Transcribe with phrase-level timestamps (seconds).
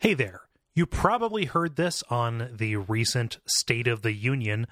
[0.00, 0.42] Hey there.
[0.76, 4.68] You probably heard this on the recent State of the Union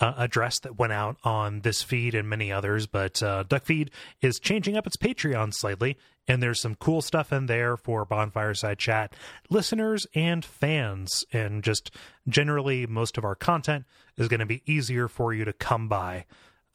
[0.00, 3.88] uh, address that went out on this feed and many others, but uh, Duckfeed
[4.22, 8.78] is changing up its Patreon slightly, and there's some cool stuff in there for Bonfireside
[8.78, 9.16] Chat
[9.50, 11.90] listeners and fans, and just
[12.28, 13.84] generally most of our content
[14.16, 16.24] is going to be easier for you to come by.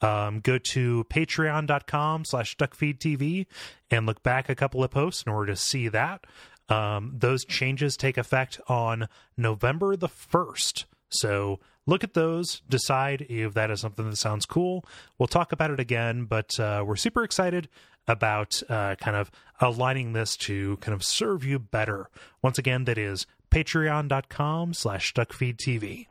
[0.02, 3.46] Um, go to patreon.com slash duckfeedtv
[3.90, 6.26] and look back a couple of posts in order to see that.
[6.68, 10.84] Um, those changes take effect on November the 1st.
[11.10, 14.84] So look at those, decide if that is something that sounds cool.
[15.18, 17.68] We'll talk about it again, but uh, we're super excited
[18.06, 19.30] about uh, kind of
[19.60, 22.08] aligning this to kind of serve you better.
[22.42, 26.06] Once again, that is patreon.com slash duckfeedtv.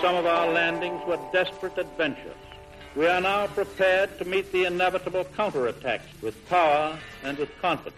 [0.00, 2.36] Some of our landings were desperate adventures.
[2.98, 7.94] We are now prepared to meet the inevitable counterattacks with power and with confidence.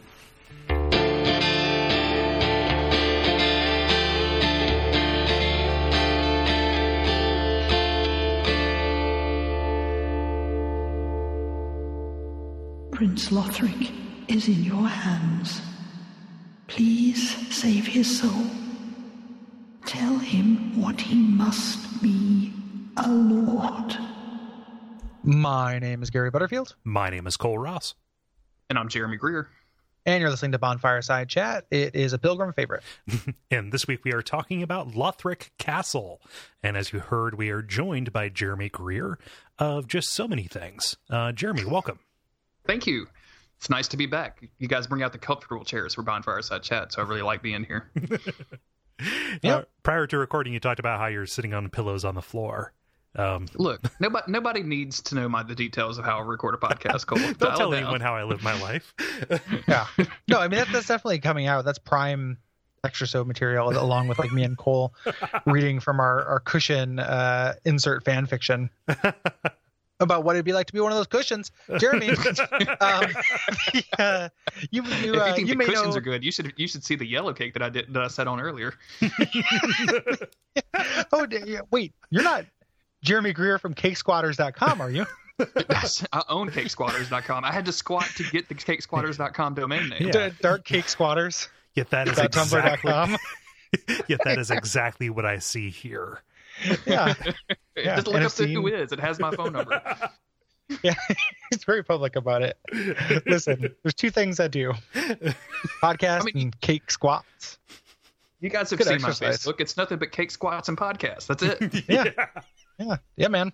[12.92, 13.90] Prince Lothric
[14.28, 15.62] is in your hands.
[16.66, 18.44] Please save his soul.
[19.86, 22.52] Tell him what he must be
[22.98, 24.09] a lord.
[25.22, 27.94] My name is Gary Butterfield, My name is Kole Ross.
[28.68, 29.48] And I'm Jeremy Greer.
[30.06, 31.66] and you're listening to Bonfireside Chat.
[31.70, 32.82] It is a pilgrim favorite.
[33.50, 36.20] And this week we are talking about Lothric Castle.
[36.62, 39.18] And as you heard, we are joined by Jeremy Greer
[39.58, 40.96] of just so many things.
[41.10, 41.98] Uh, Jeremy, welcome.
[42.66, 43.06] Thank you.
[43.58, 44.48] It's nice to be back.
[44.58, 47.64] You guys bring out the comfortable chairs for Bonfireside Chat, so I really like being
[47.64, 47.90] here.
[49.42, 52.74] Uh, prior to recording, you talked about how you're sitting on pillows on the floor.
[53.16, 56.58] Um, Look, nobody nobody needs to know my the details of how I record a
[56.66, 57.06] podcast.
[57.06, 57.18] Kole.
[57.20, 57.82] don't Dial tell down.
[57.82, 58.94] anyone how I live my life.
[59.68, 59.86] Yeah.
[60.28, 61.64] No, I mean that, that's definitely coming out.
[61.64, 62.38] That's prime
[62.82, 64.92] extra so material along with like me and Kole
[65.46, 68.70] reading from our, our cushion uh insert fan fiction
[70.00, 71.52] about what it'd be like to be one of those cushions.
[71.78, 72.08] Jeremy,
[72.80, 73.04] um,
[73.98, 74.28] uh,
[74.70, 76.66] you you, If you uh, think you the cushions know are good, you should you
[76.66, 78.72] should see the yellow cake that I did that I said on earlier.
[81.12, 82.44] Oh d- yeah, wait, you're not
[83.02, 85.06] Jeremy Greer from cakesquatters.com, are you?
[85.70, 87.46] Yes, I own cakesquatters.com.
[87.46, 90.08] I had to squat to get the cakesquatters.com domain name.
[90.08, 90.28] Yeah.
[90.28, 91.48] D- Dark Cake Squatters.
[91.74, 92.90] Yet that is Dot exactly,
[94.06, 96.20] yet that is exactly what I see here.
[96.86, 97.14] Yeah.
[97.76, 98.92] Yeah, Just look and up a the who is.
[98.92, 99.80] It has my phone number.
[100.82, 100.92] Yeah,
[101.50, 102.58] he's very public about it.
[103.24, 104.74] Listen, there's two things I do:
[105.82, 107.58] podcast I mean- and cake squats.
[108.40, 109.46] You guys have Good seen exercise.
[109.46, 109.60] my Facebook.
[109.60, 111.26] It's nothing but cake squats and podcasts.
[111.26, 111.84] That's it.
[111.88, 112.26] Yeah, yeah,
[112.80, 113.52] yeah, yeah, man.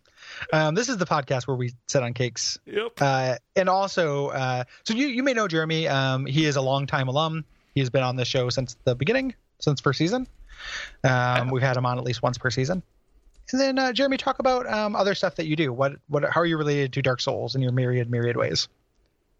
[0.52, 2.92] Um, this is the podcast where we sit on cakes, Yep.
[3.00, 5.88] uh, and also, uh, so you you may know Jeremy.
[5.88, 7.44] Um, he is a longtime alum.
[7.74, 10.26] He has been on the show since the beginning, since first season.
[11.04, 12.82] Um, we've had him on at least once per season.
[13.52, 15.72] And then uh, Jeremy, talk about um, other stuff that you do.
[15.72, 18.68] What what how are you related to Dark Souls in your myriad myriad ways?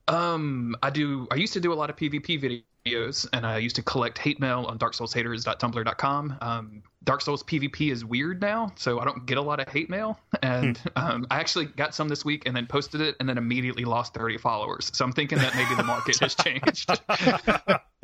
[0.09, 1.27] Um, I do.
[1.31, 4.41] I used to do a lot of PvP videos, and I used to collect hate
[4.41, 6.39] mail on DarkSoulsHaters.tumblr.com.
[6.41, 9.89] Um, Dark Souls PvP is weird now, so I don't get a lot of hate
[9.89, 10.19] mail.
[10.43, 13.85] And um, I actually got some this week, and then posted it, and then immediately
[13.85, 14.91] lost 30 followers.
[14.93, 16.91] So I'm thinking that maybe the market has changed.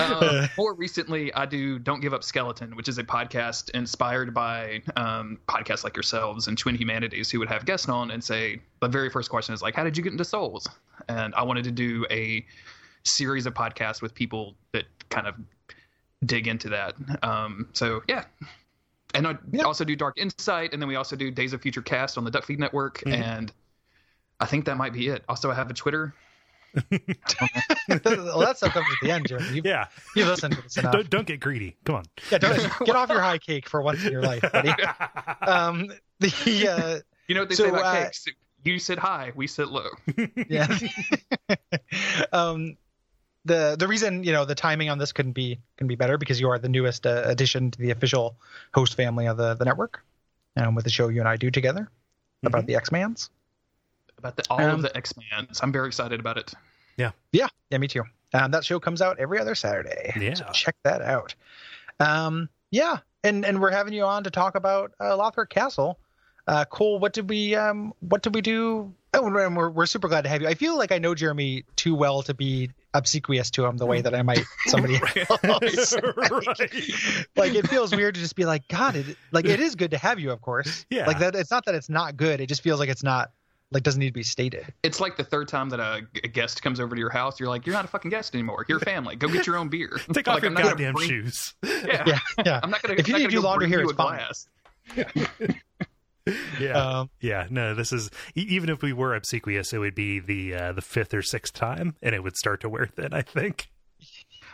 [0.00, 4.82] um, more recently, I do Don't Give Up Skeleton, which is a podcast inspired by
[4.96, 8.88] um, podcasts like yourselves and Twin Humanities, who would have guests on and say, the
[8.88, 10.68] very first question is like, "How did you get into Souls?"
[11.08, 12.44] And I wanted to do a
[13.04, 15.34] series of podcasts with people that kind of
[16.26, 16.94] dig into that.
[17.22, 18.24] Um, so yeah.
[19.14, 19.62] And I Yeah.
[19.62, 22.30] also do Dark Insight, and then we also do Days of Future Cast on the
[22.30, 23.50] Duckfeed Network, and
[24.38, 25.24] I think that might be it.
[25.28, 26.14] Also, I have a Twitter.
[26.74, 29.48] Well, that stuff comes at the end, Jeremy.
[29.56, 29.86] You, Yeah.
[30.14, 30.92] you listened to this enough.
[30.92, 31.76] Don't, don't get greedy.
[31.84, 32.04] Come on.
[32.30, 34.72] Yeah, don't, get off your high cake for once in your life, buddy.
[35.42, 35.90] Um,
[36.20, 38.26] the uh, You know what they So, say about uh, cakes?
[38.64, 39.88] You sit high, we sit low.
[40.48, 40.66] yeah.
[42.32, 42.76] um,
[43.44, 46.38] the the reason you know the timing on this couldn't be can be better because
[46.40, 48.36] you are the newest uh, addition to the official
[48.74, 50.04] host family of the the network,
[50.56, 51.88] um, with the show you and I do together
[52.44, 53.30] about the X Mans.
[54.18, 55.60] About the, all Um, of the X Mans.
[55.62, 56.52] I'm very excited about it.
[56.98, 57.78] Yeah, yeah, Yeah.
[57.78, 58.02] me too.
[58.34, 60.12] Um, that show comes out every other Saturday.
[60.20, 60.34] Yeah.
[60.34, 61.34] so check that out.
[61.98, 65.98] Um, yeah, and and we're having you on to talk about uh, Lothric Castle.
[66.46, 68.92] Uh, Kole, what did we um what did we do?
[69.14, 70.48] Oh, and we're we're super glad to have you.
[70.48, 74.00] I feel like I know Jeremy too well to be obsequious to him the way
[74.02, 75.94] that I might somebody else.
[76.02, 76.72] right.
[77.36, 79.98] like it feels weird to just be like, God, it like it is good to
[79.98, 80.84] have you, of course.
[80.90, 81.06] Yeah.
[81.06, 81.34] Like that.
[81.34, 82.40] It's not that it's not good.
[82.40, 83.30] It just feels like it's not
[83.70, 84.72] like doesn't need to be stated.
[84.82, 87.38] It's like the third time that a, a guest comes over to your house.
[87.38, 88.64] You're like, you're not a fucking guest anymore.
[88.68, 89.14] You're family.
[89.16, 89.90] Go get your own beer.
[90.12, 91.54] Take like, off your I'm not gonna goddamn bring- shoes.
[91.64, 92.04] Yeah.
[92.06, 92.60] Yeah, yeah.
[92.62, 92.94] I'm not gonna.
[92.98, 94.18] If you I'm need to do gonna laundry here, it's a fine.
[94.18, 94.48] glass.
[96.60, 96.72] Yeah.
[97.00, 100.54] Um, Yeah, no, this is e- even if we were obsequious, it would be the
[100.54, 103.14] uh, the fifth or sixth time, and it would start to wear thin.
[103.14, 103.70] I think.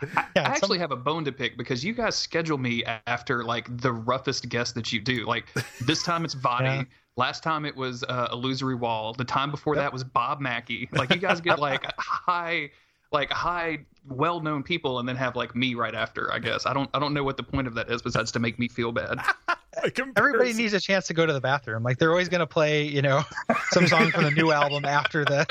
[0.01, 3.67] I Yeah, actually have a bone to pick because you guys schedule me after like
[3.81, 5.25] the roughest guest that you do.
[5.25, 5.47] Like
[5.81, 6.61] this time it's Vaati.
[6.63, 6.83] Yeah.
[7.17, 9.13] Last time it was uh, Illusory Wall.
[9.13, 10.89] The time before that was Bob Mackey.
[10.91, 12.71] Like you guys get like high,
[13.11, 16.31] like high, well-known people, and then have like me right after.
[16.33, 16.89] I guess I don't.
[16.93, 19.19] I don't know what the point of that is besides to make me feel bad.
[20.17, 21.83] everybody needs a chance to go to the bathroom.
[21.83, 23.23] Like they're always going to play, you know,
[23.69, 25.45] some song from the new album after the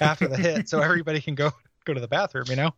[0.00, 1.50] after the hit, so everybody can go
[1.84, 2.44] go to the bathroom.
[2.48, 2.70] You know,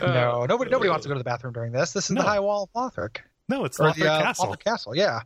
[0.00, 1.92] no, nobody nobody wants to go to the bathroom during this.
[1.92, 2.22] This is No.
[2.22, 3.18] the High Wall of Lothric
[3.48, 4.46] No, it's or Lothric the uh, Castle.
[4.46, 4.96] Lothric Castle.
[4.96, 5.20] Yeah.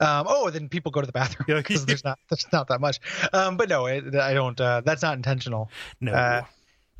[0.00, 2.98] Um, oh, then people go to the bathroom because there's not there's not that much.
[3.32, 4.60] Um, but no, it, I don't.
[4.60, 5.70] Uh, that's not intentional.
[6.00, 6.42] No, Uh,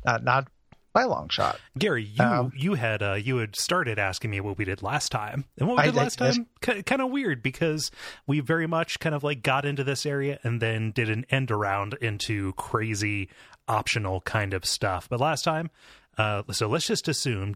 [0.05, 0.47] Not not
[0.93, 1.59] by a long shot.
[1.77, 5.09] Gary, you um, you had uh, you had started asking me what we did last
[5.11, 6.45] time, and what we did I last did.
[6.61, 7.91] time kind of weird because
[8.25, 11.51] we very much kind of like got into this area and then did an end
[11.51, 13.29] around into crazy
[13.67, 15.07] optional kind of stuff.
[15.09, 15.69] But last time.
[16.17, 17.55] Uh, so let's just assume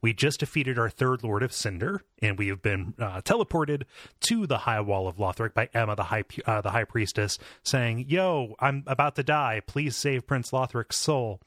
[0.00, 3.82] we just defeated our third Lord of Cinder, and we have been uh, teleported
[4.20, 8.06] to the High Wall of Lothric by Emma, the High uh, the High Priestess, saying,
[8.08, 9.60] "Yo, I'm about to die.
[9.66, 11.40] Please save Prince Lothric's soul."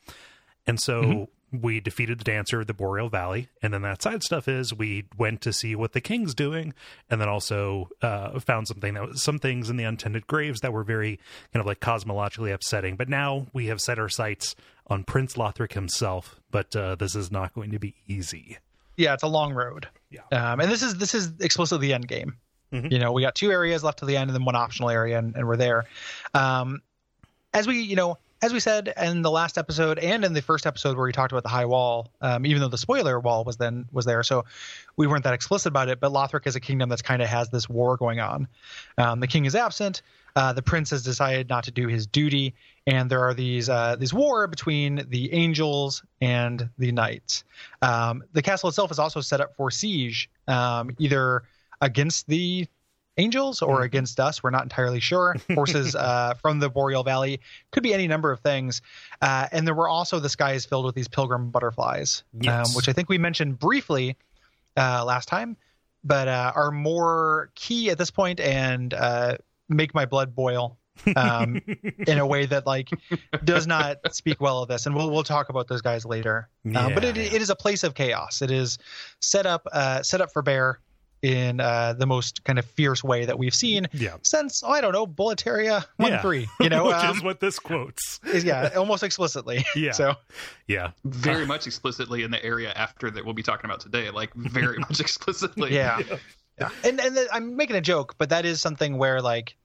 [0.67, 1.29] And so
[1.61, 3.49] we defeated the dancer of the Boreal Valley.
[3.61, 6.73] And then that side stuff is we went to see what the king's doing,
[7.09, 10.73] and then also uh, found something that was some things in the untended graves that
[10.73, 11.19] were very
[11.53, 12.95] kind of like cosmologically upsetting.
[12.95, 14.55] But now we have set our sights
[14.87, 16.39] on Prince Lothric himself.
[16.51, 18.57] But uh, this is not going to be easy.
[18.97, 19.87] Yeah, it's a long road.
[20.09, 20.21] Yeah.
[20.31, 22.37] Um, and this is this is explicitly the end game.
[22.71, 22.91] Mhm.
[22.91, 25.19] You know, we got two areas left to the end, and then one optional area,
[25.19, 25.85] and, and we're there.
[26.33, 26.81] Um,
[27.53, 30.65] as we, you know, as we said in the last episode and in the first
[30.65, 33.57] episode where we talked about the high wall, um, even though the spoiler wall was
[33.57, 34.45] then was there, so
[34.97, 35.99] we weren't that explicit about it.
[35.99, 38.47] But Lothric is a kingdom that's kind of has this war going on.
[38.97, 40.01] Um, the king is absent.
[40.35, 42.53] Uh, the prince has decided not to do his duty,
[42.85, 47.45] and there are these uh, these war between the angels and the knights.
[47.81, 51.43] Um, the castle itself is also set up for siege, um, either
[51.81, 52.67] against the
[53.17, 54.43] angels or against us.
[54.43, 55.35] We're not entirely sure.
[55.53, 57.39] Forces uh, from the Boreal Valley
[57.71, 58.81] could be any number of things.
[59.21, 62.69] Uh, and there were also the skies filled with these pilgrim butterflies, Yes.
[62.69, 64.17] um, which I think we mentioned briefly
[64.77, 65.55] uh, last time,
[66.03, 69.37] but uh, are more key at this point and uh,
[69.69, 70.77] make my blood boil.
[71.17, 71.61] um,
[72.07, 72.89] in a way that like
[73.43, 76.47] does not speak well of this, and we'll we'll talk about those guys later.
[76.73, 77.23] um, but it, yeah.
[77.23, 78.41] it is a place of chaos.
[78.41, 78.77] It is
[79.19, 80.79] set up uh, set up for bear
[81.25, 84.17] in uh, the most kind of fierce way that we've seen Yeah.
[84.21, 86.21] since oh, I don't know Boletaria one Yeah.
[86.21, 86.47] three.
[86.59, 88.19] You know, Which um, is what this quotes.
[88.31, 89.65] is- yeah, almost explicitly.
[89.75, 89.91] Yeah.
[89.91, 90.13] So
[90.67, 90.91] Yeah.
[91.03, 94.11] Very much explicitly in the area after that we'll be talking about today.
[94.11, 95.73] Like very much explicitly.
[95.73, 96.01] yeah,
[96.59, 99.55] yeah, and and the, I'm making a joke, but that is something where like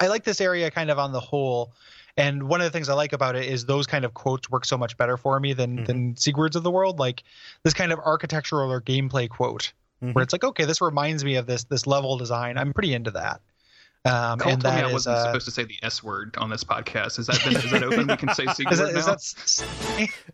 [0.00, 1.72] I like this area kind of on the whole.
[2.18, 4.64] And one of the things I like about it is those kind of quotes work
[4.64, 5.86] so much better for me than Mhm.
[5.86, 6.98] than Siegwards of the world.
[6.98, 7.22] Like
[7.62, 10.14] this kind of architectural or gameplay quote, Mhm.
[10.14, 12.58] where it's like, okay, this reminds me of this this level design.
[12.58, 13.40] I'm pretty into that.
[14.04, 16.36] Um, Kole and told me I is, wasn't uh, supposed to say the S word
[16.38, 17.18] on this podcast.
[17.18, 18.06] Is that been, is that open?
[18.06, 18.98] We can say Siegward is that, now.
[18.98, 19.64] is that s-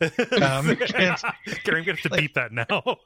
[0.03, 1.23] s- um, can't-
[1.64, 2.99] Gary, I'm going to have to beat that now.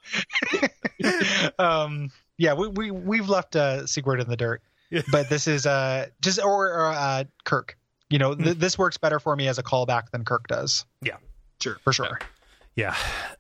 [1.59, 5.03] um, yeah, we we we've left uh, Siegward in the dirt, Yeah.
[5.13, 7.77] but this is uh just or, or uh, Kirk.
[8.11, 11.17] You know, th- this works better for me as a callback than Kirk does yeah.
[11.61, 11.77] sure.
[11.83, 12.19] for sure.
[12.21, 12.27] Yeah.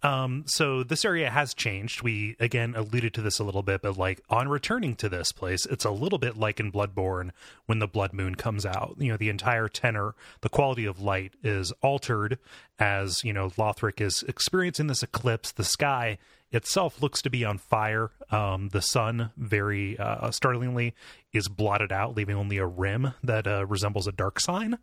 [0.03, 2.01] Um, so this area has changed.
[2.01, 5.67] We again alluded to this a little bit, but like on returning to this place,
[5.67, 7.33] it's a little bit like in Bloodborne
[7.67, 8.97] when the Blood Moon comes out.
[8.99, 12.39] You know, the entire tenor, the quality of light is altered
[12.79, 15.53] as, you know, Lothric is experiencing this eclipse.
[15.53, 16.17] The sky
[16.51, 18.13] itself looks to be on fire.
[18.31, 20.95] Um, the sun, very uh, startlingly,
[21.35, 24.79] is blotted out, leaving only a rim that uh, resembles a dark sign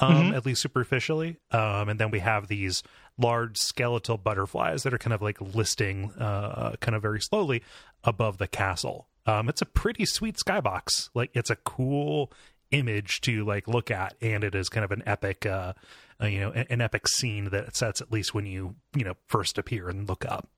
[0.00, 1.38] um, at least superficially.
[1.50, 2.82] Um, and then we have these
[3.18, 7.62] large skeletal butterflies that are kind of like listing, uh, kind of very slowly
[8.02, 9.08] above the castle.
[9.26, 11.08] Um, it's a pretty sweet skybox.
[11.14, 12.32] Like it's a cool
[12.70, 15.72] image to like look at, and it is kind of an epic, uh,
[16.20, 19.14] uh, you know, an, an epic scene that sets at least when you you know
[19.28, 20.48] first appear and look up.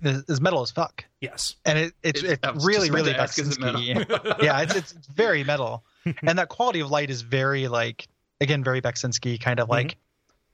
[0.00, 1.56] Is, is metal as fuck, Yes.
[1.64, 3.60] and it it's It- it's really really to ask, is it
[4.42, 5.84] yeah, it's, it's it's very metal,
[6.22, 8.06] and that quality of light is very like
[8.40, 9.96] again very Beksinski kind of like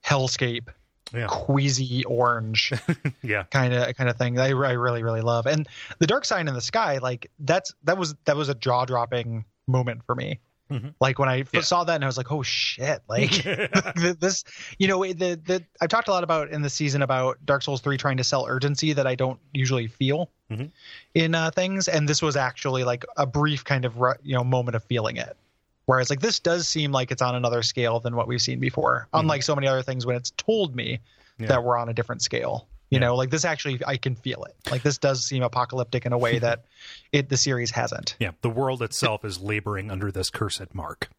[0.04, 0.68] hellscape,
[1.12, 1.26] Yeah.
[1.28, 2.72] queasy orange.
[3.22, 3.44] Yeah.
[3.44, 4.38] kind of kind of thing.
[4.38, 5.66] I, I really really love, and
[5.98, 9.44] the dark sign in the sky, like that's that was that was a jaw dropping
[9.66, 10.40] moment for me.
[10.70, 10.94] Mhm.
[10.98, 11.60] Like when I first Yeah.
[11.60, 13.30] saw that, and I was like, "Oh shit!" Like
[14.18, 14.44] this,
[14.78, 17.80] you know, the the I've talked a lot about in the season about Dark Souls
[17.82, 20.70] three trying to sell urgency that I don't usually feel Mhm.
[21.14, 24.74] in uh, things, and this was actually like a brief kind of you know moment
[24.74, 25.36] of feeling it.
[25.86, 29.06] Whereas like this does seem like it's on another scale than what we've seen before,
[29.08, 29.20] mm-hmm.
[29.20, 31.00] unlike so many other things when it's told me
[31.38, 31.48] Yeah.
[31.48, 32.68] that we're on a different scale.
[32.90, 33.06] You Yeah.
[33.06, 34.54] know, like this actually I can feel it.
[34.70, 36.64] Like this does seem apocalyptic in a way that
[37.12, 38.16] it the series hasn't.
[38.18, 41.10] Yeah, the world itself is laboring under this cursed mark.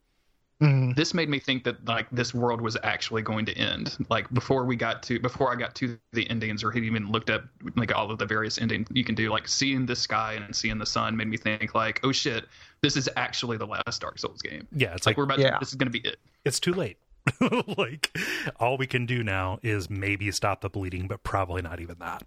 [0.62, 0.96] Mhm.
[0.96, 4.64] this made me think that like this world was actually going to end like before
[4.64, 7.44] we got to before i got to the endings or had even looked up
[7.76, 10.78] like all of the various endings you can do like seeing the sky and seeing
[10.78, 12.46] the sun made me think like oh shit
[12.80, 15.50] this is actually the last dark souls game Yeah, it's like, like, we're about Yeah.
[15.50, 16.96] to, this is going to be it it's too late.
[17.76, 18.16] like
[18.60, 22.22] all we can do now is maybe stop the bleeding, but probably not even that.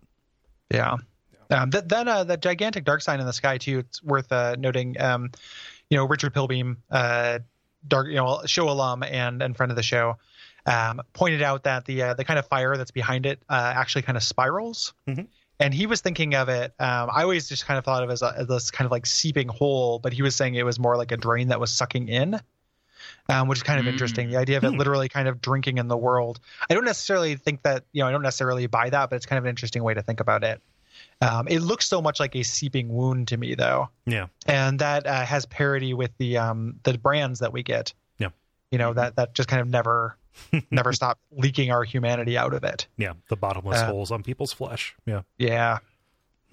[0.70, 0.98] Yeah.
[1.50, 3.80] Um, that then uh, that gigantic dark sign in the sky too.
[3.80, 5.00] It's worth uh, noting.
[5.00, 5.32] Um,
[5.90, 7.40] you know, Richard Pilbeam, uh,
[7.88, 10.18] dark, you know, show alum and and friend of the show,
[10.66, 14.02] um, pointed out that the uh, the kind of fire that's behind it uh, actually
[14.04, 14.94] kind of spirals.
[15.08, 15.28] Mhm.
[15.62, 16.74] And he was thinking of it.
[16.80, 18.92] Um, I always just kind of thought of it as, a, as this kind of
[18.92, 21.70] like seeping hole, but he was saying it was more like a drain that was
[21.72, 22.40] sucking in.
[23.30, 23.90] Um, which is kind of Mm.
[23.90, 24.30] interesting.
[24.30, 24.78] The idea of it Hmm.
[24.78, 26.40] literally kind of drinking in the world.
[26.70, 29.38] I don't necessarily think that, you know, I don't necessarily buy that, but it's kind
[29.38, 30.62] of an interesting way to think about it.
[31.22, 35.06] Um, it looks so much like a seeping wound to me, though, Yeah, and that
[35.06, 37.94] uh, has parity with the um, the brands that we get.
[38.20, 38.30] Yeah.
[38.72, 40.18] you know that that just kind of never
[40.72, 42.88] never stop leaking our humanity out of it.
[42.98, 44.96] yeah, the bottomless Uh, holes on people's flesh.
[45.06, 45.80] Yeah, Yeah,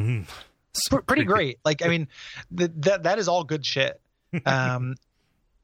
[0.00, 0.26] Mm.
[0.90, 1.58] Pr- pretty great.
[1.64, 2.08] Like, I mean,
[2.56, 4.00] th- that that is all good shit.
[4.44, 4.96] Um,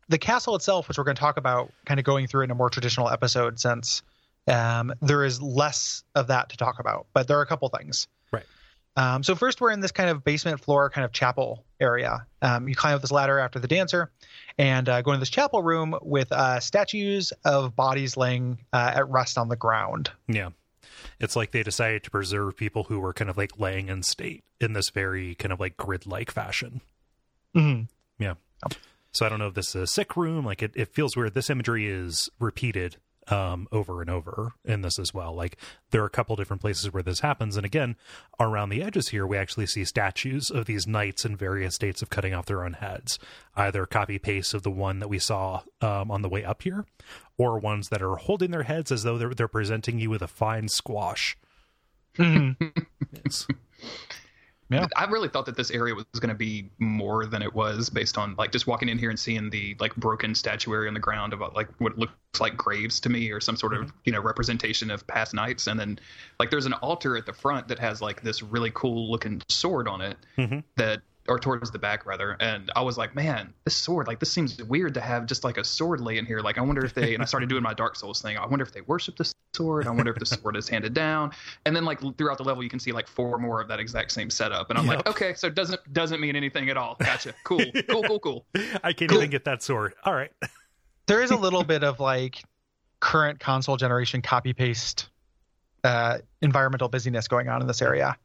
[0.08, 2.54] the castle itself, which we're going to talk about, kind of going through in a
[2.54, 4.02] more traditional episode, since
[4.48, 8.08] um, there is less of that to talk about, but there are a couple things.
[8.96, 12.26] Um, so first, we're in this kind of basement floor, kind of chapel area.
[12.42, 14.10] Um, you climb up this ladder after the dancer,
[14.58, 19.08] and uh, go into this chapel room with uh, statues of bodies laying uh, at
[19.08, 20.10] rest on the ground.
[20.28, 20.50] Yeah.
[21.20, 24.44] It's like they decided to preserve people who were kind of like laying in state
[24.60, 26.80] in this very kind of like grid like fashion.
[27.56, 27.88] Mhm.
[28.18, 28.34] Yeah.
[29.12, 30.44] So I don't know if this is a sick room.
[30.44, 31.34] Like it, it feels weird.
[31.34, 32.96] This imagery is repeated
[33.28, 35.34] um, over and over in this as well.
[35.34, 35.56] Like
[35.90, 37.56] there are a couple different places where this happens.
[37.56, 37.96] And again,
[38.40, 42.10] around the edges here, we actually see statues of these knights in various states of
[42.10, 43.18] cutting off their own heads.
[43.56, 46.84] Either copy paste of the one that we saw um, on the way up here,
[47.38, 50.28] or ones that are holding their heads as though they're, they're presenting you with a
[50.28, 51.36] fine squash.
[52.18, 52.56] Mhm.
[54.72, 54.86] Yeah.
[54.96, 58.16] I really thought that this area was going to be more than it was based
[58.18, 61.32] on like just walking in here and seeing the like broken statuary on the ground
[61.32, 64.20] of uh, like what looks like graves to me or some sort of you know
[64.20, 65.98] representation of past knights and then
[66.38, 69.86] like there's an altar at the front that has like this really cool looking sword
[69.86, 70.64] on it Mhm.
[70.76, 74.32] that or towards the back rather and i was like man this sword like this
[74.32, 76.40] seems weird to have just like a sword laying here.
[76.40, 78.36] Like i wonder if they and i started doing my dark souls thing.
[78.36, 79.86] I wonder if they worship this sword.
[79.86, 81.30] I wonder if the sword is handed down.
[81.64, 84.10] And then like throughout the level you can see like four more of that exact
[84.10, 84.96] same setup and i'm Yep.
[84.96, 86.96] like okay so it doesn't doesn't mean anything at all.
[86.98, 87.34] Gotcha.
[87.44, 87.64] Cool.
[87.88, 88.46] Cool cool cool.
[88.82, 89.18] I can't Cool.
[89.18, 89.94] even get that sword.
[90.04, 90.32] All right.
[91.06, 92.42] there is a little bit of like
[93.00, 95.08] current console generation copy paste
[95.84, 98.16] uh, environmental busyness going on in this area,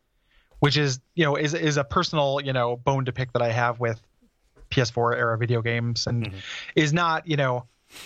[0.59, 3.51] which is you know is is a personal you know bone to pick that I
[3.51, 4.01] have with
[4.69, 6.41] PS4 era video games, and Mhm.
[6.75, 7.65] is not you know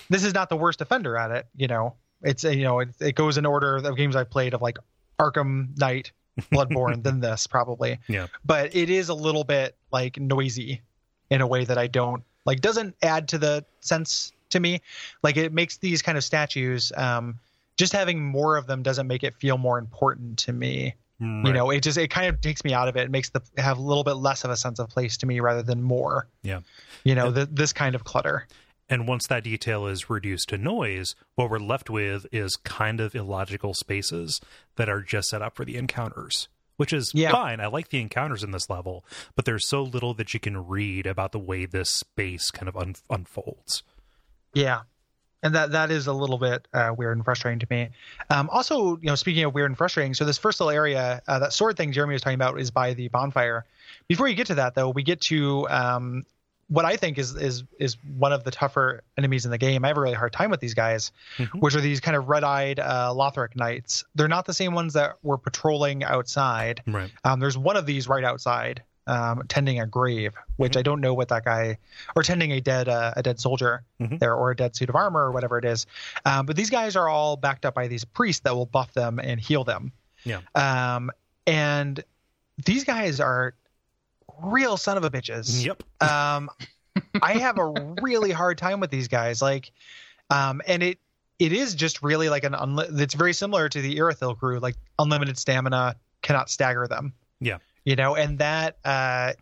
[0.10, 1.48] this is not the worst offender at it.
[1.56, 4.62] You know it's you know it, it goes in order of games I've played of
[4.62, 4.78] like
[5.20, 6.12] Arkham Knight,
[6.52, 8.28] Bloodborne, than this probably, Yeah.
[8.46, 10.82] but it is a little bit like noisy
[11.30, 14.82] in a way that I don't like doesn't add to the sense to me
[15.24, 17.40] like it makes these kind of statues um
[17.78, 21.54] just having more of them doesn't make it feel more important to me Mm, you
[21.54, 23.78] know it just it kind of takes me out of it it makes the have
[23.78, 26.62] a little bit less of a sense of place to me rather than more Yeah.
[27.04, 28.48] you know the, this kind of clutter
[28.90, 33.14] And once that detail is reduced to noise, what we're left with is kind of
[33.16, 34.42] illogical spaces
[34.76, 37.32] that are just set up for the encounters, which is Yeah.
[37.32, 37.60] fine.
[37.62, 41.06] I like the encounters in this level, but there's so little that you can read
[41.06, 43.84] about the way this space kind of un- unfolds.
[44.54, 44.82] Yeah,
[45.44, 47.90] and that that is a little bit uh, weird and frustrating to me.
[48.30, 51.40] Um, also, you know, speaking of weird and frustrating, so this first little area, uh,
[51.40, 53.66] that sword thing Jeremy was talking about, is by the bonfire.
[54.08, 56.26] Before you get to that, though, we get to um,
[56.68, 59.84] what I think is is is one of the tougher enemies in the game.
[59.84, 61.60] I have a really hard time with these guys, Mhm.
[61.62, 64.06] which are these kind of red-eyed uh, Lothric knights.
[64.16, 66.82] They're not the same ones that were patrolling outside.
[66.88, 67.12] Right.
[67.26, 70.80] Um, there's one of these right outside, um, tending a grave, which Mhm.
[70.80, 71.78] I don't know what that guy,
[72.16, 74.20] or tending a dead uh, a dead soldier Mhm.
[74.20, 75.86] there, or a dead suit of armor, or whatever it is.
[76.26, 79.20] Um, but these guys are all backed up by these priests that will buff them
[79.20, 79.92] and heal them.
[80.24, 80.40] Yeah.
[80.56, 81.12] Um,
[81.46, 82.04] and
[82.66, 83.54] these guys are
[84.42, 85.64] real son of a bitches.
[85.66, 85.84] Yep.
[86.02, 86.50] Um,
[87.22, 89.42] I have a really hard time with these guys.
[89.42, 89.72] Like,
[90.30, 91.00] um, and it
[91.40, 94.76] it is just really like an unli- it's very similar to the Irithyll crew, like
[95.00, 97.14] unlimited stamina cannot stagger them.
[97.40, 97.58] Yeah.
[97.86, 99.34] You know, and that uh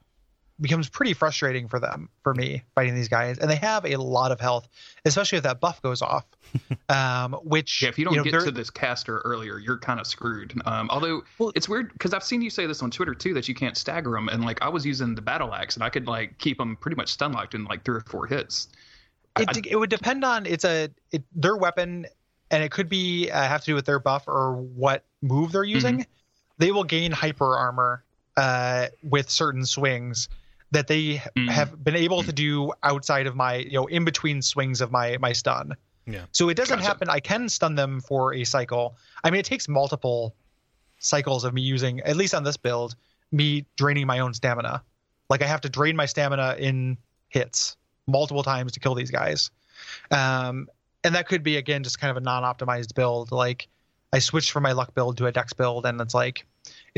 [0.62, 4.29] becomes pretty frustrating for them for me fighting these guys and they have a lot
[4.29, 4.67] of health
[5.05, 6.25] especially if that buff goes off
[6.89, 10.01] um which Yeah, if you don't know, get they're- to this caster earlier, you're kind
[10.01, 10.53] of screwed.
[10.65, 13.48] Um, although Well- it's weird because I've seen you say this on Twitter too that
[13.48, 16.08] you can't stagger them, and like I was using the battle axe and I could
[16.08, 18.67] like keep them pretty much stun locked in like three or four hits.
[19.38, 22.05] I- it, it would depend on it's a it, their weapon
[22.51, 25.63] and it could be uh, have to do with their buff or what move they're
[25.63, 26.05] using
[26.58, 28.03] they will gain hyper armor
[28.38, 30.30] uh, with certain swings
[30.72, 31.50] that they Mhm.
[31.50, 35.18] have been able to do outside of my you know in between swings of my
[35.18, 36.26] my stun Yeah.
[36.32, 36.88] so it doesn't Gotcha.
[36.88, 40.36] happen i can stun them for a cycle i mean it takes multiple
[41.00, 42.96] cycles of me using at least on this build
[43.32, 44.84] me draining my own stamina
[45.30, 46.98] like i have to drain my stamina in
[47.30, 47.76] hits
[48.08, 49.50] multiple times to kill these guys
[50.12, 50.68] um,
[51.04, 53.68] and that could be again just kind of a non-optimized build like
[54.14, 56.46] i switched from my luck build to a dex build and it's like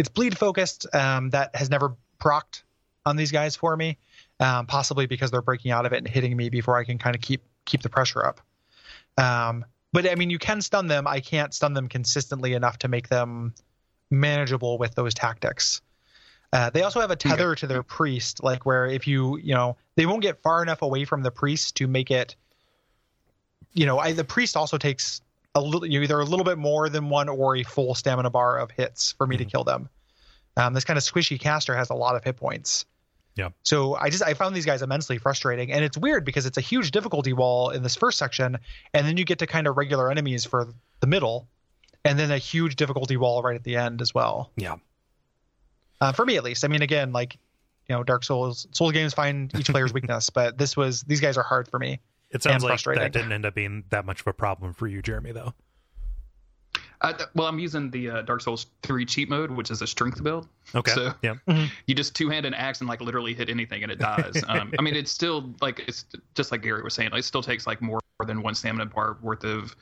[0.02, 2.64] it's bleed focused um, that has never procced
[3.06, 3.98] on these guys for me
[4.40, 7.16] um, possibly because they're breaking out of it and hitting me before i can kind
[7.16, 8.42] of keep keep the pressure up.
[9.18, 11.08] Um, but i mean you can stun them.
[11.08, 13.54] I can't stun them consistently enough to make them
[14.10, 15.82] manageable with those tactics.
[16.54, 19.78] Uh, they also have a tether to their priest, like where if you, you know,
[19.96, 22.36] they won't get far enough away from the priest to make it,
[23.74, 25.22] you know, I, the priest also takes
[25.56, 28.58] a little, you either a little bit more than one or a full stamina bar
[28.60, 29.90] of hits for me to kill them.
[30.58, 32.86] Um, this kind of squishy caster has a lot of hit points.
[33.36, 33.50] Yeah.
[33.64, 36.62] So I just I found these guys immensely frustrating, and it's weird because it's a
[36.62, 38.58] huge difficulty wall in this first section,
[38.94, 40.68] and then you get to kind of regular enemies for
[41.00, 41.48] the middle,
[42.04, 44.76] and then a huge difficulty wall right at the end as well Yeah.
[46.02, 46.66] uh, for me at least.
[46.66, 47.38] I mean, again, like
[47.88, 51.38] you know, Dark Souls Souls games find each player's weakness, but this was these guys
[51.38, 52.00] are hard for me.
[52.34, 53.04] It sounds And like frustrating.
[53.04, 55.54] that didn't end up being that much of a problem for you, Jeremy, though.
[57.02, 60.24] Uh, well, I'm using the uh, Dark Souls 3 cheat mode, which is a strength
[60.24, 60.48] build.
[60.76, 60.92] Okay.
[60.92, 61.34] So- yeah.
[61.88, 64.44] You just two hand an axe and like literally hit anything and it dies.
[64.48, 67.10] Um, I mean, it's still like it's just like Gary was saying.
[67.12, 69.76] Like, it still takes like more than one stamina bar worth of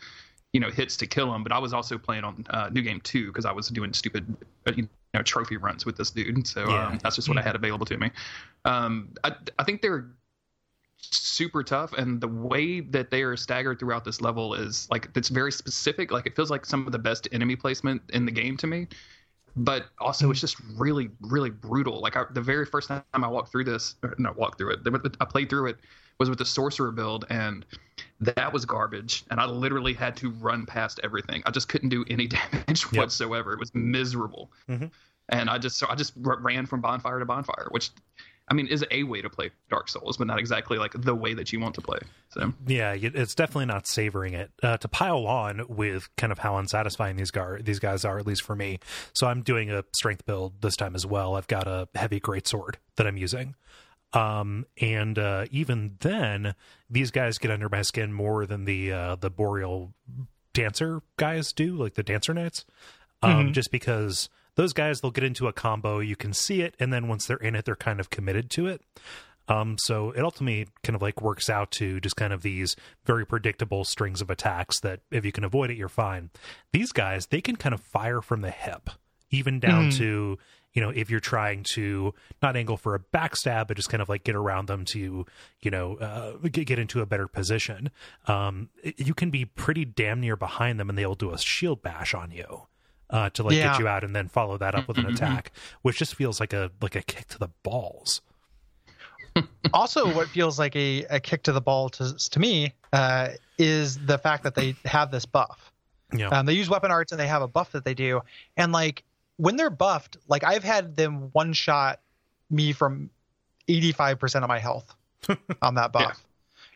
[0.53, 1.43] you know hits to kill him.
[1.43, 4.25] But I was also playing on uh, New Game Two because I was doing stupid
[4.65, 6.47] uh, you know trophy runs with this dude.
[6.47, 6.87] So Yeah.
[6.87, 8.11] um, that's just what I had available to me.
[8.65, 10.07] Um, I I think they're
[11.01, 15.29] super tough and the way that they are staggered throughout this level is like it's
[15.29, 16.11] very specific.
[16.11, 18.87] Like it feels like some of the best enemy placement in the game to me
[19.55, 21.99] but also it's just really really brutal.
[22.01, 24.79] Like I, the very first time i walked through this or not walked through it
[25.19, 25.77] i played through it
[26.19, 27.65] was with the sorcerer build and
[28.19, 31.41] that was garbage and i literally had to run past everything.
[31.45, 32.93] I just couldn't do any damage Yep.
[32.93, 33.53] whatsoever.
[33.53, 34.51] It was miserable.
[34.69, 34.91] Mhm.
[35.29, 37.89] and i just so i just ran from bonfire to bonfire which
[38.49, 41.33] i mean is a way to play dark souls but not exactly like the way
[41.33, 44.51] that you want to play so Yeah, it's definitely not savoring it.
[44.61, 48.27] Uh, to pile on with kind of how unsatisfying these gar- these guys are, at
[48.27, 48.79] least for me.
[49.13, 51.35] So I'm doing a strength build this time as well.
[51.35, 53.55] I've got a heavy greatsword that I'm using.
[54.13, 56.53] Um, and uh, even then,
[56.87, 59.93] these guys get under my skin more than the uh, the boreal
[60.53, 62.65] dancer guys do, like the dancer knights.
[63.23, 66.91] Um, Just because those guys, they'll get into a combo, you can see it, and
[66.91, 68.81] then once they're in it, they're kind of committed to it.
[69.47, 73.25] Um, so it ultimately kind of like works out to just kind of these very
[73.25, 76.29] predictable strings of attacks that if you can avoid it, you're fine.
[76.73, 78.89] These guys, they can kind of fire from the hip,
[79.31, 80.37] even down to,
[80.73, 84.09] you know, if you're trying to not angle for a backstab, but just kind of
[84.09, 85.25] like get around them to,
[85.61, 87.91] you know, uh, get, get into a better position.
[88.25, 92.13] Um, you can be pretty damn near behind them and they'll do a shield bash
[92.13, 92.67] on you.
[93.09, 93.71] Uh, to like Yeah.
[93.71, 96.53] get you out and then follow that up with an attack, which just feels like
[96.53, 98.21] a like a kick to the balls.
[99.73, 103.97] also, what feels like a, a kick to the ball to to me uh, is
[104.05, 105.71] the fact that they have this buff.
[106.15, 106.27] Yeah.
[106.29, 108.21] Um, they use weapon arts and they have a buff that they do,
[108.57, 109.03] and like
[109.37, 112.01] when they're buffed, like I've had them one shot
[112.49, 113.09] me from
[113.67, 114.93] eighty five percent of my health
[115.61, 116.23] on that buff.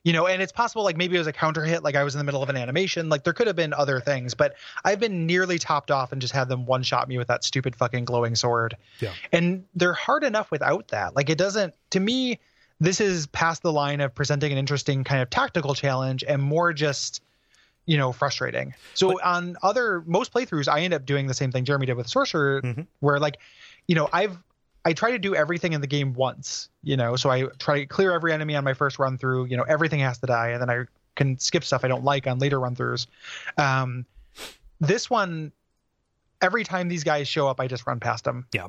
[0.03, 2.13] You know, and it's possible like maybe it was a counter hit, like I was
[2.13, 4.99] in the middle of an animation, like there could have been other things, but I've
[4.99, 8.03] been nearly topped off and just had them one shot me with that stupid fucking
[8.03, 8.75] glowing sword.
[8.99, 9.13] Yeah.
[9.31, 11.15] And they're hard enough without that.
[11.15, 12.39] Like it doesn't to me,
[12.81, 16.73] this is past the line of presenting an interesting kind of tactical challenge and more
[16.73, 17.21] just
[17.85, 21.65] you know frustrating so on other most playthroughs i end up doing the same thing
[21.65, 22.87] jeremy did with sorcerer Mhm.
[23.01, 23.39] where like
[23.87, 24.37] you know i've
[24.85, 27.85] i try to do everything in the game once you know so i try to
[27.85, 30.61] clear every enemy on my first run through you know everything has to die and
[30.61, 30.83] then i
[31.15, 33.07] can skip stuff i don't like on later run throughs
[33.57, 34.05] um
[34.79, 35.51] this one
[36.41, 38.67] every time these guys show up i just run past them Yeah.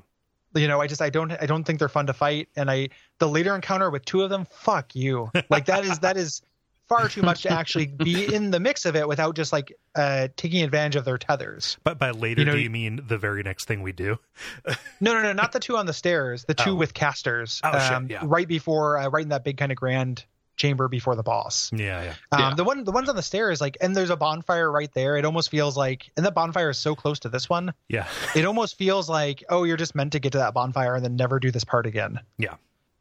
[0.57, 2.49] You know, I just I don't I don't think they're fun to fight.
[2.55, 5.29] And I the later encounter with two of them, fuck you.
[5.51, 6.43] Like that is that is
[6.89, 10.29] far too much to actually be in the mix of it without just like uh
[10.37, 11.77] taking advantage of their tethers.
[11.85, 14.19] But by later, You know, do you- mean the very next thing we do?
[15.01, 16.45] No, no, no, not the two on the stairs.
[16.47, 16.75] The two Oh.
[16.75, 17.61] with casters.
[17.63, 18.21] Oh, shit, um, yeah.
[18.23, 20.25] Right before, uh, right in that big kind of grand
[20.57, 21.71] chamber before the boss.
[21.75, 22.15] Yeah, yeah.
[22.33, 22.55] Um, Yeah.
[22.55, 25.17] The one, the ones on the stairs, like, and there's a bonfire right there.
[25.17, 27.75] It almost feels like, and the bonfire is so close to this one.
[27.89, 28.07] Yeah.
[28.37, 31.17] It almost feels like, oh, you're just meant to get to that bonfire and then
[31.17, 32.21] never do this part again.
[32.39, 32.55] Yeah.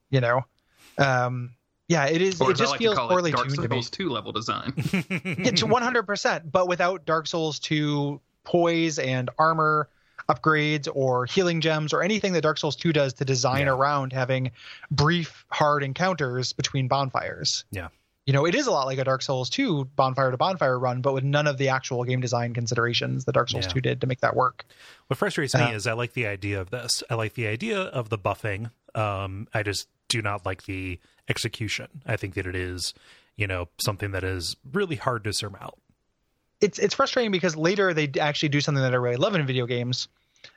[0.10, 0.46] You know,
[0.98, 1.52] um,
[1.88, 2.40] yeah, it is.
[2.42, 3.76] Or it as I just like feels to call poorly it, Dark tuned to me.
[3.78, 4.74] Souls 2 level design.
[4.78, 9.90] It's 100%, but without Dark Souls 2 poise and armor
[10.30, 13.74] upgrades or healing gems or anything that Dark Souls 2 does to design Yeah.
[13.74, 14.52] around having
[14.90, 17.66] brief, hard encounters between bonfires.
[17.72, 17.90] Yeah.
[18.26, 21.02] You know, it is a lot like a Dark Souls 2 bonfire to bonfire run,
[21.02, 23.74] but with none of the actual game design considerations that Dark Souls Yeah.
[23.74, 24.64] 2 did to make that work.
[25.08, 27.04] What frustrates me Uh, is I like the idea of this.
[27.10, 28.72] I like the idea of the buffing.
[28.96, 31.88] Um, I just do not like the execution.
[32.06, 32.94] I think that it is,
[33.36, 35.76] you know, something that is really hard to surmount.
[36.64, 39.66] it's it's frustrating because later they actually do something that I really love in video
[39.66, 40.08] games.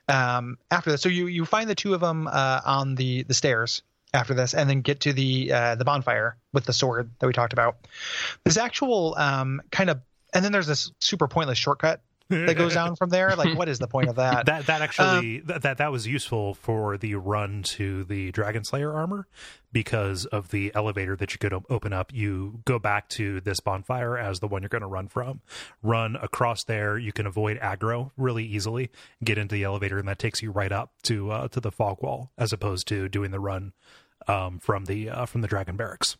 [0.07, 3.33] Um, after this, so you you find the two of them uh, on the the
[3.33, 3.81] stairs
[4.13, 7.33] after this, and then get to the uh, the bonfire with the sword that we
[7.33, 7.77] talked about.
[8.43, 10.01] This actual um, kind of,
[10.33, 13.35] and then there's this super pointless shortcut that goes down from there.
[13.35, 14.45] Like, what is the point of that?
[14.45, 18.63] That that Um, actually that, that that was useful for the run to the Dragon
[18.63, 19.27] Slayer armor
[19.71, 22.13] because of the elevator that you could open up.
[22.13, 25.41] You go back to this bonfire as the one you're going to run from.
[25.83, 26.97] Run across there.
[26.97, 28.89] You can avoid aggro really easily.
[29.23, 32.01] Get into the elevator, and that takes you right up to uh, to the fog
[32.01, 33.73] wall, as opposed to doing the run
[34.27, 36.17] um, from the uh, from the Dragon Barracks.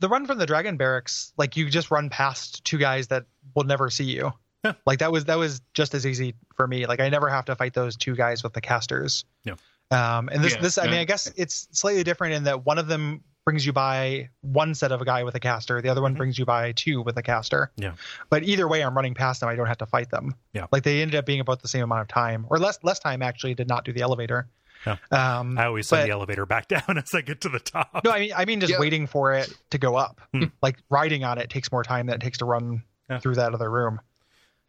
[0.00, 3.24] the run from the dragon barracks like you just run past two guys that
[3.56, 4.32] will never see you
[4.64, 4.72] Yeah.
[4.86, 7.54] like that was that was just as easy for me like i never have to
[7.54, 9.54] fight those two guys with the casters Yeah.
[9.92, 12.76] um and this Yeah, this i mean i guess it's slightly different in that one
[12.78, 16.02] of them brings you by one set of a guy with a caster the other
[16.02, 16.18] one Mhm.
[16.18, 17.92] brings you by two with a caster Yeah.
[18.30, 20.66] but either way i'm running past them i don't have to fight them Yeah.
[20.72, 23.22] like they ended up being about the same amount of time or less less time
[23.22, 24.48] actually did not do the elevator
[24.86, 24.96] Yeah.
[25.12, 28.00] um I always send but- the elevator back down as I get to the top.
[28.04, 28.80] no, I mean, I mean, just Yeah.
[28.80, 30.20] waiting for it to go up.
[30.32, 30.44] Hmm.
[30.62, 33.18] Like riding on it takes more time than it takes to run Yeah.
[33.20, 34.00] through that other room.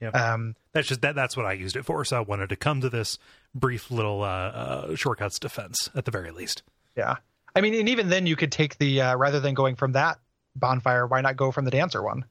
[0.02, 0.10] Yeah.
[0.10, 2.06] Um, that's just that that's what I used it for.
[2.06, 3.18] So I wanted to come to this
[3.54, 6.64] brief little uh, uh, shortcuts defense at the very least.
[6.96, 7.16] yeah.
[7.56, 10.20] I mean, and even then, you could take the uh, rather than going from that
[10.56, 12.26] bonfire, why not go from the dancer one,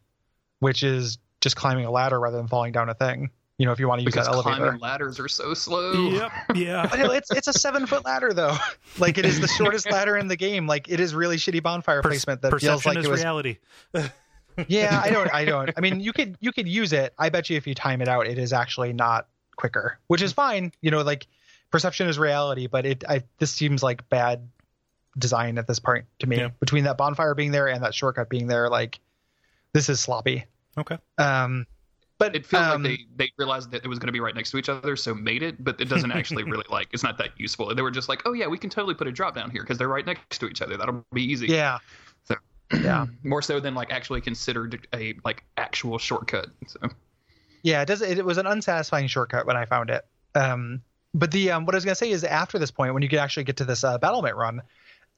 [0.61, 3.31] which is just climbing a ladder rather than falling down a thing.
[3.59, 4.57] You know, if you want to use because that elevator.
[4.59, 5.93] climbing ladders are so slow.
[6.55, 6.87] Yeah.
[6.89, 8.57] But it's it's a seven foot ladder though.
[8.99, 10.69] Like it is the shortest ladder in the game.
[10.69, 13.21] Like it is really shitty bonfire Per- placement that perception feels like is it was
[13.21, 13.59] reality.
[14.67, 17.49] Yeah i don't i don't i mean you could you could use it i bet
[17.49, 20.91] you if you time it out it is actually not quicker which is fine you
[20.91, 21.27] know like
[21.71, 24.49] perception is reality but it i this seems like bad
[25.19, 26.49] design at this point to me Yeah.
[26.61, 28.99] between that bonfire being there and that shortcut being there like
[29.73, 30.45] this is sloppy
[30.77, 30.99] Okay.
[31.19, 31.67] um
[32.19, 34.35] but It feels um, like they, they realized that it was going to be right
[34.35, 37.17] next to each other, so made it, but it doesn't actually really like it's not
[37.19, 37.73] that useful.
[37.73, 39.79] They were just like, oh yeah, we can totally put a drop down here because
[39.79, 40.77] they're right next to each other.
[40.77, 41.47] That'll be easy.
[41.47, 41.85] yeah So-
[42.73, 46.49] yeah More so than like actually considered a like actual shortcut.
[46.67, 46.81] So
[47.63, 48.03] Yeah, it does.
[48.03, 50.05] It, it was an unsatisfying shortcut when I found it.
[50.35, 50.83] Um,
[51.15, 53.19] but the um, what I was gonna say is after this point, when you can
[53.19, 54.63] actually get to this uh, battlement run,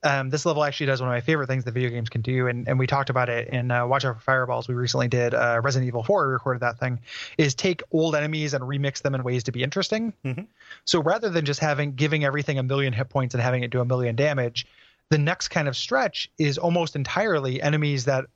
[0.02, 2.46] um, this level actually does one of my favorite things that video games can do,
[2.46, 4.66] and, and we talked about it in uh, Watch Out for Fireballs.
[4.66, 6.26] We recently did uh, Resident Evil 4.
[6.26, 7.00] We recorded that thing.
[7.36, 10.14] Is take old enemies and remix them in ways to be interesting.
[10.24, 10.46] Mhm.
[10.84, 13.80] So rather than just having giving everything a million hit points and having it do
[13.80, 14.66] a million damage,
[15.10, 18.26] the next kind of stretch is almost entirely enemies that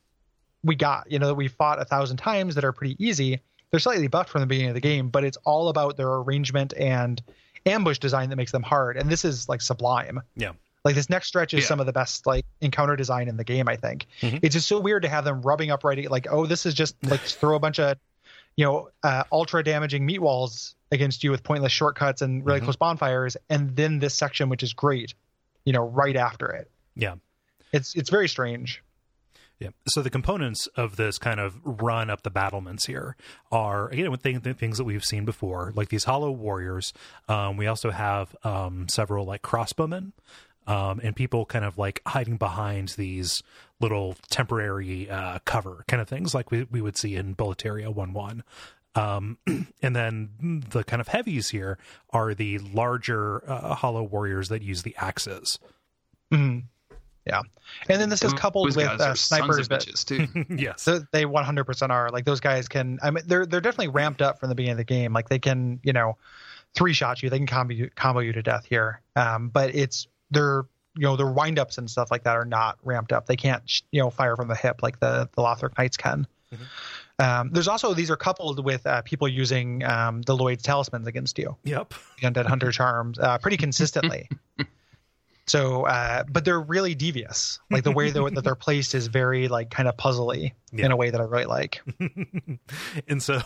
[0.63, 3.41] we got, you know, that we fought a thousand times that are pretty easy.
[3.71, 6.75] They're slightly buffed from the beginning of the game, but it's all about their arrangement
[6.77, 7.23] and
[7.67, 8.97] ambush design that makes them hard.
[8.97, 10.21] And this is like sublime.
[10.37, 10.53] Yeah.
[10.85, 11.69] Like this next stretch is Yeah.
[11.69, 14.07] some of the best like encounter design in the game, I think.
[14.21, 14.41] Mhm.
[14.43, 16.97] It's just so weird to have them rubbing up right like, oh, this is just
[17.05, 17.97] like throw a bunch of,
[18.57, 22.65] you know, uh, ultra damaging meat walls against you with pointless shortcuts and really Mhm.
[22.65, 25.15] close bonfires, and then this section which is great,
[25.64, 26.70] you know, right after it.
[26.94, 27.16] Yeah.
[27.72, 28.83] It's it's very strange.
[29.59, 29.70] Yeah.
[29.88, 33.16] So the components of this kind of run up the battlements here
[33.53, 36.92] are again with things, things that we've seen before, like these hollow warriors.
[37.29, 40.12] Um, we also have um, several like crossbowmen.
[40.66, 43.42] Um, and people kind of like hiding behind these
[43.81, 48.12] little temporary uh, cover kind of things, like we, we would see in Boletaria 1
[48.14, 48.42] 1.
[48.95, 49.39] Um,
[49.83, 51.79] and then the kind of heavies here
[52.11, 55.59] are the larger uh, hollow warriors that use the axes.
[56.33, 56.65] Mhm.
[57.27, 57.41] Yeah,
[57.89, 60.45] and then this is coupled those with guys uh, are snipers that bitches too.
[60.55, 60.83] yes.
[60.83, 64.39] So they 100% are like those guys can i mean they're they're definitely ramped up
[64.39, 66.19] from the beginning of the game like they can you know
[66.75, 67.31] three shot you.
[67.31, 69.01] They can combo you, combo you to death here.
[69.17, 70.65] Um, but it's their
[70.97, 73.27] you know their windups and stuff like that are not ramped up.
[73.27, 76.27] They can't you know fire from the hip like the the Lothric Knights can.
[77.18, 81.38] Um, there's also these are coupled with uh, people using um, the Lloyd's talismans against
[81.38, 81.94] you, Yep.
[82.20, 84.29] the undead hunter charms, uh, pretty consistently.
[85.46, 87.61] so, uh, but they're really devious.
[87.70, 90.87] Like the way they're, that they're placed is very like kind of puzzly Yeah.
[90.87, 91.83] in a way that I really like.
[93.09, 93.37] and so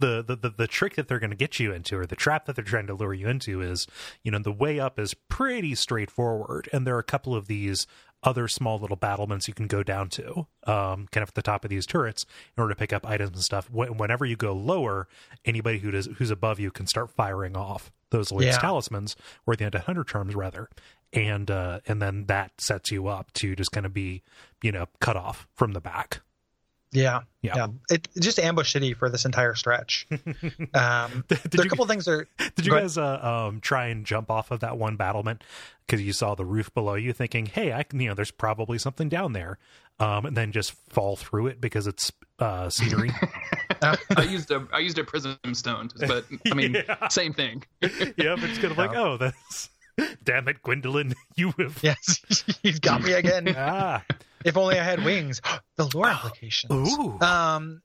[0.00, 2.46] the, the the the trick that they're going to get you into or the trap
[2.46, 3.86] that they're trying to lure you into is
[4.24, 7.86] you know the way up is pretty straightforward and there are a couple of these
[8.22, 11.64] other small little battlements you can go down to um kind of at the top
[11.64, 13.66] of these turrets in order to pick up items and stuff.
[13.68, 15.08] Wh- whenever you go lower
[15.44, 18.58] anybody who does who's above you can start firing off those Lloyd's Yeah.
[18.58, 20.68] talismans or the undead hunter charms rather.
[21.12, 24.22] And uh and then that sets you up to just kind of be
[24.62, 26.20] you know cut off from the back
[26.92, 27.54] Yeah, Yeah.
[27.56, 27.66] yeah.
[27.90, 30.06] It just ambush city for this entire stretch.
[30.74, 32.26] Um, Did there are a you- couple things that are
[32.56, 35.42] Did you guys uh, um, try and jump off of that one battlement
[35.86, 38.78] because you saw the roof below you, thinking, "Hey, I can," you know, there's probably
[38.78, 39.58] something down there,
[39.98, 43.10] um, and then just fall through it because it's uh, scenery.
[43.82, 47.08] I used a I used a prism stone, but I mean Yeah.
[47.08, 47.64] same thing.
[47.82, 49.70] yeah, but it's kind of like, oh, that's
[50.24, 52.20] damn it, Gwyndolin, you have yes,
[52.62, 53.54] he's got me again.
[53.56, 54.04] ah,
[54.44, 55.40] if only I had wings.
[55.76, 56.92] the lore applications.
[56.98, 57.82] ooh, Um,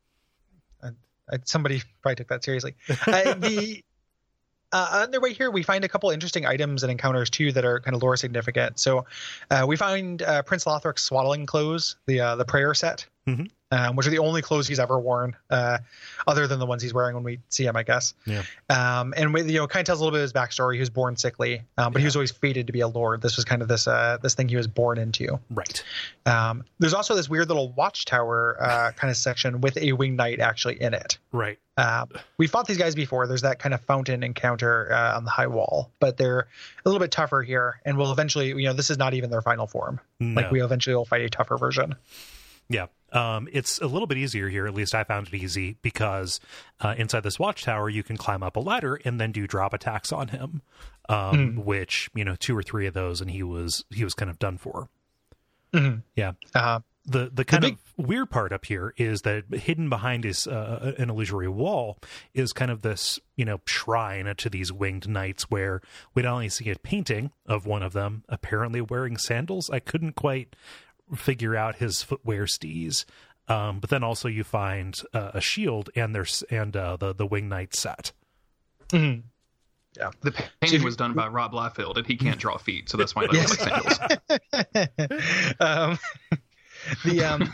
[0.83, 0.89] I,
[1.31, 2.75] I, somebody probably took that seriously.
[2.89, 3.83] Uh, the
[4.71, 7.63] uh, on their way here, we find a couple interesting items and encounters too that
[7.65, 8.79] are kind of lore significant.
[8.79, 9.05] So,
[9.49, 13.49] uh, we find uh, Prince Lothric's swaddling clothes, the uh, the prayer set, Mhm.
[13.71, 15.79] um, which are the only clothes he's ever worn, uh,
[16.27, 18.13] other than the ones he's wearing when we see him, I guess.
[18.25, 18.43] Yeah.
[18.69, 20.75] Um, and we, you know, kind of tells a little bit of his backstory.
[20.75, 23.23] He was born sickly, um, but he was always fated to be a lord.
[23.23, 25.39] This was kind of this uh, this thing he was born into.
[25.49, 25.83] right,
[26.27, 30.39] Um, there's also this weird little watchtower uh, kind of section with a winged knight
[30.39, 31.17] actually in it.
[31.31, 32.05] right, Uh,
[32.37, 33.25] we fought these guys before.
[33.25, 36.99] There's that kind of fountain encounter uh, on the high wall, but they're a little
[36.99, 39.99] bit tougher here, and we'll eventually, you know, this is not even their final form.
[40.19, 40.39] no.
[40.41, 41.95] Like we eventually will fight a tougher version.
[42.69, 42.85] Yeah.
[43.15, 44.67] Um, it's a little bit easier here.
[44.67, 46.39] At least I found it easy because
[46.81, 50.11] uh, inside this watchtower, you can climb up a ladder and then do drop attacks
[50.11, 50.61] on him.
[51.07, 54.29] Um, Which you know, two or three of those, and he was he was kind
[54.29, 54.89] of done for.
[55.73, 56.03] Mhm.
[56.15, 56.33] Yeah.
[56.53, 60.47] Uh, The the kind big- of weird part up here is that hidden behind his
[60.47, 61.99] uh, an illusory wall
[62.33, 65.81] is kind of this you know shrine to these winged knights where
[66.15, 69.69] we'd only see a painting of one of them apparently wearing sandals.
[69.69, 70.55] I couldn't quite
[71.13, 73.05] figure out his footwear stees.
[73.47, 77.27] Um, but then also you find uh, a shield and there's and uh, the the
[77.27, 78.11] wing knight set.
[78.89, 79.23] mhm.
[80.21, 83.27] The painting was done by Rob Liefeld, and he can't draw feet, so that's why
[83.27, 83.99] he looks like sandals.
[85.61, 85.99] um,
[87.05, 87.53] the um,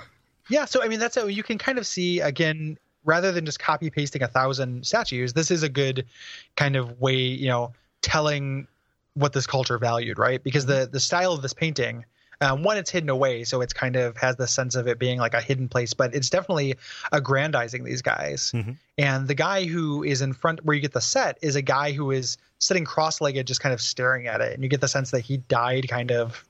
[0.49, 0.65] yeah.
[0.65, 3.89] So I mean, that's how you can kind of see again, rather than just copy
[3.91, 5.33] pasting a thousand statues.
[5.33, 6.07] This is a good
[6.55, 8.67] kind of way, you know, telling
[9.13, 10.43] what this culture valued, right?
[10.43, 12.05] Because the the style of this painting.
[12.41, 15.19] Um, one, it's hidden away, so it's kind of has the sense of it being
[15.19, 16.75] like a hidden place, but it's definitely
[17.11, 18.51] aggrandizing these guys.
[18.53, 18.77] Mhm.
[18.97, 21.91] And the guy who is in front, where you get the set, is a guy
[21.91, 25.11] who is sitting cross-legged, just kind of staring at it, and you get the sense
[25.11, 26.43] that he died, kind of,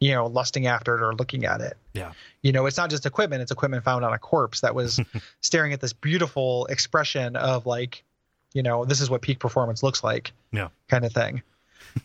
[0.00, 1.76] you know, lusting after it or looking at it.
[1.94, 2.12] Yeah.
[2.42, 5.00] You know, it's not just equipment; it's equipment found on a corpse that was
[5.40, 8.04] staring at this beautiful expression of like,
[8.52, 10.68] you know, this is what peak performance looks like, Yeah.
[10.88, 11.42] kind of thing.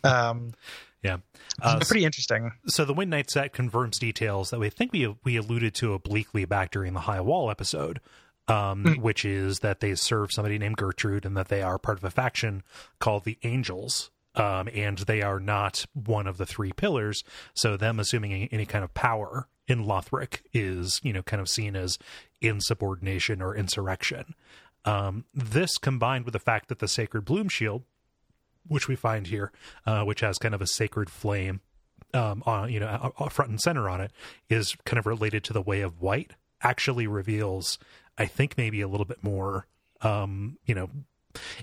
[0.02, 0.54] Um,
[1.04, 1.18] Yeah.
[1.62, 2.50] Uh, pretty interesting.
[2.66, 6.46] so the Wind Knight set confirms details that we think we we alluded to obliquely
[6.46, 8.00] back during the High Wall episode,
[8.48, 12.04] um, which is that they serve somebody named Gertrude and that they are part of
[12.04, 12.62] a faction
[12.98, 14.10] called the Angels.
[14.36, 17.22] Um, and they are not one of the three pillars.
[17.54, 21.48] So them assuming any, any kind of power in Lothric is, you know, kind of
[21.48, 21.98] seen as
[22.40, 24.34] insubordination or insurrection.
[24.84, 27.84] Um, this combined with the fact that the Sacred Bloom Shield,
[28.66, 29.52] which we find here,
[29.86, 31.60] uh, which has kind of a sacred flame
[32.14, 34.12] um, on you know front and center on it
[34.48, 37.78] is kind of related to the way of white actually reveals
[38.16, 39.66] i think maybe a little bit more
[40.00, 40.88] um you know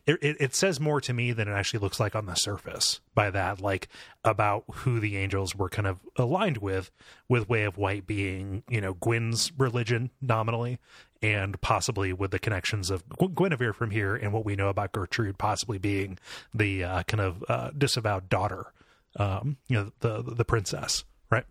[0.05, 2.99] it, it, it says more to me than it actually looks like on the surface
[3.15, 3.87] by that like
[4.23, 6.91] about who the angels were kind of aligned with
[7.29, 10.77] with way of white being you know gwyn's religion nominally
[11.21, 14.91] and possibly with the connections of Gu- Gwynevere from here and what we know about
[14.91, 16.17] Gertrude possibly being
[16.51, 18.73] the uh, kind of uh, disavowed daughter
[19.17, 21.45] um, you know, the the princess, right?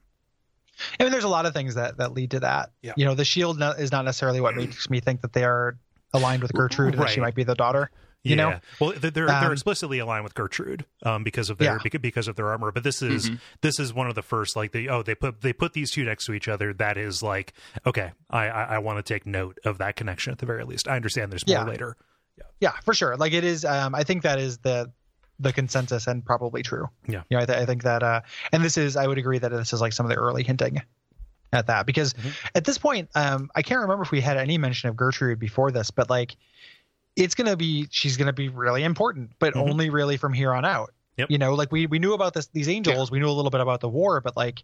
[0.99, 2.71] I mean, there's a lot of things that that lead to that.
[2.83, 2.93] Yeah.
[2.97, 5.77] You know, the shield no- is not necessarily what makes me think that they are
[6.13, 7.91] aligned with Gertrude and that she might be the daughter.
[8.23, 11.81] You know, well, they're they're, they're Um, explicitly aligned with Gertrude um, because of their
[11.83, 11.99] Yeah.
[12.01, 12.71] because of their armor.
[12.71, 13.31] But this is
[13.63, 16.05] this is one of the first like they oh they put they put these two
[16.05, 16.75] next to each other.
[16.75, 17.55] That is like
[17.87, 20.87] okay, I I, I want to take note of that connection at the very least.
[20.87, 21.65] I understand there's more Yeah.
[21.65, 21.97] later.
[22.37, 23.17] yeah, yeah for sure.
[23.17, 23.65] Like it is.
[23.65, 24.93] Um, I think that is the
[25.39, 26.91] the consensus and probably true.
[27.09, 27.23] Yeah.
[27.31, 28.21] You know, I, th- I think that, uh,
[28.53, 30.83] and this is, I would agree that this is like some of the early hinting
[31.51, 32.33] at that because Mhm.
[32.55, 35.71] at this point, um, I can't remember if we had any mention of Gertrude before
[35.71, 36.37] this, but like
[37.17, 39.71] it's gonna be, she's gonna be really important, but Mhm.
[39.71, 40.93] only really from here on out.
[41.17, 41.31] Yep.
[41.31, 43.61] You know, like we we knew about this these angels, we knew a little bit
[43.61, 44.63] about the war, but like,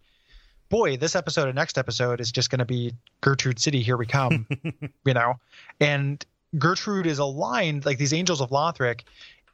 [0.68, 4.46] boy, this episode and next episode is just gonna be Gertrude City, here we come.
[5.04, 5.34] you know,
[5.80, 6.24] and
[6.58, 9.00] Gertrude is aligned like these angels of Lothric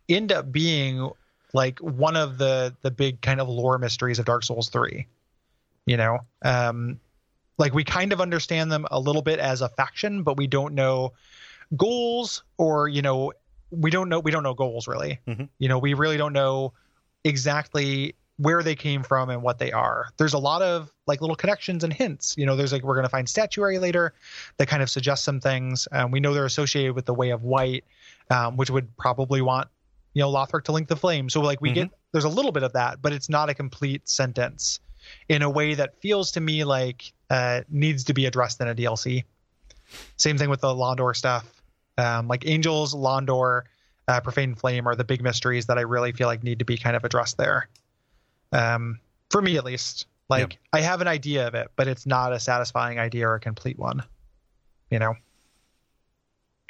[0.09, 1.11] end up being
[1.55, 5.07] like one of the the big kind of lore mysteries of Dark Souls 3
[5.87, 7.01] you know um
[7.59, 10.75] like we kind of understand them a little bit as a faction but we don't
[10.75, 11.13] know
[11.77, 13.33] goals or you know
[13.71, 15.19] we don't know we don't know goals really.
[15.27, 15.49] Mhm.
[15.59, 16.73] you know we really don't know
[17.25, 20.09] exactly where they came from and what they are.
[20.17, 22.35] There's a lot of like little connections and hints.
[22.37, 24.15] You know there's like we're going to find statuary later
[24.57, 25.87] that kind of suggests some things.
[25.93, 27.85] Um, we know they're associated with the way of white
[28.31, 29.69] um, which would probably want
[30.15, 31.29] you know lothric to link the flame.
[31.29, 34.09] So like we get there's a little bit of that but it's not a complete
[34.09, 34.81] sentence
[35.29, 38.75] in a way that feels to me like uh, needs to be addressed in a
[38.75, 39.25] dlc
[40.17, 41.62] same thing with the londor stuff
[41.99, 43.63] um, like angels londor
[44.09, 46.77] uh, profane flame are the big mysteries that i really feel like need to be
[46.77, 47.69] kind of addressed there.
[48.53, 48.99] Um,
[49.31, 50.07] for me at least.
[50.29, 53.41] Like i have an idea of it but it's not a satisfying idea or a
[53.41, 54.03] complete one
[54.93, 55.17] you know?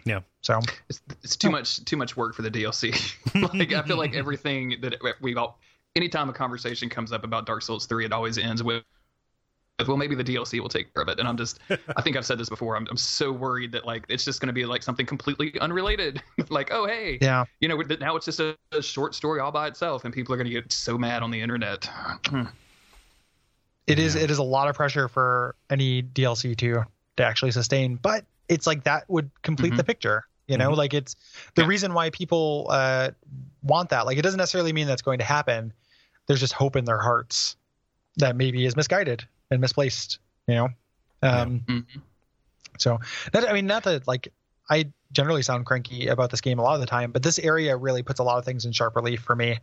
[0.04, 0.20] Yeah.
[0.40, 0.60] so.
[0.88, 2.92] It's, it's too much too much work for the DLC.
[3.54, 5.58] like I feel like everything that we all
[5.96, 8.84] anytime a conversation comes up about Dark Souls 3 it always ends with with,
[9.86, 11.58] well maybe the DLC will take care of it and I'm just
[11.96, 14.48] I think I've said this before I'm I'm so worried that like it's just going
[14.48, 18.40] to be like something completely unrelated like oh hey yeah you know now it's just
[18.40, 21.22] a, a short story all by itself and people are going to get so mad
[21.22, 21.88] on the internet.
[23.86, 24.22] It is Yeah.
[24.22, 26.84] it is a lot of pressure for any DLC to
[27.16, 29.78] to actually sustain, but it's like that would complete Mhm.
[29.78, 30.24] the picture.
[30.46, 30.76] You know, Mhm.
[30.76, 31.16] like it's
[31.54, 31.68] the Yeah.
[31.68, 33.10] reason why people uh,
[33.62, 34.06] want that.
[34.06, 35.72] Like it doesn't necessarily mean that's going to happen.
[36.26, 37.56] There's just hope in their hearts
[38.16, 40.18] that maybe is misguided and misplaced.
[40.46, 40.68] You know,
[41.22, 41.84] um, Mhm.
[42.78, 42.98] so
[43.32, 44.28] that I mean, not that like
[44.70, 47.76] I generally sound cranky about this game a lot of the time, but this area
[47.76, 49.58] really puts a lot of things in sharp relief for me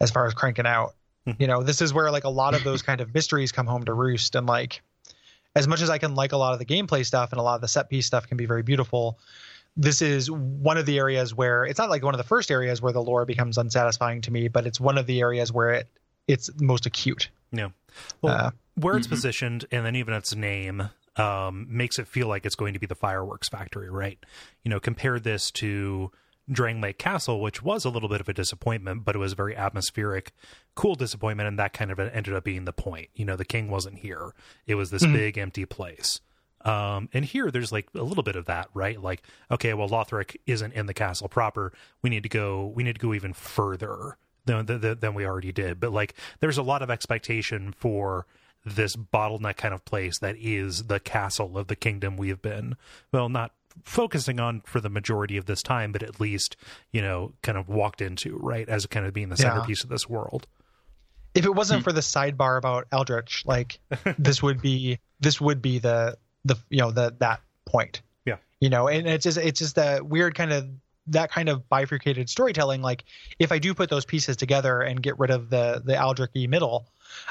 [0.00, 0.94] as far as cranking out.
[1.26, 1.36] Mhm.
[1.38, 3.84] you know, this is where like a lot of those kind of mysteries come home
[3.84, 4.82] to roost, and like
[5.54, 7.54] as much as I can like a lot of the gameplay stuff and a lot
[7.54, 9.18] of the set piece stuff can be very beautiful.
[9.76, 12.82] This is one of the areas where it's not like one of the first areas
[12.82, 15.88] where the lore becomes unsatisfying to me, but it's one of the areas where it
[16.32, 17.28] it's most acute.
[17.52, 17.68] Yeah.
[18.22, 19.10] Well, Uh, where it's Mhm.
[19.10, 22.86] positioned and then even its name um, makes it feel like it's going to be
[22.86, 24.18] the fireworks factory, right?
[24.64, 26.10] You know, compare this to
[26.50, 29.54] Drangleic Castle, which was a little bit of a disappointment, but it was a very
[29.54, 30.32] atmospheric,
[30.74, 33.10] cool disappointment, and that kind of ended up being the point.
[33.14, 34.32] You know, the king wasn't here;
[34.66, 35.12] it was this Mhm.
[35.12, 36.20] big empty place.
[36.64, 38.98] Um, and here, there's like a little bit of that, right?
[39.00, 41.72] Like, okay, well, Lothric isn't in the castle proper.
[42.00, 42.68] We need to go.
[42.74, 45.80] We need to go even further than than, than we already did.
[45.80, 48.26] But like, there's a lot of expectation for
[48.64, 52.76] this bottleneck kind of place that is the castle of the kingdom we have been.
[53.12, 53.52] Well, not
[53.84, 56.56] focusing on for the majority of this time, but at least
[56.92, 59.50] you know, kind of walked into right as kind of being the Yeah.
[59.54, 60.46] centerpiece of this world.
[61.34, 61.84] if it wasn't hmm.
[61.84, 63.80] for the sidebar about Aldrich, like
[64.18, 68.02] this would be this would be the the you know the that point.
[68.26, 68.36] Yeah.
[68.60, 70.68] You know, and it's just it's just that weird kind of
[71.08, 72.82] that kind of bifurcated storytelling.
[72.82, 73.04] Like
[73.38, 76.86] if I do put those pieces together and get rid of the the Aldrich middle,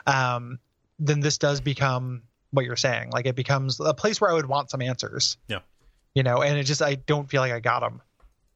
[0.08, 0.60] um,
[1.00, 3.12] then this does become what you're saying.
[3.12, 5.38] Like it becomes a place where I would want some answers.
[5.48, 5.60] Yeah.
[6.14, 8.02] You know, and it just I don't feel like I got them.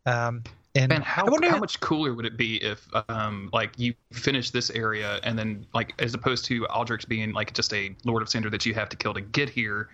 [0.06, 0.44] Um,
[0.76, 3.94] and Man, how, I wonder how much cooler would it be if, um, like you
[4.12, 8.22] finish this area and then, like, as opposed to Aldrich being like just a Lord
[8.22, 9.90] of Cinder that you have to kill to get here,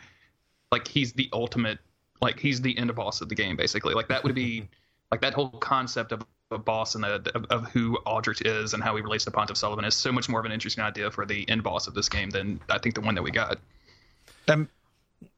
[0.71, 1.77] like he's the ultimate,
[2.19, 3.93] like he's the end boss of the game, basically.
[3.93, 4.67] Like that would be,
[5.11, 8.83] like that whole concept of a boss and the, of, of who Aldrich is and
[8.83, 11.25] how he relates to Pontiff Sulyvahn is so much more of an interesting idea for
[11.25, 13.57] the end boss of this game than I think the one that we got.
[14.47, 14.67] Um,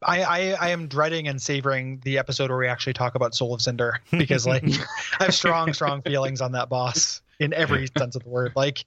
[0.01, 3.53] I, I I am dreading and savoring the episode where we actually talk about Soul
[3.53, 4.63] of Cinder because like
[5.19, 8.53] I have strong strong feelings on that boss in every sense of the word.
[8.55, 8.86] Like,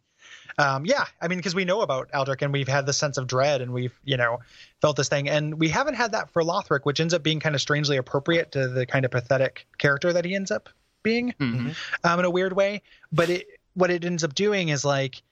[0.59, 3.27] um, yeah, I mean because we know about Aldrich and we've had this sense of
[3.27, 4.41] dread and we've you know
[4.81, 7.55] felt this thing and we haven't had that for Lothric, which ends up being kind
[7.55, 10.69] of strangely appropriate to the kind of pathetic character that he ends up
[11.03, 11.77] being Mhm.
[12.05, 12.83] um, in a weird way.
[13.13, 15.23] But it what it ends up doing is like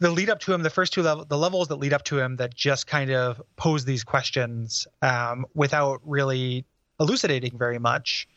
[0.00, 2.18] the lead up to him, the first two level, the levels that lead up to
[2.18, 6.64] him that just kind of pose these questions um, without really
[7.00, 8.28] elucidating very much.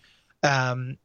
[0.44, 0.98] Um,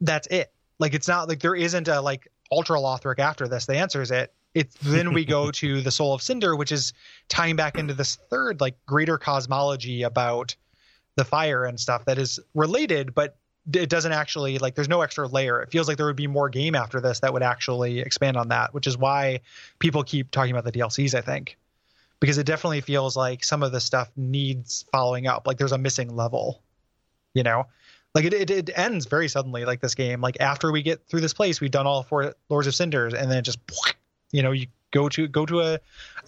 [0.00, 0.52] that's it.
[0.78, 4.32] Like it's not like there isn't a like ultra Lothric after this that answers it.
[4.54, 6.92] It's then we go to the Soul of Cinder, which is
[7.28, 10.54] tying back into this third like greater cosmology about
[11.16, 13.36] the fire and stuff that is related, but
[13.72, 15.60] it doesn't actually like there's no extra layer.
[15.62, 18.48] It feels like there would be more game after this that would actually expand on
[18.48, 19.40] that, which is why
[19.78, 21.14] people keep talking about the DLCs.
[21.14, 21.56] I think
[22.20, 25.46] because it definitely feels like some of the stuff needs following up.
[25.46, 26.62] Like there's a missing level,
[27.32, 27.66] you know.
[28.14, 29.64] Like it, it, it ends very suddenly.
[29.64, 32.66] Like this game, like after we get through this place, we've done all four Lords
[32.66, 33.58] of Cinders, and then it just,
[34.30, 35.78] you know, you go to go to a,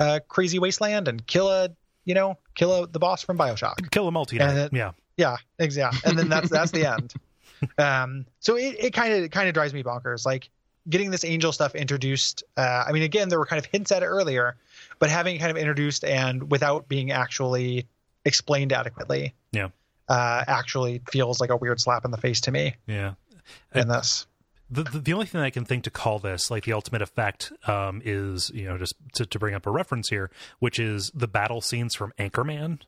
[0.01, 1.70] a crazy wasteland and kill a,
[2.05, 3.91] you know, kill a, the boss from Bioshock.
[3.91, 4.37] Kill a multi.
[4.72, 4.93] Yeah.
[5.16, 6.01] Yeah, exactly.
[6.05, 7.14] And then that's that's the end.
[7.78, 10.26] Um, so it it kind of kind of drives me bonkers.
[10.26, 10.51] Like
[10.91, 12.45] getting this angel stuff introduced.
[12.57, 14.57] Uh, I mean, again, there were kind of hints at it earlier,
[14.99, 17.87] but having it kind of introduced and without being actually
[18.26, 19.68] explained adequately, Yeah.
[20.09, 23.14] Uh, actually feels like a weird slap in the face to me Yeah.
[23.74, 24.26] in this.
[24.68, 27.52] The, the the only thing I can think to call this like the ultimate effect
[27.68, 30.28] um, is you know just to, to bring up a reference here,
[30.59, 32.80] which is the battle scenes from Anchorman.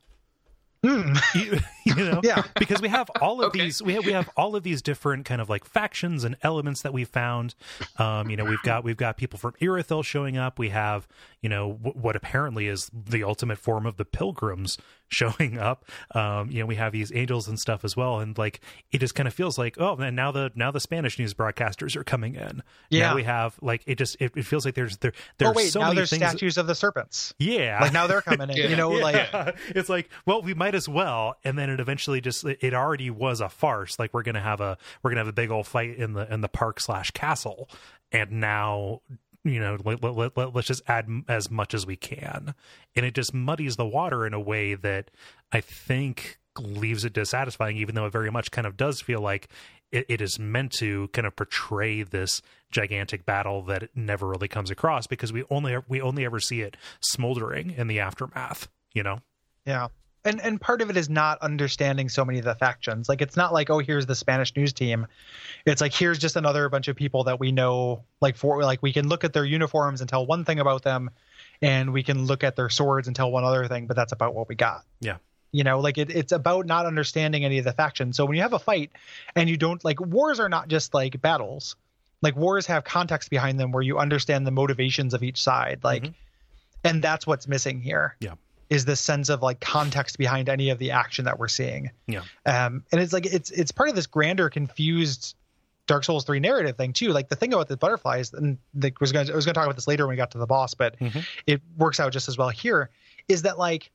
[0.83, 2.43] you, you know Yeah.
[2.57, 3.62] because we have all of Okay.
[3.64, 6.83] these we have, we have all of these different kind of like factions and elements
[6.83, 7.57] that we found
[7.99, 11.09] um you know we've got we've got people from Irithyll showing up we have
[11.43, 14.79] you know w- what apparently is the ultimate form of the pilgrims
[15.09, 15.85] showing up
[16.15, 18.61] um you know we have these angels and stuff as well and like
[18.93, 21.97] it just kind of feels like oh and now the now the spanish news broadcasters
[21.97, 23.09] are coming in Yeah.
[23.11, 25.71] now we have like it just it, it feels like there's there there's oh wait,
[25.73, 27.35] so now many there's things statues of the serpents.
[27.39, 28.71] yeah Like now they're coming in.
[28.71, 29.53] You know, like yeah.
[29.69, 33.41] it's like well we might as well and then it eventually just it already was
[33.41, 36.13] a farce like we're gonna have a we're gonna have a big old fight in
[36.13, 37.69] the in the park slash castle
[38.13, 39.01] and now
[39.49, 42.55] you know let, let, let, let's just add as much as we can
[42.95, 45.11] and it just muddies the water in a way that
[45.53, 49.49] i think leaves it dissatisfying even though it very much kind of does feel like
[49.91, 54.49] it, it is meant to kind of portray this gigantic battle that it never really
[54.49, 59.03] comes across because we only we only ever see it smoldering in the aftermath you
[59.03, 59.21] know
[59.65, 59.89] Yeah.
[60.29, 63.09] And and part of it is not understanding so many of the factions.
[63.09, 65.07] Like it's not like, oh, here's the Spanish news team.
[65.64, 68.93] It's like here's just another bunch of people that we know like for like we
[68.93, 71.11] can look at their uniforms and tell one thing about them
[71.62, 74.35] and we can look at their swords and tell one other thing, but that's about
[74.35, 74.85] what we got.
[75.01, 75.16] yeah
[75.51, 78.18] You know, like it, it's about not understanding any of the factions.
[78.18, 78.91] So when you have a fight
[79.35, 81.74] and you don't like wars are not just like battles.
[82.20, 85.81] Like wars have context behind them where you understand the motivations of each side.
[85.83, 86.12] Like mm-hmm.
[86.85, 88.35] and that's what's missing here yeah
[88.71, 91.91] is this sense of like context behind any of the action that we're seeing.
[92.07, 95.35] yeah Um, and it's like it's it's part of this grander confused
[95.87, 97.09] Dark Souls 3 narrative thing too.
[97.09, 99.64] Like the thing about the butterflies, and the, was going I was going to talk
[99.64, 101.25] about this later when we got to the boss, but Mhm.
[101.47, 102.91] it works out just as well here.
[103.27, 103.91] Is that like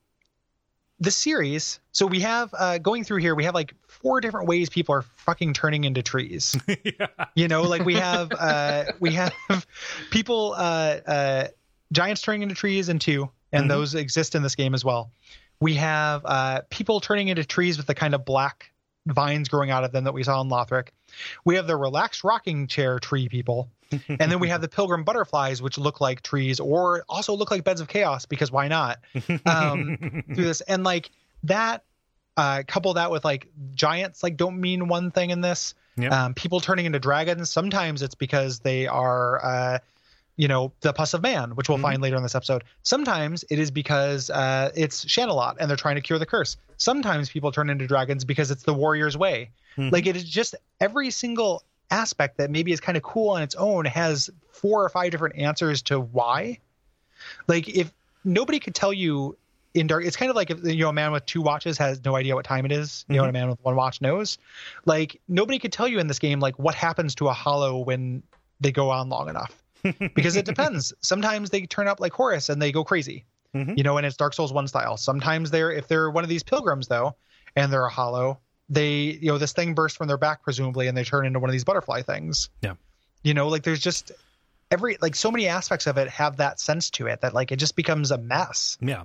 [0.99, 1.79] the series?
[1.91, 5.01] So we have uh, going through here, we have like four different ways people are
[5.01, 6.57] fucking turning into trees.
[6.83, 7.07] yeah.
[7.35, 9.33] You know, like we have uh, we have
[10.09, 11.47] people uh, uh,
[11.91, 13.69] giants turning into trees in two, and Mhm.
[13.69, 15.11] those exist in this game as well.
[15.61, 18.71] We have uh, people turning into trees with the kind of black
[19.05, 20.89] vines growing out of them that we saw in Lothric.
[21.45, 23.69] We have the relaxed rocking chair tree people,
[24.09, 27.63] and then we have the pilgrim butterflies, which look like trees or also look like
[27.63, 28.99] beds of chaos because why not?
[29.45, 31.11] Um, through this and like
[31.43, 31.83] that,
[32.35, 35.75] uh, couple that with like giants like don't mean one thing in this.
[35.95, 36.25] Yeah.
[36.25, 37.51] Um, people turning into dragons.
[37.51, 39.79] Sometimes it's because they are, uh,
[40.35, 41.85] you know, the pus of man, which we'll mm-hmm.
[41.85, 42.63] find later in this episode.
[42.81, 46.57] Sometimes it is because uh, it's Shanalotte and they're trying to cure the curse.
[46.77, 49.51] Sometimes people turn into dragons because it's the warrior's way.
[49.77, 49.93] Mm-hmm.
[49.93, 53.55] Like it is just every single aspect that maybe is kind of cool on its
[53.55, 56.59] own has four or five different answers to why.
[57.47, 59.37] Like if nobody could tell you
[59.73, 62.03] in dark, it's kind of like if you know a man with two watches has
[62.03, 63.05] no idea what time it is.
[63.07, 64.39] You know, what a man with one watch knows.
[64.85, 68.23] Like nobody could tell you in this game like what happens to a hollow when
[68.59, 69.62] they go on long enough.
[70.15, 70.93] Because it depends.
[71.01, 73.25] Sometimes they turn up like Horace and they go crazy.
[73.55, 73.77] Mhm.
[73.77, 74.97] You know, and it's Dark Souls one style.
[74.97, 77.15] Sometimes they're if they're one of these pilgrims though,
[77.55, 80.97] and they're a hollow, they you know this thing bursts from their back presumably, and
[80.97, 82.49] they turn into one of these butterfly things.
[82.61, 82.73] Yeah.
[83.21, 84.11] You know, like there's just
[84.71, 87.57] every like so many aspects of it have that sense to it that like it
[87.57, 88.77] just becomes a mess.
[88.81, 89.03] yeah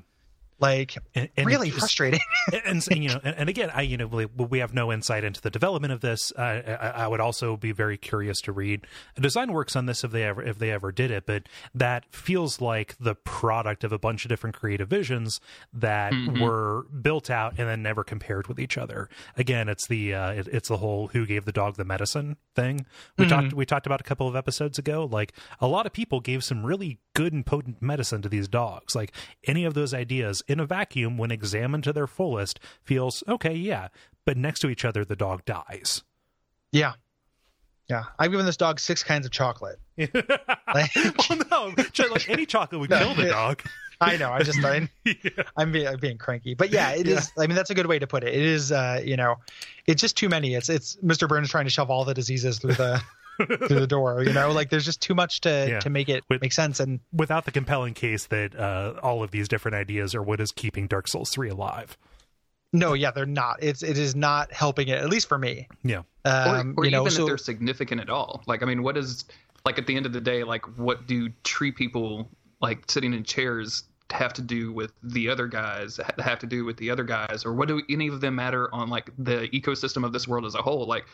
[0.60, 2.20] Like and, and really just- frustrating.
[2.52, 4.92] and, and, and, you know, and, and again, I you know we, we have no
[4.92, 6.32] insight into the development of this.
[6.36, 8.86] Uh, I, I would also be very curious to read
[9.20, 11.26] design works on this if they ever if they ever did it.
[11.26, 11.44] But
[11.74, 15.40] that feels like the product of a bunch of different creative visions
[15.72, 19.08] that were built out and then never compared with each other.
[19.36, 22.86] Again, it's the uh, it, it's the whole who gave the dog the medicine thing
[23.16, 25.08] we talked we talked about a couple of episodes ago.
[25.10, 28.94] Like a lot of people gave some really good and potent medicine to these dogs.
[28.94, 29.12] Like
[29.46, 33.88] any of those ideas in a vacuum, when examined to their fullest, feels okay, yeah.
[34.24, 36.02] But next to each other, the dog dies.
[36.72, 36.92] yeah.
[37.88, 38.04] Yeah.
[38.18, 39.78] I've given this dog six kinds of chocolate.
[40.74, 41.74] Like, well, no,
[42.10, 43.62] like any chocolate would No, kill the dog.
[44.02, 44.30] I know.
[44.30, 44.88] I just I,
[45.56, 47.32] I'm, being, I'm being cranky, but yeah, it is.
[47.38, 48.34] I mean, that's a good way to put it.
[48.34, 48.70] It is.
[48.70, 49.36] Uh, you know,
[49.86, 50.54] it's just too many.
[50.54, 51.26] It's it's Mr.
[51.26, 53.02] Burns trying to shove all the diseases through the
[53.46, 54.22] through the door.
[54.22, 55.80] You know, like there's just too much to Yeah.
[55.80, 56.80] to make it With- make sense.
[56.80, 60.52] And without the compelling case that uh, all of these different ideas are what is
[60.52, 61.96] keeping Dark Souls 3 alive.
[62.72, 63.62] no, yeah, they're not.
[63.62, 64.98] It's it is not helping it.
[64.98, 65.68] At least for me.
[65.82, 66.02] Yeah.
[66.24, 68.42] Um, or, or you know, even so if they're significant at all.
[68.46, 69.24] Like, I mean, what is
[69.64, 72.28] like at the end of the day, like, what do tree people
[72.60, 75.98] like sitting in chairs have to do with the other guys?
[76.18, 78.90] Have to do with the other guys, or what do any of them matter on
[78.90, 80.86] like the ecosystem of this world as a whole?
[80.86, 81.06] Like,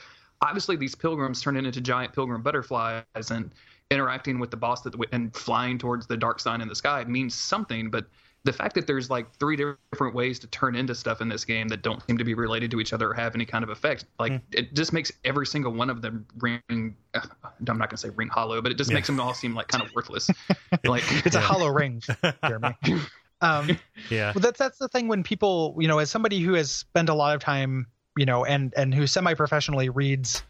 [0.44, 3.50] obviously, these pilgrims turning into giant pilgrim butterflies and
[3.90, 7.34] interacting with the boss that and flying towards the dark sign in the sky means
[7.34, 8.06] something, but
[8.44, 11.66] the fact that there's like three different ways to turn into stuff in this game
[11.68, 14.04] that don't seem to be related to each other or have any kind of effect,
[14.18, 14.38] like Hmm.
[14.52, 16.94] it just makes every single one of them ring.
[17.14, 17.20] Uh,
[17.66, 18.94] I'm not gonna say ring hollow, but it just Yeah.
[18.96, 20.28] makes them all seem like kind of worthless.
[20.84, 22.02] like it's a hollow ring,
[22.46, 22.76] Jeremy.
[23.40, 23.78] Um,
[24.10, 24.32] Yeah.
[24.34, 27.14] Well, that's that's the thing when people, you know, as somebody who has spent a
[27.14, 27.86] lot of time,
[28.16, 30.42] you know, and and who semi-professionally reads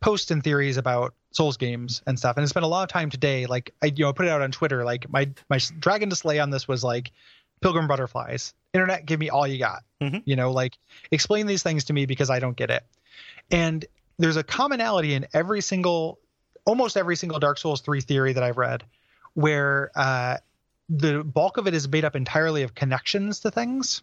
[0.00, 3.46] posts and theories about Souls games and stuff, and spent a lot of time today.
[3.46, 4.84] Like I, you know, put it out on Twitter.
[4.84, 7.12] Like my my dragon display on this was like
[7.62, 8.52] pilgrim butterflies.
[8.74, 9.84] Internet, give me all you got.
[10.00, 10.22] Mhm.
[10.24, 10.76] You know, like
[11.10, 12.84] explain these things to me because I don't get it.
[13.50, 13.84] And
[14.18, 16.18] there's a commonality in every single,
[16.66, 18.84] almost every single Dark Souls three theory that I've read,
[19.34, 20.36] where uh,
[20.88, 24.02] the bulk of it is made up entirely of connections to things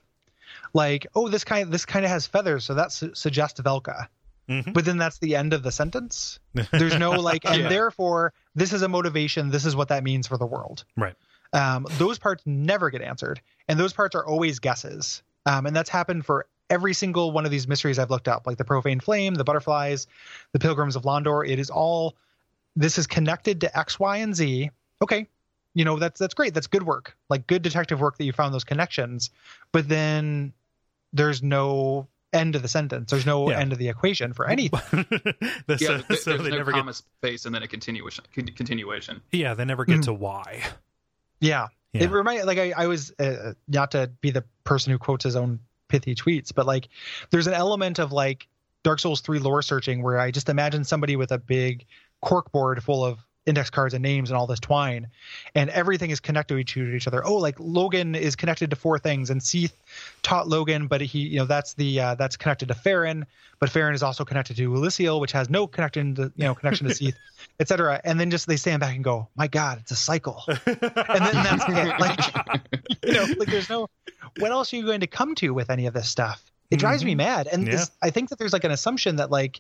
[0.74, 4.08] like oh this kind this kind of has feathers so that su- suggests velka
[4.50, 4.74] Mhm.
[4.74, 6.40] but then that's the end of the sentence
[6.72, 7.70] there's no like and Yeah.
[7.70, 11.14] therefore this is a motivation this is what that means for the world Right.
[11.54, 15.90] um, those parts never get answered and those parts are always guesses um, and that's
[15.90, 19.36] happened for every single one of these mysteries i've looked up like the profane flame
[19.36, 20.08] the butterflies
[20.52, 22.16] the pilgrims of londor it is all
[22.76, 24.72] this is connected to x y and z
[25.02, 25.28] okay
[25.76, 28.54] you know that's that's great that's good work like good detective work that you found
[28.54, 29.30] those connections
[29.72, 30.52] but then
[31.14, 33.60] there's no end of the sentence there's no Yeah.
[33.60, 36.94] end of the equation for anything The- yeah, so, th- so there's no never comma
[36.94, 38.24] space and then a continuation.
[38.34, 39.22] Continuation.
[39.32, 40.04] yeah they never get Mhm.
[40.06, 40.64] to why
[41.40, 42.04] yeah, Yeah.
[42.04, 45.36] it reminded like I, I was uh, not to be the person who quotes his
[45.36, 46.90] own pithy tweets but like
[47.32, 48.48] there's an element of like
[48.84, 51.86] dark souls 3 lore searching where i just imagine somebody with a big
[52.22, 53.18] cork board full of
[53.50, 55.08] index cards and names and all this twine
[55.56, 59.30] and everything is connected to each, other oh like logan is connected to four things
[59.30, 59.76] and Seath
[60.22, 63.26] taught logan but he you know that's the uh, that's connected to Farron,
[63.60, 66.88] but Farron is also connected to Elysiel, which has no connection to you know connection
[66.88, 67.18] to Seath,
[67.60, 68.00] etc.
[68.04, 71.34] And then just they stand back and go, "My God, it's a cycle." and then
[71.34, 72.00] that's it.
[72.00, 72.64] Like
[73.06, 73.88] you know, like there's no.
[74.38, 76.44] What else are you going to come to with any of this stuff?
[76.72, 77.72] It drives me mad, and Yeah.
[77.78, 79.60] this, I think that there's like an assumption that like,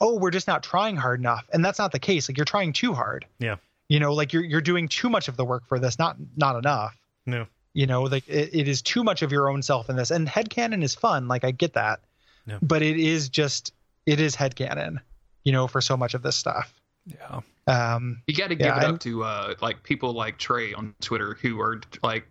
[0.00, 2.28] oh, we're just not trying hard enough, and that's not the case.
[2.28, 3.24] Like you're trying too hard.
[3.38, 3.56] Yeah.
[3.88, 6.56] You know, like you're you're doing too much of the work for this, not not
[6.56, 6.96] enough
[7.26, 10.10] no you know like it, it is too much of your own self in this
[10.10, 12.00] and headcanon is fun like i get that
[12.46, 12.58] Yeah.
[12.62, 13.72] but it is just
[14.06, 14.96] it is headcanon
[15.44, 16.72] you know for so much of this stuff
[17.06, 20.38] yeah um You got to give Yeah, it I'm- up to uh, like people like
[20.38, 22.26] Trey on Twitter who are like,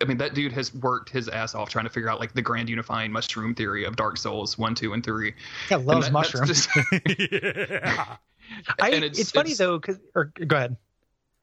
[0.00, 2.42] I mean, that dude has worked his ass off trying to figure out like the
[2.42, 5.34] grand unifying mushroom theory of Dark Souls one, two, and three.
[5.70, 6.68] yeah loves that- mushrooms just-
[7.32, 8.16] yeah.
[8.80, 10.76] I, and it's, funny though because or go ahead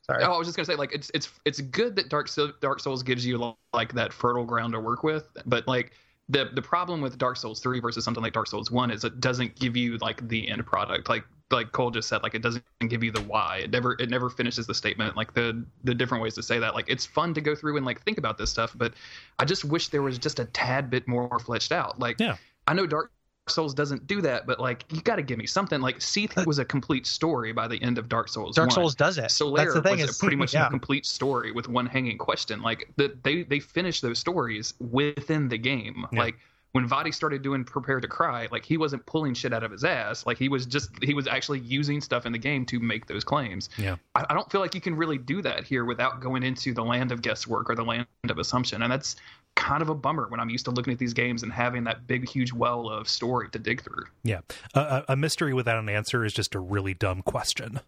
[0.04, 2.52] sorry Oh, I was just gonna say, like, it's it's it's good that Dark Souls,
[2.62, 5.92] Dark Souls gives you like that fertile ground to work with, but like
[6.30, 9.20] the the problem with Dark Souls three versus something like Dark Souls one is it
[9.20, 11.10] doesn't give you like the end product.
[11.10, 13.62] Like like Kole just said, like it doesn't give you the why.
[13.64, 15.16] It never it never finishes the statement.
[15.16, 16.74] Like the the different ways to say that.
[16.74, 18.94] Like it's fun to go through and like think about this stuff, but
[19.40, 22.00] I just wish there was just a tad bit more fleshed out.
[22.00, 22.38] Like Yeah.
[22.68, 23.12] I know Dark
[23.48, 25.82] Souls doesn't do that, but like you got to give me something.
[25.82, 28.56] Like Seath uh, was a complete story by the end of Dark Souls.
[28.56, 28.76] dark 1.
[28.76, 31.06] souls does it Solaire that's the thing was is a pretty much yeah a complete
[31.06, 32.64] story with one hanging question.
[32.64, 36.08] Like that they they finish those stories within the game.
[36.12, 36.20] Yeah.
[36.20, 36.36] Like
[36.76, 39.86] when Vaati started doing Prepare to Cry, like he wasn't pulling shit out of his
[39.86, 40.26] ass.
[40.26, 43.24] Like he was just he was actually using stuff in the game to make those
[43.24, 43.70] claims.
[43.78, 43.96] Yeah.
[44.14, 46.84] I, I don't feel like you can really do that here without going into the
[46.84, 49.16] land of guesswork or the land of assumption, and that's
[49.56, 52.08] kind of a bummer when I'm used to looking at these games and having that
[52.08, 54.04] big huge well of story to dig through.
[54.24, 54.42] Yeah.
[54.74, 57.80] A, a, a mystery without an answer is just a really dumb question.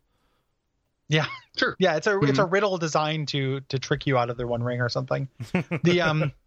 [1.10, 1.26] yeah
[1.58, 1.76] Sure.
[1.80, 2.30] yeah it's a Mm-hmm.
[2.30, 5.28] it's a riddle designed to to trick you out of their one ring or something
[5.84, 6.32] the um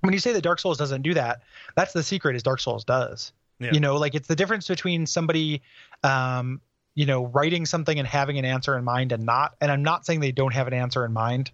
[0.00, 1.42] when you say that dark souls doesn't do that
[1.76, 3.70] that's the secret is dark souls does Yeah.
[3.72, 5.62] you know like it's the difference between somebody
[6.02, 6.60] um
[6.94, 10.06] you know writing something and having an answer in mind and not and i'm not
[10.06, 11.50] saying they don't have an answer in mind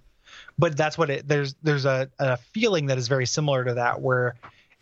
[0.59, 4.01] but that's what it there's there's a, a feeling that is very similar to that
[4.01, 4.35] where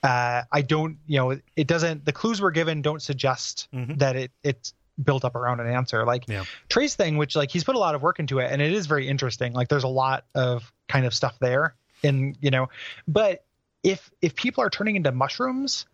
[0.02, 3.98] uh i don't you know it doesn't the clues we're given don't suggest Mhm.
[3.98, 6.06] that it it's built up around an answer.
[6.06, 6.44] Like Yeah.
[6.68, 8.86] Trey's thing, which like he's put a lot of work into it, and it is
[8.86, 9.52] very interesting.
[9.52, 11.74] Like there's a lot of kind of stuff there,
[12.04, 12.68] and you know,
[13.08, 13.44] but
[13.82, 15.86] if if people are turning into mushrooms,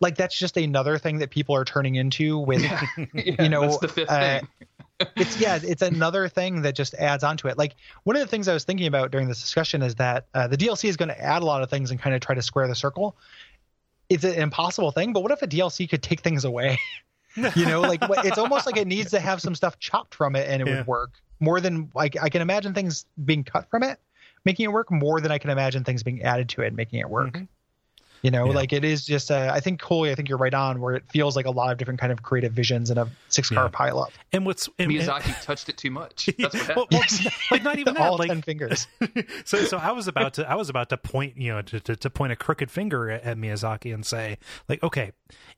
[0.00, 2.62] like that's just another thing that people are turning into with
[3.14, 4.48] Yeah, know, that's the fifth uh, thing.
[5.16, 8.48] it's yeah it's another thing that just adds onto it like one of the things
[8.48, 11.20] i was thinking about during this discussion is that uh, the dlc is going to
[11.22, 13.16] add a lot of things and kind of try to square the circle
[14.08, 16.78] it's an impossible thing but what if a dlc could take things away
[17.54, 20.48] you know like it's almost like it needs to have some stuff chopped from it
[20.48, 20.78] and it Yeah.
[20.78, 23.98] would work more than like i can imagine things being cut from it
[24.46, 26.98] making it work more than i can imagine things being added to it and making
[27.00, 27.48] it work Mhm.
[28.22, 28.52] you know Yeah.
[28.54, 31.04] like it is just uh, i think Coley, i think you're right on where it
[31.10, 33.70] feels like a lot of different kind of creative visions in a six car Yeah.
[33.72, 36.26] pile up And what's and, and- Miyazaki touched it too much.
[36.38, 36.76] That's what happened.
[36.76, 38.02] well, well, it's not- like not even that.
[38.10, 38.86] all like 10 fingers
[39.44, 41.96] so so I was about to I was about to point you know to, to,
[41.96, 44.38] to point a crooked finger at, at Miyazaki and say
[44.68, 45.12] like okay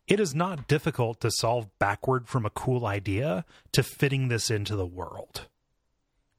[0.09, 4.75] it is not difficult to solve backward from a cool idea to fitting this into
[4.75, 5.47] the world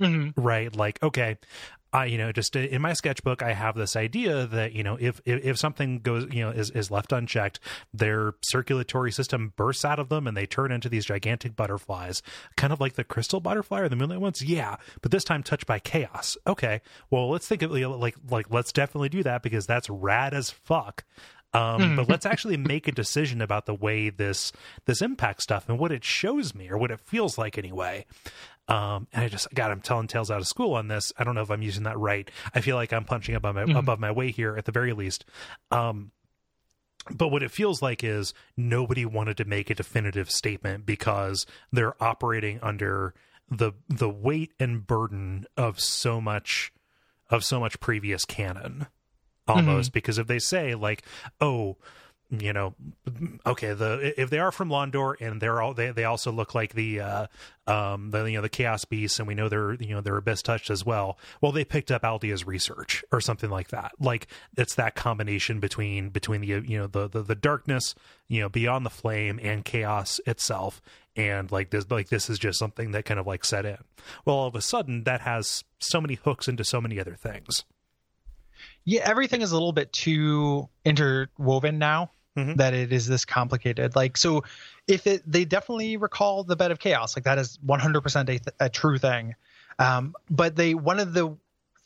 [0.02, 0.32] Mhm.
[0.38, 1.38] right like okay
[1.92, 5.22] I you know just in my sketchbook I have this idea that you know if
[5.26, 7.60] if, if something goes you know is, is left unchecked
[7.94, 12.22] their circulatory system bursts out of them and they turn into these gigantic butterflies
[12.56, 14.44] kind of like the crystal butterfly or the moonlight ones?
[14.44, 16.38] Yeah but this time touched by chaos.
[16.46, 19.90] Okay well let's think of you know, like like let's definitely do that because that's
[19.90, 21.04] rad as fuck.
[21.54, 24.52] Um, but let's actually make a decision about the way this
[24.86, 28.06] this impact stuff and what it shows me or what it feels like anyway
[28.70, 31.12] um, and I just God, I'm telling tales out of school on this.
[31.18, 32.30] I don't know if I'm using that right.
[32.54, 35.26] I feel like I'm punching above my above my weight here at the very least.
[35.72, 36.12] Um,
[37.10, 42.02] but what it feels like is nobody wanted to make a definitive statement because they're
[42.02, 43.16] operating under
[43.50, 46.72] the the weight and burden of so much
[47.30, 48.86] of so much previous canon
[49.48, 51.04] almost because if they say like
[51.42, 51.76] oh
[52.30, 52.76] you know
[53.46, 56.74] okay the if they are from Londor and they're all they, they also look like
[56.74, 57.28] the uh
[57.66, 60.42] um the you know the chaos beasts and we know they're you know they're abyss
[60.44, 63.92] touched as well well they picked up Aldia's research or something like that.
[64.00, 64.28] Like
[64.58, 67.96] it's that combination between between the you know the the, the darkness
[68.28, 70.82] you know beyond the flame and chaos itself.
[71.16, 73.78] And like this like this is just something that kind of like set in.
[74.26, 77.66] Well all of a sudden that has so many hooks into so many other things.
[78.86, 82.12] Yeah everything is a little bit too interwoven now
[82.48, 82.58] Mhm.
[82.58, 83.96] that it is this complicated.
[83.96, 84.44] Like so
[84.88, 88.42] if it they definitely recall the bed of chaos like that is 100% a, th-
[88.60, 89.36] a true thing.
[89.78, 91.36] Um, but they one of the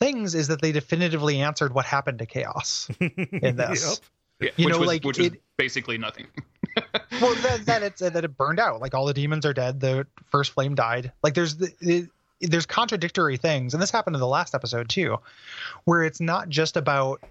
[0.00, 4.00] things is that they definitively answered what happened to chaos in this.
[4.40, 6.26] Yeah, You which know, was, like, which was it- basically nothing.
[7.20, 8.80] well that, that it's that it burned out.
[8.80, 9.78] Like all the demons are dead.
[9.80, 11.12] The first flame died.
[11.22, 12.08] Like there's the, it,
[12.40, 13.74] there's contradictory things.
[13.74, 15.18] And this happened in the last episode too
[15.84, 17.22] where it's not just about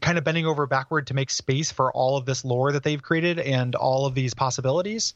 [0.00, 3.02] kind of bending over backward to make space for all of this lore that they've
[3.02, 5.14] created and all of these possibilities.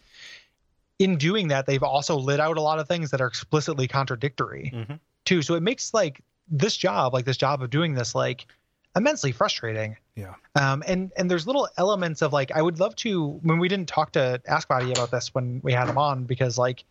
[0.98, 4.70] In doing that they've also lit out a lot of things that are explicitly contradictory
[4.72, 5.00] Mhm.
[5.24, 5.42] too.
[5.42, 8.46] So it makes like this job like this job of doing this like
[8.94, 9.96] immensely frustrating.
[10.14, 10.34] Yeah.
[10.54, 13.88] Um, and and there's little elements of like I would love to when we didn't
[13.88, 16.84] talk to Ask Body about this when we had him on because like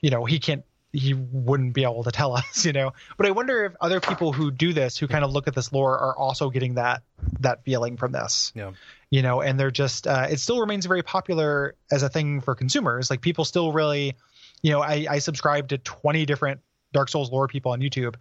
[0.00, 2.92] you know he can't he wouldn't be able to tell us you know?
[3.16, 5.72] But I wonder if other people who do this who kind of look at this
[5.72, 7.02] lore are also getting that
[7.40, 8.52] that feeling from this.
[8.54, 8.72] Yeah.
[9.10, 12.54] You know and they're just uh, it still remains very popular as a thing for
[12.54, 13.10] consumers.
[13.10, 14.16] Like people still really
[14.62, 16.60] you know I, I subscribe to 20 different
[16.92, 18.14] dark souls lore people on youtube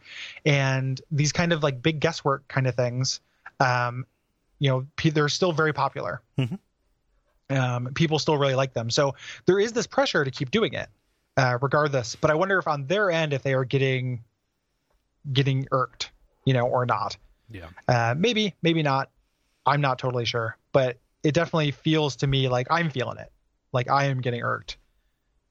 [0.46, 3.22] and these kind of like big guesswork kind of things
[3.62, 4.06] um
[4.60, 6.22] you know they're still very popular.
[6.38, 6.60] Mhm.
[7.50, 8.90] um people still really like them.
[8.90, 9.16] So
[9.46, 10.90] there is this pressure to keep doing it
[11.38, 14.24] uh regardless but i wonder if on their end if they are getting
[15.32, 16.12] getting irked
[16.46, 17.18] you know or not
[17.50, 19.10] yeah uh, maybe, maybe not.
[19.66, 23.32] I'm not totally sure, but it definitely feels to me like I'm feeling it.
[23.74, 24.78] Like I am getting irked.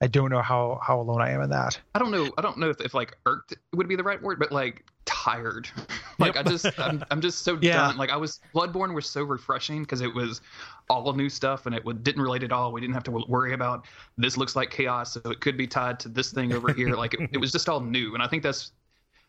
[0.00, 1.78] I don't know how how alone I am in that.
[1.94, 2.30] I don't know.
[2.36, 5.68] I don't know if, if like irked would be the right word, but like tired.
[6.18, 7.74] like I just, I'm, I'm just so Yeah.
[7.74, 7.96] done.
[7.96, 10.40] Like I was, Bloodborne was so refreshing because it was
[10.88, 12.72] all new stuff and it would, didn't relate at all.
[12.72, 13.86] We didn't have to worry about
[14.16, 16.94] this looks like chaos, so it could be tied to this thing over here.
[16.96, 18.72] like it, it was just all new, and I think that's.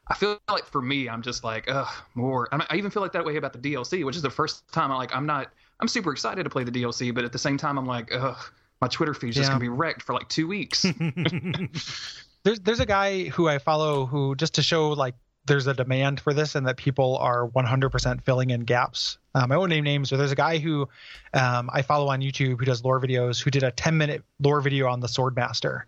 [0.09, 2.47] I feel like for me, I'm just like, ugh, more.
[2.53, 4.89] I, I even feel like that way about the DLC, which is the first time
[4.91, 5.13] I like.
[5.15, 5.51] I'm not.
[5.81, 8.37] I'm super excited to play the DLC, but at the same time, I'm like, ugh,
[8.81, 10.85] my Twitter feed's just gonna be wrecked for like two weeks.
[12.43, 15.15] There's there's a guy who I follow who just to show like
[15.47, 19.17] there's a demand for this and that people are 100% filling in gaps.
[19.33, 20.87] Um, I won't name names, but there's a guy who
[21.33, 24.61] um, I follow on YouTube who does lore videos who did a 10 minute lore
[24.61, 25.83] video on the Swordmaster.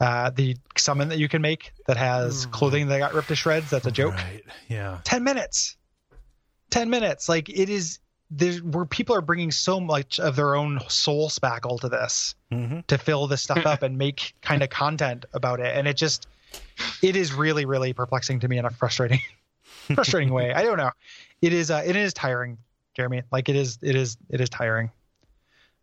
[0.00, 3.70] Uh, the summon that you can make that has clothing that got ripped to shreds.
[3.70, 4.14] That's a joke.
[4.14, 5.76] right yeah 10 minutes
[6.70, 7.98] 10 minutes like it is
[8.30, 12.86] there's where people are bringing so much of their own soul spackle to this Mhm.
[12.86, 16.26] to fill this stuff up and make kind of content about it, and it just
[17.02, 19.20] it is really really perplexing to me in a frustrating
[19.94, 20.52] frustrating way.
[20.52, 20.90] I don't know.
[21.42, 22.58] It is uh, it is tiring,
[22.94, 23.22] Jeremy.
[23.30, 24.90] Like it is it is it is tiring.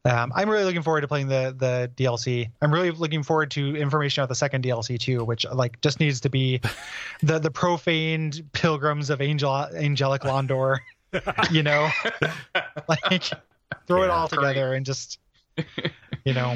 [0.05, 2.49] Um, I'm really looking forward to playing the the DLC.
[2.61, 6.21] I'm really looking forward to information about the second DLC too, which like just needs
[6.21, 6.61] to be
[7.21, 10.79] the the profaned pilgrims of angel angelic Londor.
[11.51, 11.89] You know,
[12.89, 13.23] like
[13.87, 15.19] throw it all together and just
[16.25, 16.55] you know.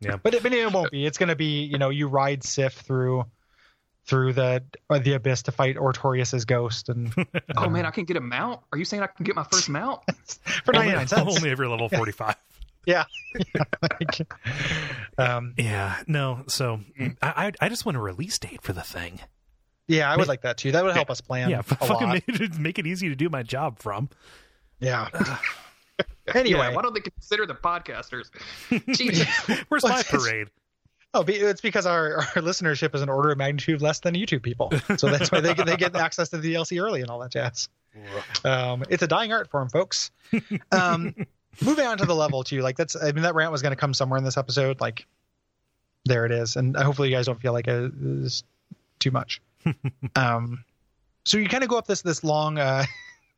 [0.00, 0.16] Yeah.
[0.22, 1.04] But it, but it won't be.
[1.06, 3.24] It's going to be you know you ride Sif through
[4.04, 7.12] through the uh, the abyss to fight Artorias's ghost and
[7.56, 8.60] oh man, I can get a mount.
[8.72, 10.00] Are you saying I can get my first mount?
[10.64, 11.36] for Only, 99 cents.
[11.36, 12.34] only every level 45.
[12.86, 13.04] Yeah.
[13.82, 14.32] Like,
[15.18, 16.44] um, Yeah, no.
[16.46, 16.80] So
[17.20, 19.20] I I I just want a release date for the thing.
[19.88, 20.72] yeah, I would like that too.
[20.72, 22.14] That would help us plan yeah, a fucking lot.
[22.14, 24.08] make it, make it easy to do my job from.
[24.80, 25.08] Yeah.
[26.34, 28.30] anyway, Yeah, why don't they consider the podcasters?
[28.70, 29.64] Jeez.
[29.68, 30.48] Where's my parade?
[31.14, 34.42] oh, be- it's because our, our listenership is an order of magnitude less than YouTube
[34.42, 37.18] people, so that's why they get, they get access to the DLC early and all
[37.20, 37.68] that jazz.
[38.44, 40.10] Um, it's a dying art form, folks.
[40.70, 41.14] Um,
[41.62, 43.76] moving on to the level too, like that's I mean that rant was going to
[43.76, 44.80] come somewhere in this episode.
[44.80, 45.06] Like
[46.04, 48.44] there it is, and hopefully you guys don't feel like it is
[49.00, 49.40] too much.
[50.14, 50.62] um,
[51.24, 52.58] so you kind of go up this this long.
[52.58, 52.84] Uh,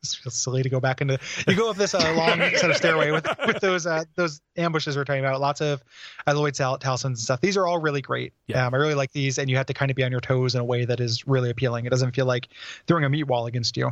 [0.03, 1.19] This feels silly to go back into.
[1.47, 4.97] You go up this uh, long set of stairway with with those uh, those ambushes
[4.97, 5.41] we're talking about.
[5.41, 5.83] Lots of
[6.27, 7.41] Lloyd talismans and stuff.
[7.41, 8.33] These are all really great.
[8.47, 8.67] Yeah.
[8.67, 10.55] Um, I really like these, and you have to kind of be on your toes
[10.55, 11.87] in a way that is really appealing.
[11.87, 12.49] It doesn't feel like
[12.87, 13.91] throwing a meat wall against you.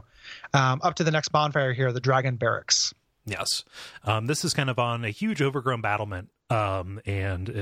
[0.55, 2.95] Um, up to the next bonfire here, the Dragon Barracks.
[3.27, 3.65] Yes,
[4.05, 7.53] um, this is kind of on a huge overgrown battlement, um, and uh,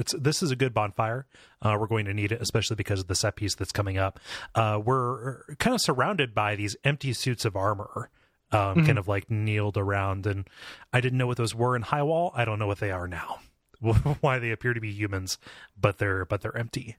[0.00, 1.26] it's this is a good bonfire.
[1.62, 4.20] Uh, we're going to need it, especially because of the set piece that's coming up.
[4.54, 8.10] Uh, we're kind of surrounded by these empty suits of armor,
[8.52, 10.48] um, kind of like kneeled around, and
[10.92, 12.32] I didn't know what those were in High Wall.
[12.34, 13.40] I don't know what they are now.
[14.20, 15.38] Why they appear to be humans,
[15.80, 16.96] but they're but they're empty.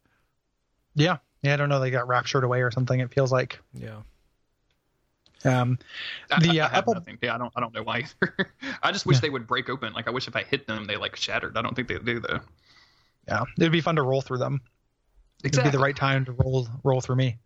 [0.96, 1.54] Yeah, yeah.
[1.54, 1.80] I don't know.
[1.80, 3.00] They got raptured away or something.
[3.00, 3.60] It feels like.
[3.74, 4.02] Yeah.
[5.44, 5.78] Um,
[6.30, 7.18] The, I, uh, I have Apple- nothing.
[7.22, 7.54] Yeah, I don't.
[7.56, 8.52] I don't know why either.
[8.84, 9.94] I just wish they would break open.
[9.94, 11.58] Like I wish if I hit them, they like shattered.
[11.58, 12.40] I don't think they do though.
[13.28, 14.62] yeah, it'd be fun to roll through them.
[15.44, 17.38] It'd be the right time to roll roll through me.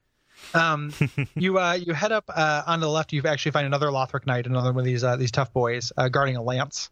[0.53, 0.93] Um,
[1.35, 3.11] you uh, you head up uh, on the left.
[3.11, 6.07] You actually find another Lothric knight, another one of these uh, these tough boys uh,
[6.07, 6.89] guarding a lance.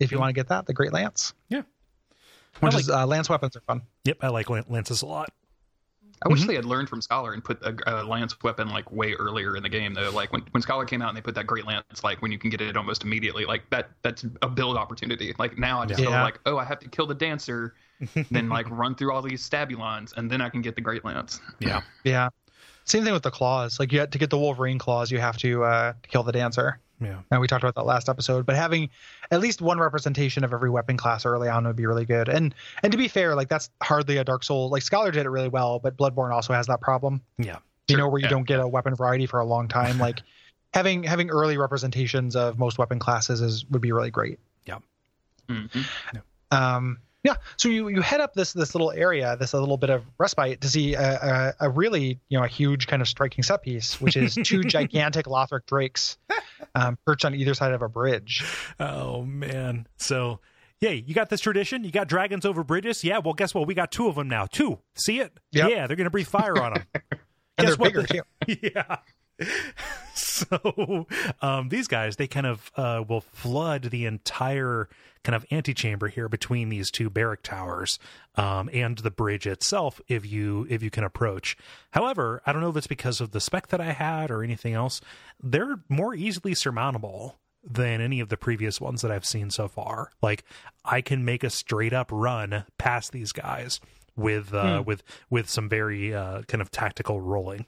[0.00, 1.34] If you want to get that, the Great Lance.
[1.48, 1.62] Yeah.
[2.60, 3.82] which like- is uh, lance weapons are fun.
[4.04, 5.28] Yep, I like lances a lot.
[6.22, 9.12] I wish they had learned from Scholar and put a, a lance weapon like way
[9.12, 10.10] earlier in the game though.
[10.10, 12.38] Like when, when Scholar came out and they put that great lance, like when you
[12.38, 15.34] can get it almost immediately, like that that's a build opportunity.
[15.38, 17.74] Like now I just feel like, oh, I have to kill the dancer,
[18.30, 21.40] then like run through all these stabulons, and then I can get the great lance.
[21.60, 21.82] Yeah.
[22.04, 22.30] Yeah.
[22.84, 23.78] Same thing with the claws.
[23.78, 26.80] Like you had to get the Wolverine claws, you have to uh, kill the dancer.
[27.00, 27.20] Yeah.
[27.30, 28.44] And we talked about that last episode.
[28.46, 28.90] But having
[29.30, 32.28] at least one representation of every weapon class early on would be really good.
[32.28, 34.68] And and to be fair, like that's hardly a Dark Soul.
[34.68, 37.22] Like Scholar did it really well, but Bloodborne also has that problem.
[37.38, 37.58] Yeah.
[37.86, 38.30] You Sure, know, where you yeah.
[38.30, 39.98] don't get a weapon variety for a long time.
[40.08, 40.20] Like
[40.74, 44.38] having having early representations of most weapon classes is would be really great.
[45.48, 45.84] Mhm.
[46.50, 49.90] Um, yeah, so you, you head up this this little area, this a little bit
[49.90, 53.42] of respite to see a, a, a really you know a huge kind of striking
[53.42, 56.16] set piece, which is two gigantic Lothric drakes
[56.74, 58.44] um, perched on either side of a bridge.
[58.78, 59.86] Oh man.
[59.96, 60.40] So,
[60.80, 61.82] yeah, you got this tradition.
[61.82, 63.02] You got dragons over bridges.
[63.02, 63.18] Yeah.
[63.18, 63.66] Well, guess what?
[63.66, 64.46] We got two of them now.
[64.46, 64.78] Two.
[64.94, 65.32] See it?
[65.52, 65.70] Yep.
[65.70, 65.86] Yeah.
[65.86, 66.84] They're gonna breathe fire on them.
[67.58, 68.08] And Guess they're what?
[68.08, 68.70] bigger too.
[68.74, 68.98] yeah.
[70.50, 71.06] So
[71.42, 74.88] um, these guys, they kind of uh, will flood the entire
[75.24, 77.98] kind of antechamber here between these two barrack towers
[78.36, 80.00] um, and the bridge itself.
[80.08, 81.56] If you if you can approach,
[81.90, 84.74] however, I don't know if it's because of the spec that I had or anything
[84.74, 85.00] else.
[85.42, 90.10] They're more easily surmountable than any of the previous ones that I've seen so far.
[90.22, 90.44] Like
[90.84, 93.80] I can make a straight up run past these guys
[94.16, 97.66] with uh, with with some very uh, kind of tactical rolling.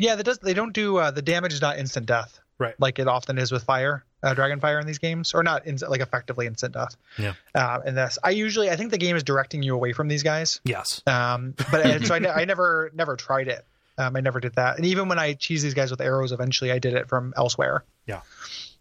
[0.00, 0.38] Yeah, that does.
[0.38, 2.74] They don't do uh, the damage is not instant death, Right.
[2.78, 5.76] like it often is with fire, uh, dragon fire in these games, or not in,
[5.88, 6.96] like effectively instant death.
[7.18, 7.34] Yeah.
[7.54, 10.22] Uh, in this, I usually I think the game is directing you away from these
[10.22, 10.60] guys.
[10.64, 11.02] Yes.
[11.06, 13.64] Um, but so I, I never never tried it.
[13.98, 14.76] Um, I never did that.
[14.78, 17.84] And even when I cheese these guys with arrows, eventually I did it from elsewhere.
[18.06, 18.22] Yeah.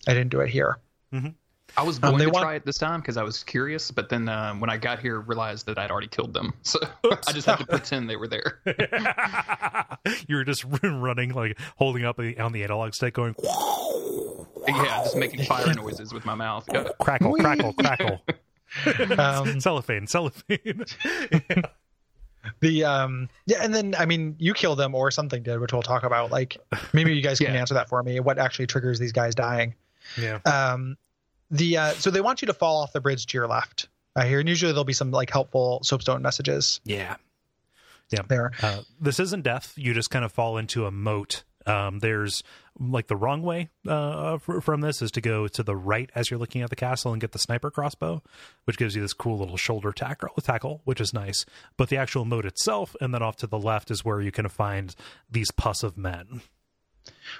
[0.08, 0.78] I didn't do it here.
[1.78, 3.92] I was Um, going they to want- try it this time because I was curious,
[3.92, 6.80] but then um, when I got here, realized that I'd already killed them, so
[7.28, 8.60] I just had to pretend they were there.
[10.28, 13.36] you were just running, like holding up on the analog stick, going
[14.68, 16.66] yeah, just making fire noises with my mouth.
[16.72, 16.90] Yeah.
[17.00, 18.22] crackle, crackle, crackle.
[19.18, 20.86] Um, cellophane, cellophane.
[22.62, 25.82] the um yeah, and then I mean you kill them or something did, which we'll
[25.82, 26.32] talk about.
[26.32, 26.58] Like
[26.94, 27.60] maybe you guys can Yeah.
[27.60, 28.20] answer that for me.
[28.20, 29.76] What actually triggers these guys dying?
[30.18, 30.40] Yeah.
[30.46, 30.98] Um,
[31.52, 34.24] the uh, so they want you to fall off the bridge to your left uh,
[34.26, 37.16] here, and usually there'll be some like helpful soapstone messages Yeah.
[38.12, 38.22] Yeah.
[38.28, 38.52] there.
[38.62, 39.74] Uh, this isn't death.
[39.76, 41.44] You just kind of fall into a moat.
[41.66, 42.42] Um, there's
[42.80, 46.32] like the wrong way uh, fr- from this is to go to the right as
[46.32, 48.24] you're looking at the castle and get the sniper crossbow,
[48.64, 51.46] which gives you this cool little shoulder tackle, tackle, which is nice.
[51.78, 54.48] But the actual moat itself, and then off to the left, is where you can
[54.48, 54.96] find
[55.30, 56.42] these pus of men.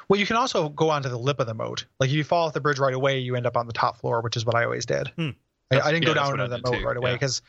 [0.08, 1.86] Well, you can also go onto the lip of the moat.
[2.00, 3.98] Like if you fall off the bridge right away, you end up on the top
[3.98, 5.10] floor, which is what I always did.
[5.10, 5.30] Hmm.
[5.72, 7.16] I, I didn't yeah, go down what into the moat too, right away yeah.
[7.16, 7.42] because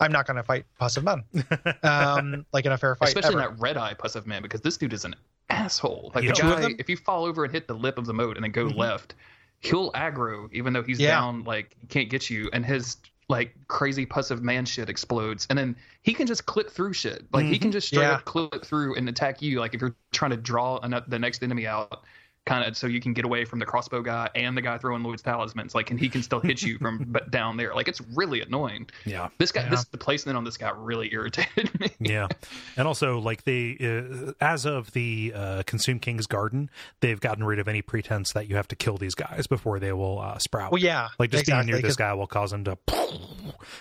[0.00, 1.24] I'm not going to fight passive men,
[1.82, 3.08] um, like in a fair fight.
[3.08, 3.50] Especially ever.
[3.54, 5.14] that red eye pus of man, because this dude is an
[5.50, 6.10] asshole.
[6.14, 6.32] Like Yeah.
[6.32, 8.50] the guy, if you fall over and hit the lip of the moat and then
[8.50, 8.76] go Mhm.
[8.78, 9.14] left,
[9.60, 11.10] he'll aggro even though he's Yeah.
[11.10, 12.96] down, like he can't get you, and his
[13.28, 17.24] like crazy pus of man shit explodes, and then he can just clip through shit.
[17.32, 17.72] Like he can mm-hmm.
[17.72, 18.12] just straight Yeah.
[18.12, 19.60] up clip through and attack you.
[19.60, 22.04] Like if you're trying to draw an, the next enemy out.
[22.46, 25.02] Kind of so you can get away from the crossbow guy and the guy throwing
[25.02, 27.74] Lloyd's talismans, like, and he can still hit you from but down there.
[27.74, 28.88] Like, it's really annoying.
[29.04, 29.28] Yeah.
[29.38, 29.70] This guy, Yeah.
[29.70, 31.90] this the placement on this guy really irritated me.
[31.98, 32.28] yeah
[32.76, 36.70] and also like they uh, as of the uh, consume king's garden
[37.00, 39.92] they've gotten rid of any pretense that you have to kill these guys before they
[39.92, 42.62] will uh, sprout well, yeah, like just exactly, being near this guy will cause him
[42.64, 42.78] to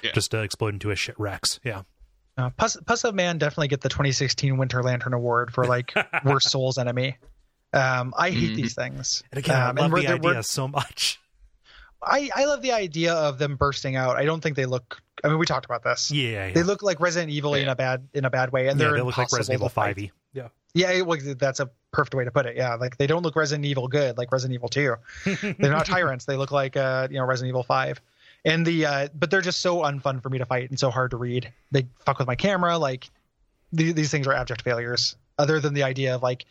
[0.02, 0.12] Yeah.
[0.14, 1.84] just uh, explode into a shit rex yeah
[2.38, 5.94] Uh, Pus, Pus of Man definitely get the 2016 Winter Lantern Award for like
[6.26, 7.18] worst Souls enemy.
[7.76, 8.56] Um, I hate Mhm.
[8.56, 9.24] these things.
[9.32, 11.20] and again i Um, love we're- the idea so much
[12.08, 14.16] I, I love the idea of them bursting out.
[14.16, 15.02] I don't think they look.
[15.24, 16.12] I mean, we talked about this.
[16.12, 16.54] yeah, yeah.
[16.54, 18.98] They look like Resident Evil in a bad in a bad way, and yeah, they're
[18.98, 19.96] they look like impossible Resident Evil to fight.
[19.98, 20.12] 5e.
[20.34, 20.48] Yeah.
[20.76, 22.58] Yeah, well, that's a perfect way to put it.
[22.58, 24.98] Yeah, like they don't look Resident Evil good, like Resident Evil Two.
[25.26, 26.26] they're not tyrants.
[26.26, 28.00] They look like uh, you know Resident Evil Five,
[28.44, 31.10] and the uh, but they're just so unfun for me to fight and so hard
[31.12, 31.52] to read.
[31.72, 32.78] They fuck with my camera.
[32.78, 33.10] Like
[33.74, 35.16] these, these things are abject failures.
[35.40, 36.46] Other than the idea of like,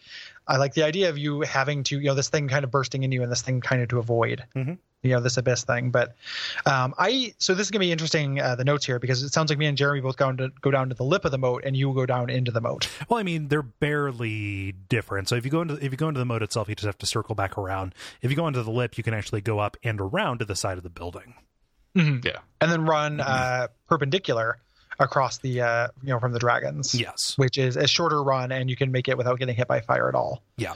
[0.47, 3.03] I like the idea of you having to you know this thing kind of bursting
[3.03, 4.45] in you and this thing kind of to avoid.
[4.55, 4.79] Mhm.
[5.03, 6.15] You know this abyss thing, but
[6.65, 8.41] um, I so this is gonna be interesting.
[8.41, 10.71] Uh, the notes here because it sounds like me and Jeremy both going to go
[10.71, 12.89] down to the lip of the moat, and you go down into the moat.
[13.11, 15.29] Well, I mean, they're barely different.
[15.29, 16.97] So if you go into if you go into the moat itself, you just have
[16.99, 17.95] to circle back around.
[18.23, 20.57] If you go into the lip, you can actually go up and around to the
[20.57, 21.35] side of the building.
[21.97, 22.39] Yeah.
[22.61, 24.59] and then run uh, perpendicular
[24.99, 26.95] across the uh, you know from the dragons.
[26.95, 27.35] Yes.
[27.37, 30.09] which is a shorter run, and you can make it without getting hit by fire
[30.09, 30.43] at all.
[30.57, 30.75] Yeah.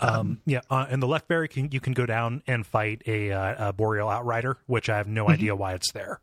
[0.00, 3.30] Um, yeah, uh, in the left barrack, can, you can go down and fight a,
[3.30, 6.20] uh, a boreal outrider, which I have no idea why it's there.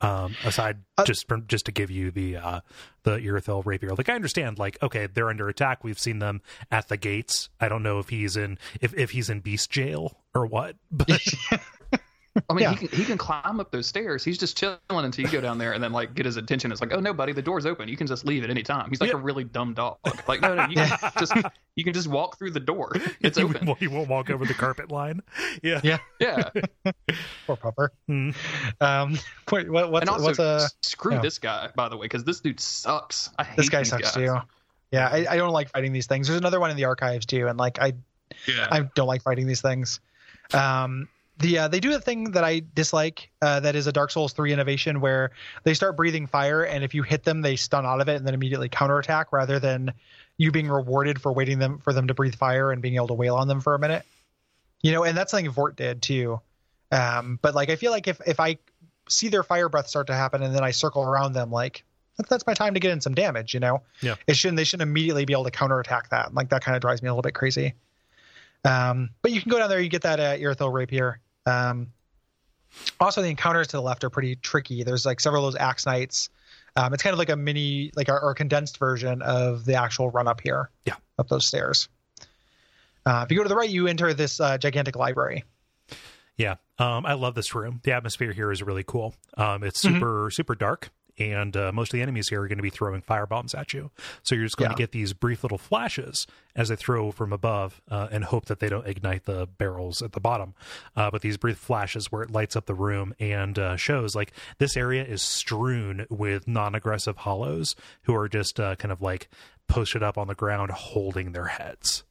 [0.00, 2.60] Um, aside Uh, just from just to give you the uh,
[3.04, 5.84] the Irithyll rapier, like I understand, like okay, they're under attack.
[5.84, 7.50] We've seen them at the gates.
[7.60, 11.22] I don't know if he's in if if he's in beast jail or what, but
[12.48, 12.70] I mean, Yeah.
[12.74, 14.24] he can he can climb up those stairs.
[14.24, 16.72] He's just chilling until you go down there and then like get his attention.
[16.72, 17.88] It's like, oh no, buddy, the door's open.
[17.88, 18.88] You can just leave at any time.
[18.88, 19.16] He's like Yeah.
[19.16, 19.98] a really dumb dog.
[20.26, 21.34] Like, no, no, you can just
[21.76, 22.92] you can just walk through the door.
[23.20, 23.66] It's he, open.
[23.66, 25.22] won't- he won't walk over the carpet line.
[25.62, 25.98] Yeah, Yeah.
[26.20, 26.48] Yeah,
[27.46, 27.88] Poor pupper.
[28.08, 28.34] Mm.
[28.80, 29.18] Um,
[29.50, 31.20] wait, what, what's and also what's a screw yeah.
[31.20, 33.28] this guy by the way because this dude sucks.
[33.38, 34.14] I hate this guy sucks guys.
[34.14, 34.36] too.
[34.90, 36.28] Yeah, I, I don't like fighting these things.
[36.28, 37.92] There's another one in the archives too, and like I
[38.46, 40.00] Yeah, I don't like fighting these things.
[40.54, 41.08] Um,
[41.38, 43.30] the uh, they do a thing that I dislike.
[43.40, 45.30] Uh, that is a Dark Souls three innovation where
[45.64, 48.26] they start breathing fire, and if you hit them, they stun out of it and
[48.26, 49.92] then immediately counterattack, rather than
[50.38, 53.14] you being rewarded for waiting them for them to breathe fire and being able to
[53.14, 54.04] wail on them for a minute.
[54.82, 56.40] You know, and that's something Vordt did too.
[56.90, 58.58] Um, but like I feel like if if I
[59.08, 61.84] see their fire breath start to happen and then I circle around them, like
[62.16, 63.54] that's, that's my time to get in some damage.
[63.54, 64.16] You know, Yeah.
[64.26, 66.34] it shouldn't they shouldn't immediately be able to counterattack that.
[66.34, 67.74] Like that kind of drives me a little bit crazy.
[68.64, 71.20] Um, but you can go down there, you get that uh, Irithyll rapier.
[71.46, 71.88] Um,
[73.00, 74.82] also, the encounters to the left are pretty tricky.
[74.82, 76.30] There's like several of those axe knights.
[76.76, 80.10] Um, it's kind of like a mini, like our, our condensed version of the actual
[80.10, 80.70] run up here.
[80.86, 80.94] Yeah.
[81.18, 81.88] Up those stairs.
[83.04, 85.44] Uh, if you go to the right, you enter this uh, gigantic library.
[86.38, 87.80] Yeah, um, I love this room.
[87.84, 89.14] The atmosphere here is really cool.
[89.36, 89.94] Um, it's Mm-hmm.
[89.96, 93.00] super super dark, and uh, most of the enemies here are going to be throwing
[93.02, 93.90] fire bombs at you.
[94.22, 94.76] So you're just going Yeah.
[94.76, 98.60] to get these brief little flashes as they throw from above, uh, and hope that
[98.60, 100.54] they don't ignite the barrels at the bottom.
[100.96, 104.32] Uh, but these brief flashes where it lights up the room and uh, shows like
[104.58, 109.28] this area is strewn with non-aggressive hollows who are just uh, kind of like
[109.68, 112.04] posted up on the ground, holding their heads.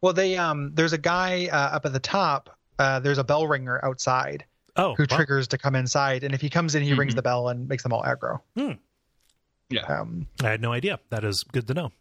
[0.00, 2.50] Well, they um, there's a guy uh, up at the top.
[2.78, 4.44] Uh, there's a bell ringer outside
[4.78, 7.16] Oh, who well, triggers to come inside, and if he comes in, he rings Mhm.
[7.16, 8.40] the bell and makes them all aggro.
[9.70, 9.80] yeah.
[9.82, 10.98] Um, I had no idea.
[11.10, 11.92] That is good to know.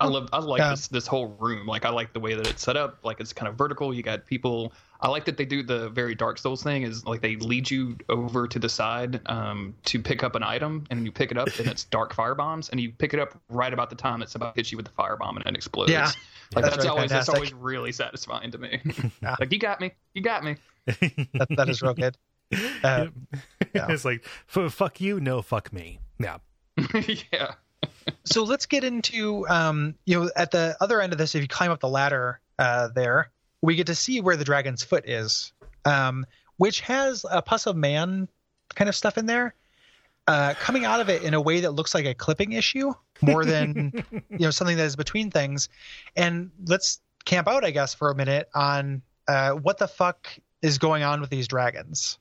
[0.00, 0.70] I love I like Yeah.
[0.70, 1.66] this this whole room.
[1.66, 3.00] Like I like the way that it's set up.
[3.02, 3.92] Like it's kind of vertical.
[3.92, 4.72] You got people.
[5.00, 6.84] I like that they do the very Dark Souls thing.
[6.84, 10.84] Is like they lead you over to the side um, to pick up an item,
[10.90, 13.40] and you pick it up, and it's dark fire bombs, and you pick it up
[13.48, 15.54] right about the time it's about to hit you with the fire bomb, and it
[15.56, 15.90] explodes.
[15.90, 16.04] Yeah.
[16.54, 18.80] like That's that's, really always that's always really satisfying to me.
[19.22, 19.34] Yeah.
[19.40, 20.56] like you got me, you got me.
[21.34, 22.16] That, that is real good.
[22.82, 23.08] Uh,
[23.74, 23.86] Yeah.
[23.90, 24.24] it's like
[24.56, 26.00] f- fuck you, no fuck me.
[26.18, 26.38] Yeah.
[27.32, 27.52] yeah.
[28.24, 31.48] so let's get into um, you know at the other end of this if you
[31.48, 33.30] climb up the ladder uh, there
[33.60, 35.52] we get to see where the dragon's foot is
[35.84, 36.24] um,
[36.56, 38.28] which has a pus of man
[38.74, 39.54] kind of stuff in there
[40.26, 43.44] uh, coming out of it in a way that looks like a clipping issue more
[43.44, 43.92] than
[44.30, 45.68] you know something that is between things
[46.16, 50.28] and let's camp out i guess for a minute on uh, what the fuck
[50.62, 52.18] is going on with these dragons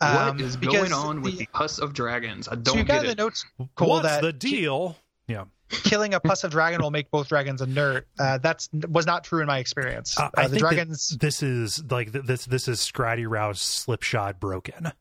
[0.00, 2.46] What Um, is because going on with the- the pus of dragons?
[2.48, 3.44] I don't you got get in the notes
[3.76, 4.96] Kole, What's that the deal?
[5.26, 5.44] Yeah.
[5.70, 8.06] killing a pus of dragon will make both dragons inert.
[8.18, 10.18] Uh, that's was not true in my experience.
[10.18, 11.08] Uh, Uh, I the think that dragons.
[11.20, 12.46] this is like this.
[12.46, 14.92] This is Scratty Rouse slipshod broken.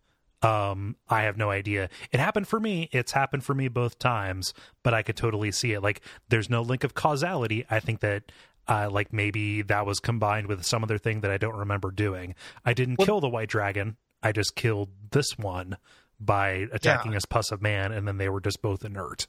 [0.43, 1.89] Um, I have no idea.
[2.11, 2.89] It happened for me.
[2.91, 5.81] It's happened for me both times, but I could totally see it.
[5.81, 7.65] Like, there's no link of causality.
[7.71, 8.31] I think that,
[8.68, 12.36] uh, like maybe that was combined with some other thing that I don't remember doing.
[12.65, 13.97] I didn't kill the white dragon.
[14.22, 15.78] I just killed this one
[16.20, 19.28] by attacking his pus of man, and then they were just both inert.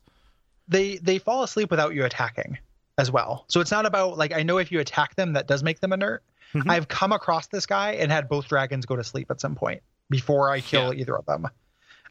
[0.66, 2.58] They they fall asleep without you attacking
[2.98, 3.44] as well.
[3.48, 5.92] So it's not about like I know if you attack them that does make them
[5.92, 6.22] inert.
[6.54, 6.68] Mhm.
[6.68, 9.82] I've come across this guy and had both dragons go to sleep at some point
[10.10, 11.46] before I kill either of them.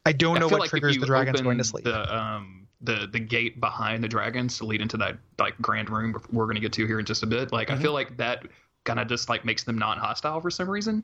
[0.06, 1.86] I don't I know what like triggers the dragons going to sleep.
[1.86, 6.16] The um the the gate behind the dragons to lead into that like grand room
[6.32, 7.52] we're going to get to here in just a bit.
[7.52, 7.80] Like Mm-hmm.
[7.80, 8.46] I feel like that
[8.84, 11.04] kind of just like makes them non-hostile for some reason.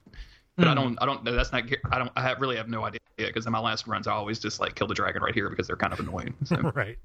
[0.55, 0.76] But I Hmm.
[0.76, 3.51] don't I don't that's not I don't I have, really have no idea because in
[3.51, 5.93] my last runs I always just like kill the dragon right here because they're kind
[5.93, 6.36] of annoying.
[6.43, 6.57] So.
[6.76, 6.97] right.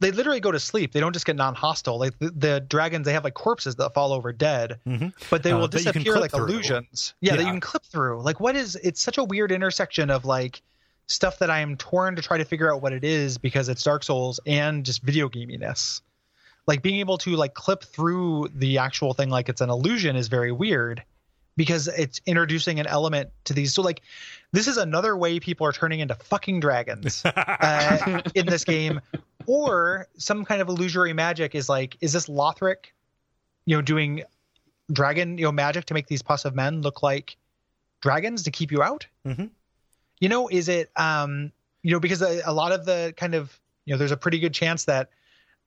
[0.00, 0.92] They literally go to sleep.
[0.92, 1.98] They don't just get non-hostile.
[1.98, 5.14] Like the, the dragons, they have like corpses that fall over dead, Mhm.
[5.30, 6.44] but they Uh, will that disappear like through.
[6.44, 7.14] illusions.
[7.20, 8.20] Yeah, that you can clip through.
[8.22, 8.76] Like what is?
[8.76, 10.60] It's such a weird intersection of like
[11.06, 13.82] stuff that I am torn to try to figure out what it is because it's
[13.82, 16.00] Dark Souls and just video gaminess.
[16.66, 20.28] Like being able to like clip through the actual thing like it's an illusion is
[20.28, 21.04] very weird
[21.56, 23.74] because it's introducing an element to these.
[23.74, 24.00] So like
[24.52, 29.00] this is another way people are turning into fucking dragons uh, in this game,
[29.46, 32.86] or some kind of illusory magic is like, is this Lothric,
[33.66, 34.22] you know, doing
[34.90, 37.36] dragon, you know, magic to make these pus of men look like
[38.00, 39.06] dragons to keep you out?
[39.26, 39.50] Mhm.
[40.20, 41.52] You know, is it, um,
[41.82, 44.38] you know, because a, a lot of the kind of, you know, there's a pretty
[44.38, 45.10] good chance that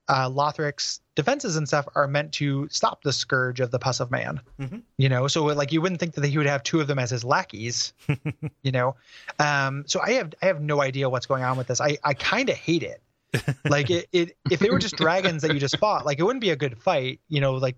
[0.07, 4.09] uh, Lothric's defenses and stuff are meant to stop the scourge of the pus of
[4.09, 4.39] man.
[4.59, 4.81] Mhm.
[4.97, 7.09] You know, so like you wouldn't think that he would have two of them as
[7.09, 7.93] his lackeys.
[8.63, 8.95] you know,
[9.39, 11.81] um, so I have I have no idea what's going on with this.
[11.81, 13.01] I I kind of hate it.
[13.69, 16.41] like it, it if they were just dragons that you just fought, like it wouldn't
[16.41, 17.19] be a good fight.
[17.27, 17.75] You know, like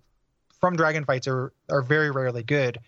[0.59, 2.79] from dragon fights are are very rarely good.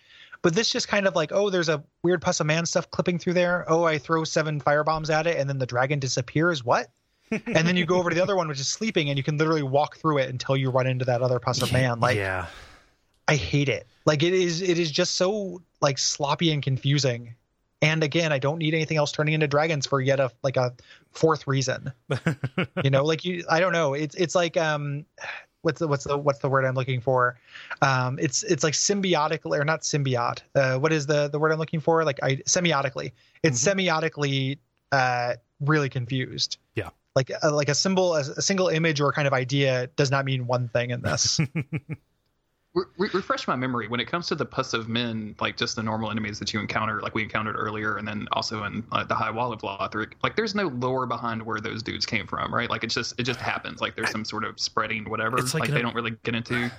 [0.42, 3.20] But this just kind of like, oh, there's a weird pus of man stuff clipping
[3.20, 3.66] through there.
[3.68, 6.64] Oh, I throw seven fire bombs at it, and then the dragon disappears.
[6.64, 6.90] What?
[7.32, 9.38] and then you go over to the other one, which is sleeping, and you can
[9.38, 12.00] literally walk through it until you run into that other pus of man.
[12.00, 12.48] Like, yeah.
[13.28, 13.88] I hate it.
[14.06, 17.36] Like, it is, it is just so like sloppy and confusing.
[17.84, 20.74] And again, I don't need anything else turning into dragons for yet a like a
[21.12, 21.92] fourth reason.
[22.84, 23.96] you know, like you, I don't know.
[23.96, 25.06] It's it's like um,
[25.62, 27.38] what's the what's the what's the word I'm looking for?
[27.82, 30.40] Um, it's it's like symbiotic or not symbiote.
[30.56, 32.04] Uh, what is the the word I'm looking for?
[32.04, 33.12] Like I semiotically.
[33.44, 34.60] It's semiotically
[34.92, 36.58] uh really confused.
[36.76, 36.90] Yeah.
[37.16, 40.26] Like uh, like a symbol, a, a single image or kind of idea does not
[40.26, 41.40] mean one thing in this.
[42.74, 45.76] Re- re- refresh my memory when it comes to the pus of men, like just
[45.76, 49.04] the normal enemies that you encounter, like we encountered earlier, and then also in uh,
[49.04, 50.14] the High Wall of Lothric.
[50.24, 52.70] Like, there's no lore behind where those dudes came from, right?
[52.70, 53.82] Like, it's just it just happens.
[53.82, 55.38] Like, there's some sort of spreading whatever.
[55.38, 56.72] It's like like an- they don't really get into.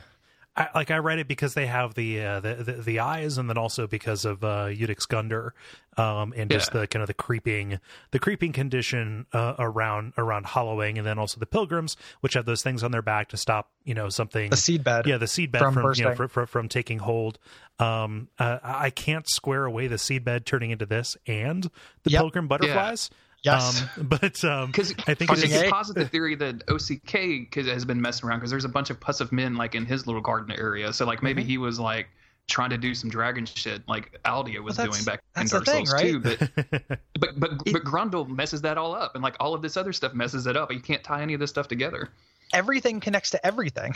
[0.54, 3.48] I, like I read it because they have the, uh, the, the the eyes, and
[3.48, 5.52] then also because of uh, Iudex Gundyr,
[5.98, 6.80] um, and just Yeah.
[6.80, 7.78] the kind of the creeping
[8.10, 12.62] the creeping condition uh, around around Hollowing, and then also the pilgrims, which have those
[12.62, 15.06] things on their back to stop you know something the seed bed.
[15.06, 16.14] yeah the seed bed From from, you know, bursting.
[16.16, 17.38] fr- fr- from taking hold
[17.80, 21.64] um uh, i can't square away the seed bed turning into this and
[22.04, 22.20] the Yep.
[22.20, 23.10] pilgrim butterflies
[23.42, 23.82] Yes.
[23.98, 27.50] um but um Because i think I it's Fucking just posit the theory that OCK
[27.50, 29.84] 'cause has been messing around because there's a bunch of pus of men like in
[29.86, 30.92] his little garden area.
[30.92, 31.24] So like Mm-hmm.
[31.26, 32.08] maybe he was like
[32.48, 35.64] trying to do some dragon shit like Aldia was Well, doing back in that's Dark
[35.64, 36.10] thing, Souls right?
[36.12, 36.20] too.
[36.20, 39.76] But but but It- but Grundle messes that all up, and like all of this
[39.76, 40.72] other stuff messes it up.
[40.72, 42.10] You can't tie any of this stuff together.
[42.52, 43.94] everything connects to everything.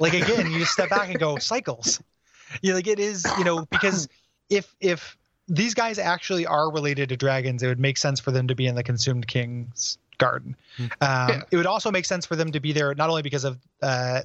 [0.00, 2.02] like again, you just step back and go cycles.
[2.62, 4.08] You like it is, you know, because
[4.50, 5.16] if if
[5.48, 8.66] these guys actually are related to dragons, it would make sense for them to be
[8.66, 10.56] in the consumed kings garden.
[10.78, 11.40] Um, Yeah.
[11.50, 14.22] It would also make sense for them to be there not only because of uh,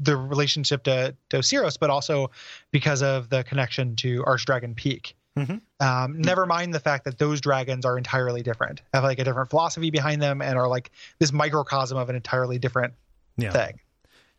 [0.00, 2.30] the relationship to to Oceiros, but also
[2.72, 5.14] because of the connection to Archdragon Peak.
[5.38, 5.60] Mhm.
[5.80, 9.50] Um, never mind the fact that those dragons are entirely different, have like a different
[9.50, 12.94] philosophy behind them, and are like this microcosm of an entirely different
[13.36, 13.50] Yeah.
[13.52, 13.78] thing.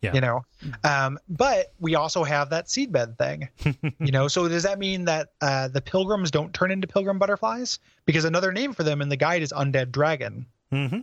[0.00, 0.14] Yeah.
[0.14, 0.44] You know,
[0.84, 3.48] um, but we also have that seedbed thing.
[3.98, 7.80] you know, so does that mean that uh, the pilgrims don't turn into pilgrim butterflies?
[8.04, 10.46] Because another name for them in the guide is undead dragon.
[10.70, 11.00] hmm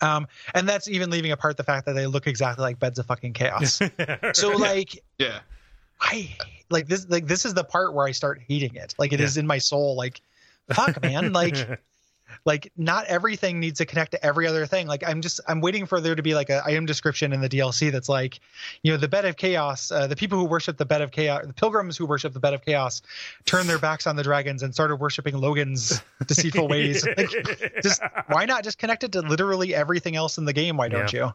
[0.00, 3.06] Um, and that's even leaving apart the fact that they look exactly like beds of
[3.06, 3.80] fucking chaos.
[4.32, 5.38] so like Yeah.
[6.00, 6.36] I
[6.70, 8.94] like this like this is the part where I start hating it.
[8.98, 9.94] Like it is in my soul.
[9.96, 10.20] Like
[10.70, 11.32] fuck man.
[11.32, 11.80] Like
[12.44, 14.86] like not everything needs to connect to every other thing.
[14.86, 17.48] Like I'm just I'm waiting for there to be like a item description in the
[17.48, 18.40] DLC that's like,
[18.82, 19.90] you know, the bed of chaos.
[19.92, 22.54] Uh, the people who worship the bed of chaos, the pilgrims who worship the bed
[22.54, 23.02] of chaos,
[23.44, 27.06] turn their backs on the dragons and started worshiping Logan's deceitful ways.
[27.06, 27.30] Like,
[27.82, 30.76] just why not just connect it to literally everything else in the game?
[30.76, 31.32] Why don't you?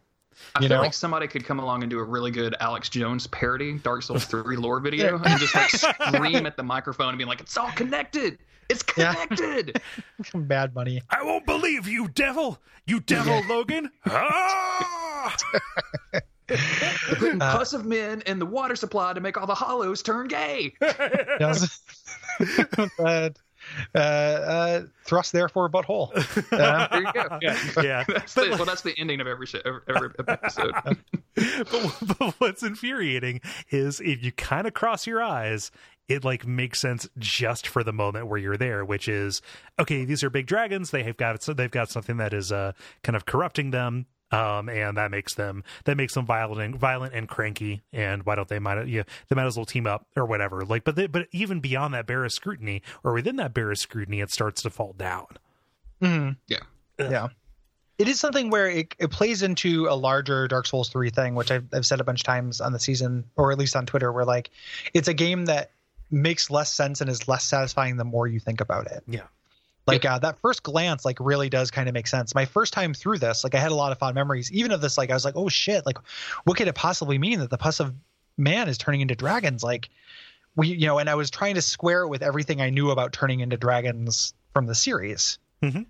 [0.55, 0.83] I You feel know?
[0.83, 4.25] like somebody could come along and do a really good Alex Jones parody, Dark Souls
[4.25, 7.71] 3 lore video, and just like scream at the microphone and be like, "It's all
[7.71, 8.37] connected!
[8.69, 9.13] It's Yeah.
[9.13, 9.81] connected!"
[10.33, 11.01] Bad money.
[11.09, 12.59] I won't believe you, devil!
[12.85, 13.91] You devil, Logan!
[14.05, 15.35] Ah!
[16.47, 20.73] Putting pus of men in the water supply to make all the hollows turn gay.
[21.39, 21.81] Yes.
[22.99, 23.29] uh,
[23.93, 26.11] uh, uh, thrust therefore butthole.
[26.53, 27.39] Uh, There you go.
[27.41, 27.57] Yeah.
[27.83, 30.71] yeah, That's the, like- well, that's the ending of every show, every, every episode.
[31.35, 35.71] but, but what's infuriating is if you kind of cross your eyes
[36.07, 39.41] it like makes sense just for the moment where you're there which is
[39.79, 42.71] okay these are big dragons they have got so they've got something that is uh
[43.03, 47.13] kind of corrupting them um and that makes them that makes them violent and violent
[47.13, 50.25] and cranky and why don't they might yeah they might as well team up or
[50.25, 53.71] whatever like but they, but even beyond that bear of scrutiny or within that bear
[53.71, 55.27] of scrutiny it starts to fall down
[56.01, 56.37] mhm.
[56.47, 56.59] Yeah.
[56.99, 57.27] Yeah.
[57.97, 61.49] It is something where it, it plays into a larger Dark Souls 3 thing, which
[61.49, 64.11] I've, I've said a bunch of times on the season, or at least on Twitter,
[64.11, 64.51] where like
[64.93, 65.71] it's a game that
[66.09, 69.03] makes less sense and is less satisfying the more you think about it.
[69.07, 69.21] yeah
[69.85, 72.35] Like uh, that first glance, like really does kind of make sense.
[72.35, 74.81] My first time through this, like I had a lot of fond memories, even of
[74.81, 74.97] this.
[74.97, 75.97] Like I was like, oh shit, like
[76.43, 77.93] what could it possibly mean that the pus of
[78.37, 79.63] man is turning into dragons?
[79.63, 79.89] Like
[80.55, 83.13] we, you know, and I was trying to square it with everything I knew about
[83.13, 85.39] turning into dragons from the series,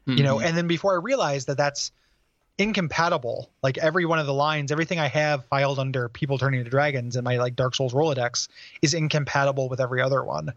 [0.05, 1.91] you know, and then before I realized that that's
[2.58, 3.49] incompatible.
[3.62, 7.16] Like every one of the lines, everything I have filed under people turning into dragons
[7.16, 8.47] in my like Dark Souls Rolodex
[8.82, 10.53] is incompatible with every other one.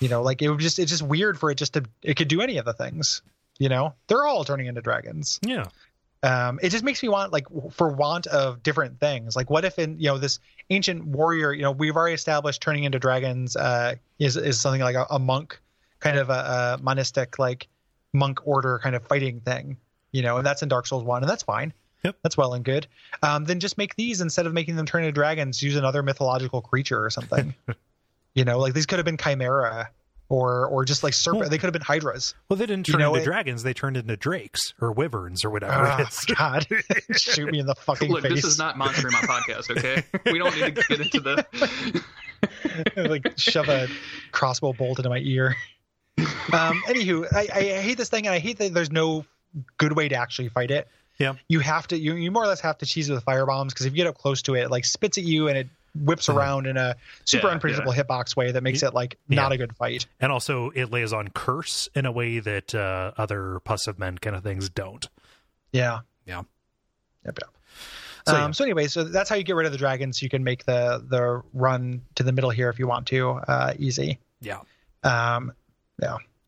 [0.00, 2.28] You know, like it would just it's just weird for it just to it could
[2.28, 3.22] do any of the things.
[3.58, 5.38] You know, they're all turning into dragons.
[5.42, 5.66] yeah
[6.22, 9.36] Um, it just makes me want like for want of different things.
[9.36, 12.84] Like what if in you know this ancient warrior, you know, we've already established turning
[12.84, 15.60] into dragons uh, is is something like a, a monk,
[16.00, 17.68] kind of a, a monistic like
[18.12, 19.76] monk order kind of fighting thing.
[20.14, 21.72] You know, and that's in Dark Souls one, and that's fine.
[22.04, 22.16] Yep.
[22.22, 22.86] That's well and good.
[23.22, 26.60] Um, then just make these instead of making them turn into dragons, use another mythological
[26.62, 27.52] creature or something.
[28.34, 29.90] you know, like these could have been chimera
[30.28, 31.40] or or just like serpent.
[31.40, 32.34] Well- they could have been hydras.
[32.48, 35.44] well they didn't You turn know, into it- dragons they turned into drakes or wyverns
[35.44, 36.66] or whatever Oh, it is God,
[37.16, 38.34] shoot me in the fucking Look, face.
[38.34, 40.04] this is not Monster in My podcast, okay?
[40.30, 42.02] We don't need to get into the.
[42.96, 43.88] like shove a
[44.32, 45.56] crossbow bolt into my ear.
[46.52, 49.24] Um, anywho, I, I hate this thing, and I hate that there's no
[49.78, 50.88] good way to actually fight it.
[51.18, 51.34] Yeah.
[51.48, 51.96] you have to.
[51.96, 53.96] You, you more or less have to cheese it with fire bombs because if you
[53.98, 56.34] get up close to it, it like spits at you and it whips Mhm.
[56.34, 59.36] around in a super Yeah, unpredictable hitbox way that makes it like Yeah.
[59.42, 60.06] not a good fight.
[60.20, 64.18] and also it lays on curse in a way that uh, other pus of men
[64.18, 65.06] kind of things don't.
[65.70, 66.00] Yeah.
[66.26, 66.42] Yeah.
[67.24, 67.38] Yep.
[67.42, 67.50] Yep.
[68.26, 68.50] So, um, yeah.
[68.50, 70.20] so anyway, so that's how you get rid of the dragons.
[70.20, 73.74] You can make the the run to the middle here if you want to, uh,
[73.78, 74.18] easy.
[74.40, 74.62] Yeah.
[75.04, 75.52] Um,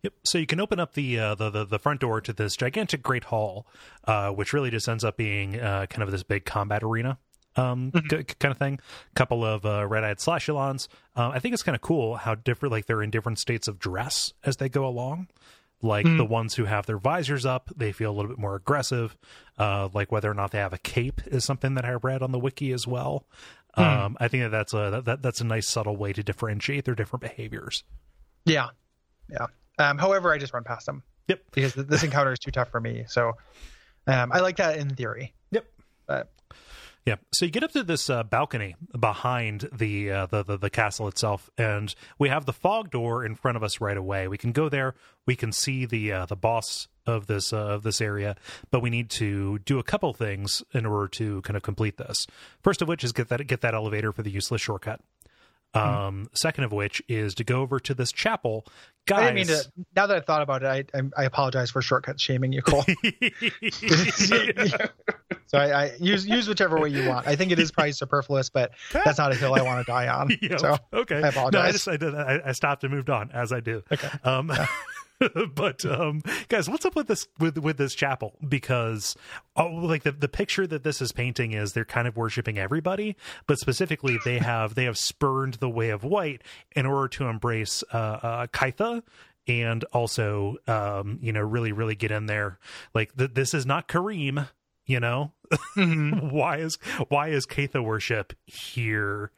[0.06, 0.12] Yep.
[0.24, 3.02] So you can open up the, uh, the the the front door to this gigantic
[3.02, 3.66] great hall,
[4.04, 7.18] uh, which really just ends up being uh, kind of this big combat arena.
[7.56, 8.78] Um, k- kind of thing.
[9.16, 10.86] Couple of uh, red-eyed slashulons.
[11.16, 13.80] Um, I think it's kind of cool how different, like they're in different states of
[13.80, 15.26] dress as they go along.
[15.82, 19.16] Like the ones who have their visors up, they feel a little bit more aggressive.
[19.58, 22.30] Uh, like whether or not they have a cape is something that I read on
[22.30, 23.26] the wiki as well.
[23.74, 26.94] Um, I think that that's a that, that's a nice subtle way to differentiate their
[26.94, 27.82] different behaviors.
[28.44, 28.68] yeah,
[29.30, 29.46] yeah.
[29.78, 31.02] Um, however, I just run past them.
[31.28, 31.40] Yep.
[31.52, 33.04] because th- this encounter is too tough for me.
[33.08, 33.32] So
[34.06, 35.34] um, I like that in theory.
[35.50, 35.66] Yep.
[36.06, 36.30] But
[37.04, 37.16] Yeah.
[37.32, 41.08] So you get up to this uh, balcony behind the, uh, the the the castle
[41.08, 44.28] itself, and we have the fog door in front of us right away.
[44.28, 44.94] We can go there.
[45.26, 48.36] We can see the uh, the boss of this uh, of this area,
[48.70, 52.26] but we need to do a couple things in order to kind of complete this.
[52.62, 55.00] First of which is get that get that elevator for the useless shortcut.
[55.76, 58.66] Um, second of which is to go over to this chapel.
[59.06, 59.72] Guys, I didn't mean to.
[59.94, 62.82] Now that I thought about it, I I, apologize for shortcut shaming you, Kole.
[65.46, 67.26] so I, I use use whichever way you want.
[67.26, 70.08] I think it is probably superfluous, but that's not a hill I want to die
[70.08, 70.30] on.
[70.46, 70.60] Yep.
[70.60, 71.16] So okay.
[71.16, 71.72] I No, I apologize.
[71.72, 73.82] just I, did, I, I stopped and moved on as I do.
[73.90, 74.08] Okay.
[74.22, 74.52] Um,
[75.54, 78.34] but um, guys, what's up with this with with this chapel?
[78.46, 79.16] Because
[79.56, 83.16] oh, like the the picture that this is painting is they're kind of worshiping everybody,
[83.46, 86.42] but specifically they have they have spurned the way of white
[86.74, 89.02] in order to embrace uh, uh Caitha
[89.48, 92.58] and also um you know really really get in there
[92.94, 94.48] like th- this is not Carim
[94.86, 95.32] you know
[95.76, 96.32] Mhm.
[96.32, 96.76] why is
[97.08, 99.30] why is Caitha worship here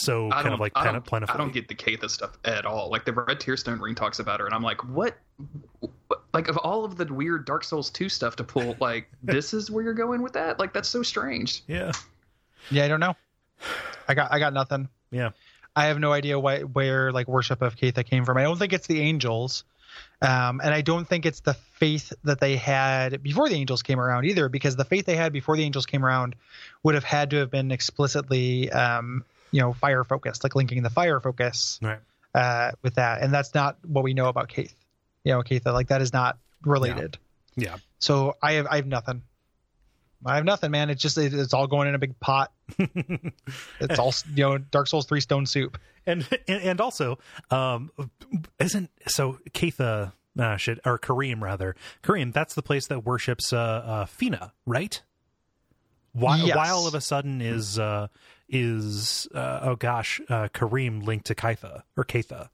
[0.00, 2.64] so I kind of like I pen- don't, I don't get the Caitha stuff at
[2.66, 2.90] all.
[2.90, 5.16] Like the Red Tearstone ring talks about her, and I'm like, what?
[5.80, 9.54] what- Like of all of the weird Dark Souls 2 stuff to pull, like this
[9.54, 10.58] is where you're going with that?
[10.58, 11.62] Like that's so strange.
[11.66, 11.92] yeah
[12.70, 13.14] yeah, I don't know.
[14.08, 14.88] I got I got nothing.
[15.10, 15.30] yeah
[15.74, 18.36] I have no idea why, where like worship of Caitha came from.
[18.38, 19.62] I don't think it's the angels,
[20.22, 24.00] um, and I don't think it's the faith that they had before the angels came
[24.00, 24.48] around either.
[24.48, 26.34] Because the faith they had before the angels came around
[26.82, 29.22] would have had to have been explicitly, um,
[29.56, 32.00] you know, fire focused, like linking the fire focus right
[32.34, 34.74] uh, with that, and that's not what we know about Kath.
[35.24, 37.16] You know, Caitha, like that is not related.
[37.56, 39.22] yeah So I have I have nothing.
[40.24, 40.90] I have nothing, man.
[40.90, 42.52] It's just it, it's all going in a big pot.
[42.78, 45.78] it's all you know, Dark Souls three stone soup.
[46.06, 47.18] and and, and also
[47.50, 47.90] um
[48.60, 53.56] isn't so Caitha uh, shit or Carim rather Carim that's the place that worships uh,
[53.58, 55.00] uh Fina right
[56.12, 56.56] why Yes.
[56.56, 58.08] why all of a sudden is uh
[58.48, 62.48] is uh, oh gosh uh Carim linked to Caitha or Caitha.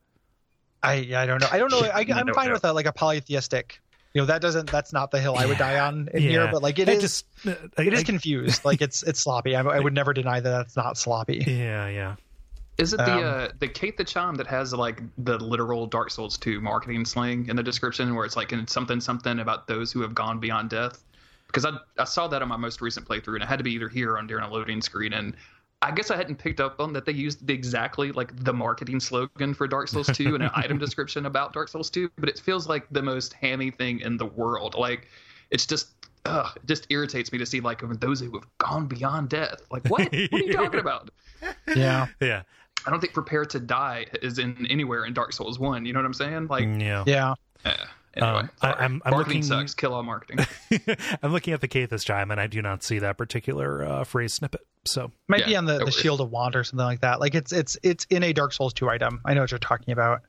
[0.82, 1.48] I I don't know.
[1.50, 1.80] I don't know.
[1.80, 2.52] I, I I'm don't fine know.
[2.54, 3.80] with that, like a polytheistic.
[4.14, 4.70] You know, that doesn't.
[4.70, 6.46] That's not the hill I would die on in here.
[6.52, 7.00] But like it I is.
[7.02, 8.64] just uh, I, it is I- confused.
[8.64, 9.56] Like it's it's sloppy.
[9.56, 11.38] I, I would never deny that that's not sloppy.
[11.46, 12.16] yeah yeah
[12.76, 16.36] Is it the Um, uh, the Caitha charm that has like the literal Dark Souls
[16.36, 20.02] 2 marketing slang in the description, where it's like in something something about those who
[20.02, 21.02] have gone beyond death?
[21.46, 23.72] Because I I saw that on my most recent playthrough, and it had to be
[23.72, 25.34] either here or during a loading screen, and
[25.82, 29.00] I guess I hadn't picked up on that they used the exactly like the marketing
[29.00, 32.38] slogan for Dark Souls 2 and an item description about Dark Souls 2, but it
[32.38, 34.74] feels like the most hammy thing in the world.
[34.76, 35.08] Like
[35.50, 35.88] it's just.
[36.24, 39.60] Ugh, it just irritates me to see like those who have gone beyond death.
[39.72, 40.02] Like what?
[40.02, 41.10] What are you talking about?
[41.74, 42.06] Yeah.
[42.20, 42.42] yeah
[42.86, 45.84] I don't think prepare to die is in anywhere in Dark Souls One.
[45.84, 46.46] You know what I'm saying?
[46.46, 47.34] Like, yeah Yeah.
[47.64, 47.74] eh,
[48.16, 49.74] anyway, Um, I, I'm, I'm marketing looking- sucks.
[49.74, 50.44] Kill all marketing.
[51.22, 54.34] I'm looking at the Caitha's chime and I do not see that particular uh, phrase
[54.34, 55.90] snippet so Might be on the, the.
[55.92, 57.20] Shield of Want or something like that.
[57.20, 59.20] Like it's it's it's in a Dark Souls two item.
[59.24, 60.22] I know what you're talking about.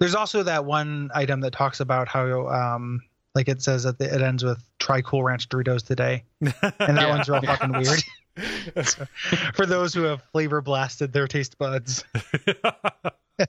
[0.00, 3.00] There's also that one item that talks about how um
[3.36, 7.08] like it says that it ends with try Cool Ranch Doritos today, and that Yeah.
[7.10, 8.02] one's real fucking weird.
[8.84, 9.04] So,
[9.54, 12.04] for those who have flavor blasted their taste buds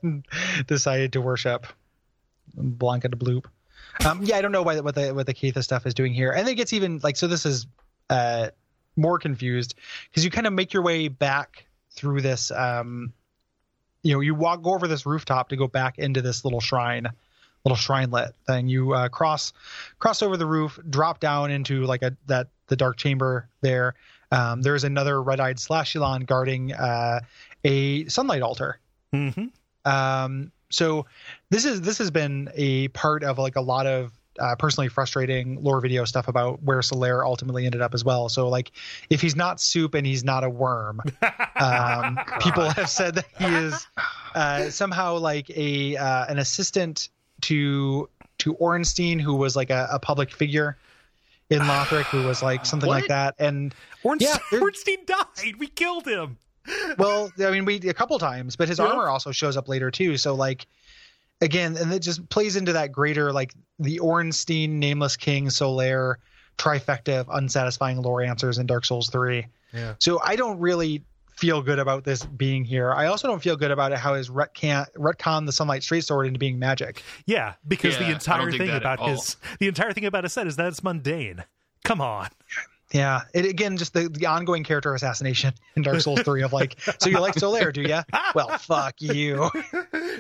[0.02, 0.26] and
[0.68, 1.66] decided to worship
[2.56, 3.46] Blanca de Bloop.
[4.06, 6.32] Um, yeah, I don't know why, what the what the Katha stuff is doing here,
[6.32, 7.28] and it gets even like so.
[7.28, 7.68] This is
[8.10, 8.50] uh,
[8.96, 9.76] more confused
[10.10, 12.52] because you kind of make your way back through this.
[12.52, 13.14] Um,
[14.04, 17.08] you know, you walk go over this rooftop to go back into this little shrine,
[17.66, 18.68] little shrinelet thing.
[18.68, 19.54] You uh, cross
[20.00, 23.96] cross over the roof, drop down into like a that the dark chamber there.
[24.32, 27.20] Um, there's another red-eyed Slashulon guarding uh,
[27.66, 28.80] a sunlight altar.
[29.12, 29.48] hmm
[29.84, 31.06] Um, so
[31.50, 35.62] this is this has been a part of like a lot of uh, personally frustrating
[35.62, 38.30] lore video stuff about where Solaire ultimately ended up as well.
[38.30, 38.72] So like
[39.10, 41.02] if he's not soup and he's not a worm,
[41.58, 43.86] um, people have said that he is
[44.34, 47.10] uh, somehow like a uh, an assistant
[47.42, 50.78] to to Ornstein, who was like a, a public figure
[51.50, 53.36] in Lothric, who was like something like that.
[53.38, 56.38] And Ornstein, Yeah, there- Ornstein died we killed him
[56.98, 58.86] well, I mean, we a couple times, but his Yeah.
[58.86, 60.18] armor also shows up later too.
[60.18, 60.68] So like,
[61.42, 66.16] again, and it just plays into that greater like the Ornstein, Nameless King, Solaire
[66.58, 69.48] trifecta of unsatisfying lore answers in Dark Souls three.
[69.74, 69.96] Yeah.
[70.00, 71.04] So I don't really
[71.38, 72.94] feel good about this being here.
[72.94, 76.28] I also don't feel good about it how his retcon retcon the Sunlight Straight Sword
[76.28, 77.02] into being magic.
[77.26, 79.08] Yeah, because Yeah, the entire thing about all.
[79.10, 81.44] his the entire thing about his set is that it's mundane.
[81.84, 82.28] Come on.
[82.94, 86.78] Yeah, it again just the, the ongoing character assassination in Dark Souls three of like,
[87.00, 88.04] so you like Solaire, do ya?
[88.36, 89.50] Well, fuck you.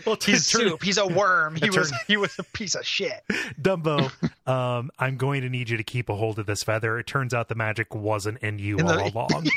[0.05, 0.83] Well, He's turn- soup.
[0.83, 1.55] He's a worm.
[1.55, 3.21] He It was turned- he was a piece of shit.
[3.61, 4.11] Dumbo,
[4.47, 6.97] um, I'm going to need you to keep a hold of this feather.
[6.97, 9.47] It turns out the magic wasn't in you In the- all along.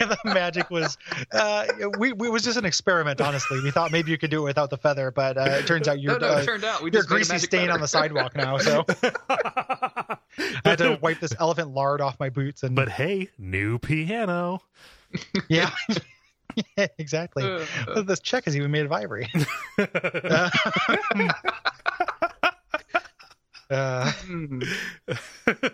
[0.00, 0.98] yeah, the magic was
[1.32, 1.66] uh
[1.98, 4.44] we, we it was just an experiment honestly we thought maybe you could do it
[4.44, 6.90] without the feather but uh, it turns out you're no, uh, it turned out we
[6.90, 7.72] you're just greasy stain feather.
[7.72, 8.84] on the sidewalk now so
[10.38, 14.60] i had to wipe this elephant lard off my boots and but hey, new piano.
[15.48, 15.70] yeah
[16.76, 17.44] yeah, exactly.
[17.44, 19.30] Uh, this check is even made of ivory.
[19.78, 20.50] Uh,
[23.70, 24.12] uh,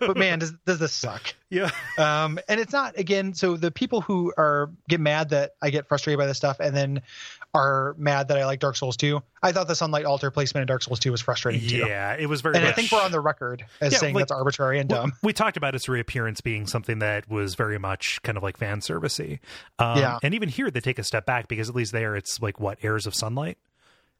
[0.01, 1.35] but man, does does this suck?
[1.51, 1.71] yeah.
[1.99, 3.35] Um, and it's not again.
[3.35, 6.75] So the people who are get mad that I get frustrated by this stuff, and
[6.75, 7.03] then
[7.53, 9.21] are mad that I like Dark Souls 2.
[9.43, 11.79] I thought the Sunlight Altar placement in Dark Souls 2 was frustrating too.
[11.79, 14.23] Yeah, it was very And I think we're on the record as Yeah, saying like-
[14.23, 15.13] that's arbitrary and we- dumb.
[15.23, 18.81] We talked about its reappearance being something that was very much kind of like fan
[18.81, 19.41] servicey.
[19.81, 20.19] Um, Yeah.
[20.23, 22.79] And even here, they take a step back because at least there, it's like what
[22.83, 23.59] heirs of sunlight,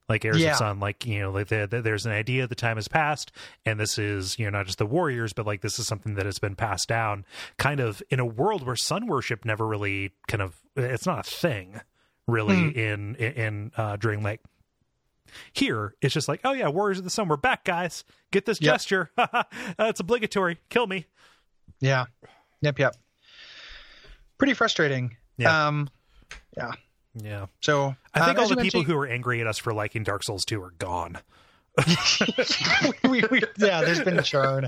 [0.09, 0.51] like heirs Yeah.
[0.51, 0.79] of sun.
[0.81, 3.31] Like you know, like the, the, there's an idea the time has passed,
[3.65, 6.25] and this is you know not just the warriors, but like this is something that
[6.25, 7.23] has been passed down,
[7.57, 11.23] kind of in a world where sun worship never really kind of it's not a
[11.23, 11.79] thing
[12.27, 12.79] really Hmm.
[12.79, 14.39] in in, uh, Drangleic.
[15.53, 18.03] Here, it's just like, oh yeah, Warriors of the Sun, we're back, guys.
[18.31, 18.73] Get this Yep.
[18.73, 19.11] gesture.
[19.17, 19.43] uh,
[19.79, 20.57] it's obligatory.
[20.69, 21.05] Kill me.
[21.79, 22.05] Yeah.
[22.61, 22.79] Yep.
[22.79, 22.95] Yep.
[24.37, 25.15] Pretty frustrating.
[25.37, 25.67] Yeah.
[25.67, 25.89] Um,
[26.57, 27.45] Yeah.
[27.61, 30.23] so I think um, all the people who are angry at us for liking Dark
[30.23, 31.17] Souls 2 are gone.
[33.09, 34.67] we, we, yeah, there's been a churn.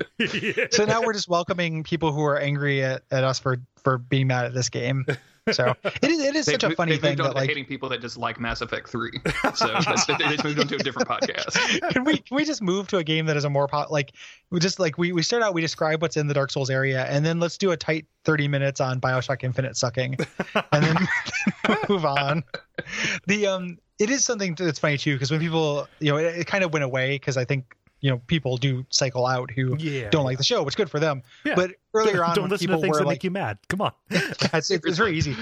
[0.71, 4.27] So now we're just welcoming people who are angry at, at us for for being
[4.27, 5.05] mad at this game.
[5.51, 7.89] So it is it is such a they funny thing that to like hating people
[7.89, 9.11] that just like Mass Effect 3.
[9.55, 11.89] So that's, they just moved on to a different podcast.
[11.91, 14.13] can we can we just move to a game that is a more po- like
[14.51, 17.03] we just like we we start out we describe what's in the Dark Souls area
[17.05, 20.17] and then let's do a tight 30 minutes on BioShock Infinite sucking
[20.71, 21.07] and then
[21.89, 22.43] move on.
[23.27, 26.47] The um it is something that's funny too because when people you know it, it
[26.47, 30.09] kind of went away because I think you know people do cycle out who Yeah.
[30.09, 31.23] don't like the show which is good for them.
[31.45, 31.55] Yeah.
[31.55, 33.57] But earlier on Don't when listen people to things were that like make you mad.
[33.69, 33.93] Come on.
[34.09, 35.35] it's, it's, very easy.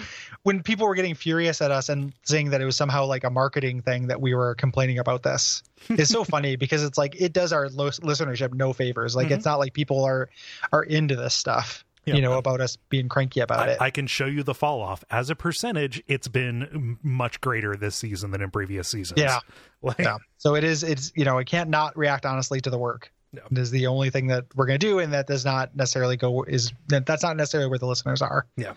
[0.43, 3.31] When people were getting furious at us and saying that it was somehow like a
[3.31, 7.33] marketing thing that we were complaining about this, it's so funny because it's like it
[7.33, 9.15] does our listenership no favors.
[9.15, 9.49] Like it's mm-hmm.
[9.49, 10.29] not like people are
[10.71, 12.15] are into this stuff, Yeah.
[12.15, 13.77] you know, about us being cranky about I, it.
[13.81, 15.03] I can show you the fall off.
[15.11, 19.19] As a percentage, it's been much greater this season than in previous seasons.
[19.21, 19.39] Yeah.
[19.83, 20.17] Like, yeah.
[20.37, 20.83] So it is.
[20.83, 23.11] It's you know, it can't not react honestly to the work.
[23.33, 23.41] No.
[23.49, 26.17] It is the only thing that we're going to do, and that does not necessarily
[26.17, 28.45] go is that's not necessarily where the listeners are.
[28.57, 28.73] Yeah.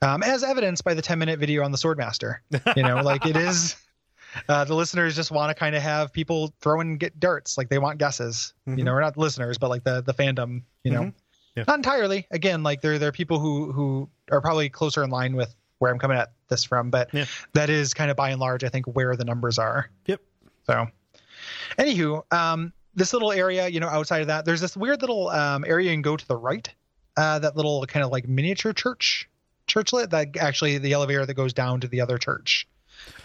[0.00, 2.36] Um, as evidenced by the 10 minute video on the Swordmaster.
[2.74, 3.76] You know, like it is.
[4.48, 7.68] Uh, the listeners just want to kind of have people throw and get darts, like
[7.68, 8.54] they want guesses.
[8.64, 10.62] You know, or not listeners, but like the the fandom.
[10.84, 11.14] You know, Mhm.
[11.60, 11.64] Yeah.
[11.68, 12.26] not entirely.
[12.30, 15.90] Again, like there there are people who who are probably closer in line with where
[15.92, 17.24] I'm coming at this from, but Yeah.
[17.54, 19.90] that is kind of by and large, I think, where the numbers are.
[20.06, 20.20] Yep.
[20.66, 20.86] So,
[21.78, 25.64] anywho, um, this little area, you know, outside of that, there's this weird little um,
[25.66, 26.68] area you can go to the right.
[27.16, 29.28] Uh, that little kind of like miniature church,
[29.66, 30.10] churchlet.
[30.10, 32.66] That actually the elevator that goes down to the other church,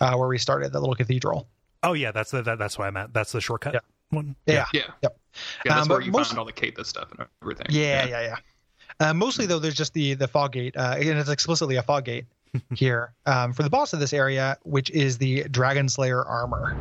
[0.01, 1.47] uh, where we started, that little cathedral.
[1.83, 3.13] Oh yeah, that's the that, that's why I'm at.
[3.13, 3.79] That's the shortcut Yeah.
[4.09, 4.35] One.
[4.45, 4.65] Yeah.
[4.73, 4.81] Yeah.
[5.01, 5.19] Yep.
[5.65, 7.67] Yeah, that's Um, where you most- found all the Kate stuff and everything.
[7.69, 8.35] Yeah, yeah, yeah.
[8.99, 12.05] Uh, mostly though, there's just the the fog gate, uh, and it's explicitly a fog
[12.05, 12.25] gate
[12.75, 16.73] here um, for the boss of this area, which is the Dragon Slayer armor.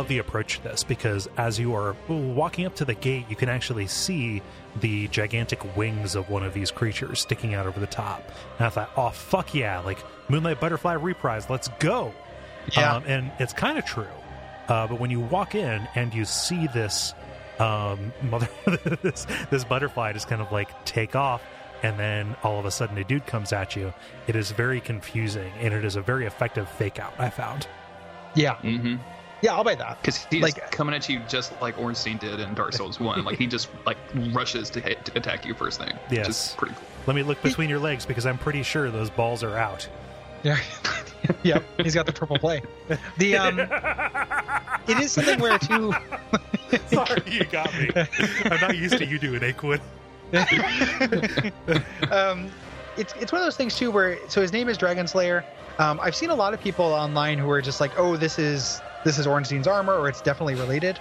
[0.00, 3.36] Love the approach to this because as you are walking up to the gate, you
[3.36, 4.40] can actually see
[4.80, 8.26] the gigantic wings of one of these creatures sticking out over the top.
[8.58, 9.98] And I thought, oh fuck yeah, like
[10.30, 12.14] Moonlight Butterfly reprise, let's go.
[12.72, 12.94] Yeah.
[12.94, 14.06] Um, and it's kind of true.
[14.68, 17.12] Uh, but when you walk in and you see this
[17.58, 18.48] um, mother,
[19.02, 21.42] this, this butterfly just kind of like take off,
[21.82, 23.92] and then all of a sudden a dude comes at you,
[24.26, 27.12] it is very confusing and it is a very effective fake out.
[27.18, 27.66] I found.
[28.34, 28.96] Yeah, Mm-hmm.
[29.42, 30.00] Yeah, I'll buy that.
[30.02, 33.24] Because he's Like- coming at you just like Ornstein did in Dark Souls One.
[33.24, 33.96] like he just like
[34.32, 35.92] rushes to, hit, to attack you first thing.
[36.08, 36.50] Which Yes.
[36.50, 36.84] is pretty cool.
[37.06, 39.88] Let me look between your legs because I'm pretty sure those balls are out.
[40.42, 40.58] Yeah.
[41.42, 41.64] yep.
[41.78, 42.62] He's got the triple play.
[43.18, 43.58] The um
[44.88, 45.92] it is something where too
[46.86, 47.90] Sorry, you got me.
[48.44, 49.80] I'm not used to you doing Aquid.
[52.10, 52.50] um
[52.96, 55.44] it's it's one of those things too where so his name is Dragon Slayer.
[55.78, 58.80] Um I've seen a lot of people online who are just like, "Oh, this is
[59.04, 60.98] this is Ornstein's armor or it's definitely related."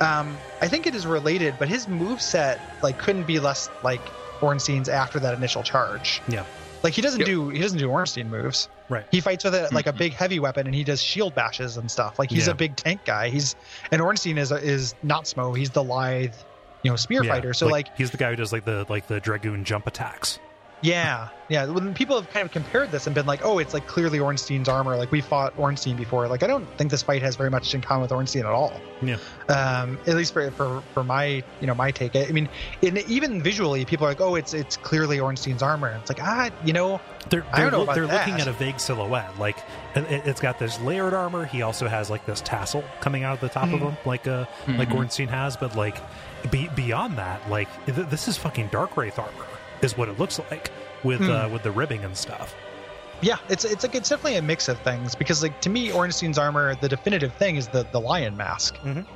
[0.00, 4.00] Um I think it is related, but his move set like couldn't be less like
[4.40, 6.20] Ornstein's after that initial charge.
[6.28, 6.44] Yeah.
[6.82, 7.26] Like he doesn't Yep.
[7.26, 8.68] do he doesn't do Ornstein moves.
[8.88, 9.04] Right.
[9.10, 9.98] He fights with it like a Mhm.
[9.98, 12.18] big heavy weapon, and he does shield bashes and stuff.
[12.18, 12.52] Like he's Yeah.
[12.52, 13.30] a big tank guy.
[13.30, 13.56] He's
[13.90, 15.56] and Ornstein is is not Smo.
[15.56, 16.34] He's the lithe,
[16.82, 17.54] you know, spear Yeah, fighter.
[17.54, 20.38] So like, he's the guy who does like the like the dragoon jump attacks.
[20.86, 21.66] Yeah, yeah.
[21.66, 24.68] When people have kind of compared this and been like, "Oh, it's like clearly Ornstein's
[24.68, 26.28] armor." Like we fought Ornstein before.
[26.28, 28.72] Like I don't think this fight has very much in common with Ornstein at all.
[29.02, 29.16] Yeah.
[29.48, 32.14] Um, at least for, for for my you know my take.
[32.14, 32.48] I mean,
[32.82, 36.50] in, even visually, people are like, "Oh, it's it's clearly Ornstein's armor." It's like ah,
[36.64, 37.00] you know,
[37.30, 38.26] They're I they're, don't know about they're that.
[38.28, 39.38] looking at a vague silhouette.
[39.38, 39.58] Like
[39.96, 41.46] it, it- it's got this layered armor.
[41.46, 43.84] He also has like this tassel coming out of the top of Mm-hmm.
[43.88, 45.56] him, like uh like Ornstein has.
[45.56, 45.96] But like
[46.50, 49.32] be, beyond that, like th- this is fucking dark wraith armor,
[49.82, 50.70] is what it looks like
[51.02, 51.30] with Hmm.
[51.30, 52.54] uh, with the ribbing and stuff.
[53.22, 56.36] yeah, it's it's like it's definitely a mix of things because like to me, Ornstein's
[56.38, 58.76] armor, the definitive thing is the the lion mask.
[58.84, 59.06] Mhm.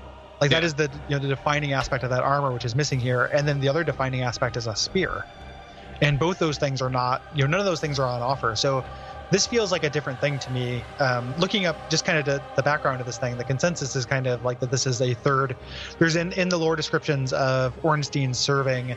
[0.41, 0.67] Like that Yeah.
[0.67, 3.47] is the you know the defining aspect of that armor, which is missing here, and
[3.47, 5.27] then the other defining aspect is a spear,
[6.01, 8.57] and both those things are not you know none of those things are on offer.
[8.57, 8.83] So
[9.31, 10.83] this feels like a different thing to me.
[10.99, 14.05] Um, looking up just kind of the, the background of this thing, the consensus is
[14.07, 15.57] kind of like that this is a third.
[15.99, 18.97] There's in in the lore descriptions of Ornstein serving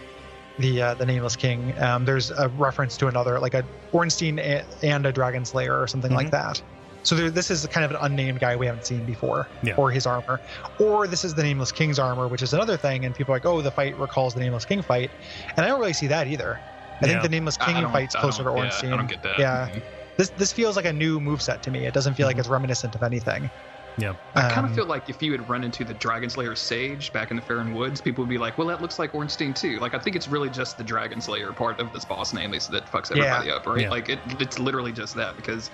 [0.59, 1.77] the uh, the nameless king.
[1.81, 5.87] Um, there's a reference to another like a Ornstein a- and a dragon slayer or
[5.87, 6.61] something like that.
[7.03, 9.75] So there, this is kind of an unnamed guy we haven't seen before, Yeah.
[9.75, 10.39] or his armor,
[10.79, 13.03] or this is the nameless king's armor, which is another thing.
[13.03, 15.11] And people are like, oh, the fight recalls the nameless king fight,
[15.57, 16.61] and I don't really see that either.
[17.01, 17.11] I Yeah.
[17.13, 19.37] think the nameless king fight's closer to don't- yeah, I don't get that.
[19.37, 19.81] Yeah, Mhm.
[20.17, 21.85] this this feels like a new move set to me.
[21.85, 23.49] It doesn't feel like it's reminiscent of anything.
[23.97, 24.15] Yeah.
[24.35, 27.13] I kind Um, of feel like if you had run into the Dragon Slayer Sage
[27.13, 29.79] back in the Faron Woods, people would be like, "Well, that looks like Ornstein too."
[29.79, 32.85] Like, I think it's really just the Dragon Slayer part of this boss name that
[32.85, 33.23] fucks Yeah.
[33.23, 33.81] everybody up, right?
[33.81, 33.89] Yeah.
[33.89, 35.69] Like, it, it's literally just that because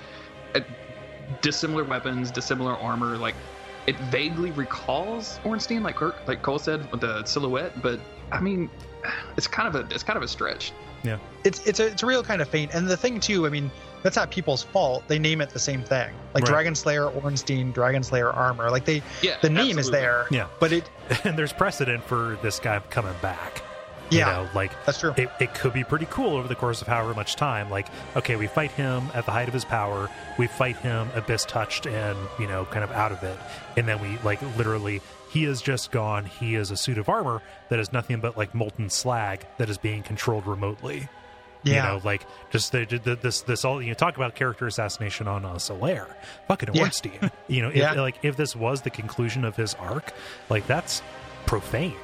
[0.56, 0.66] it,
[1.41, 3.36] dissimilar weapons, dissimilar armor, like
[3.88, 8.00] it vaguely recalls Ornstein, like Kirk, like Kole said with the silhouette, but
[8.32, 8.70] I mean,
[9.38, 10.74] it's kind of a it's kind of a stretch.
[11.04, 12.74] Yeah, it's it's a it's a real kind of faint.
[12.74, 13.72] And the thing too, I mean,
[14.04, 15.04] that's not people's fault.
[15.08, 16.52] They name it the same thing, like Right.
[16.52, 18.70] Dragon Slayer Ornstein, Dragon Slayer armor.
[18.72, 20.28] Like they, Yeah, the name is there.
[20.32, 20.48] Yeah.
[20.60, 20.90] but it,
[21.26, 23.62] and there's precedent for this guy coming back.
[24.12, 25.14] You yeah, know, like that's true.
[25.18, 27.70] it, it could be pretty cool over the course of however much time.
[27.70, 30.10] Like, okay, we fight him at the height of his power,
[30.40, 33.38] we fight him abyss touched and, you know, kind of out of it.
[33.78, 36.26] And then we, like, literally, he is just gone.
[36.26, 39.78] He is a suit of armor that is nothing but, like, molten slag that is
[39.78, 41.08] being controlled remotely.
[41.64, 45.27] Yeah, You know, like, just the, the, this, this all, you talk about character assassination
[45.27, 46.07] on uh, Solaire.
[46.48, 46.90] Fucking Yeah.
[47.48, 47.94] You know, if, Yeah.
[47.94, 50.14] like, if this was the conclusion of his arc,
[50.49, 51.02] like, that's
[51.45, 51.95] profane.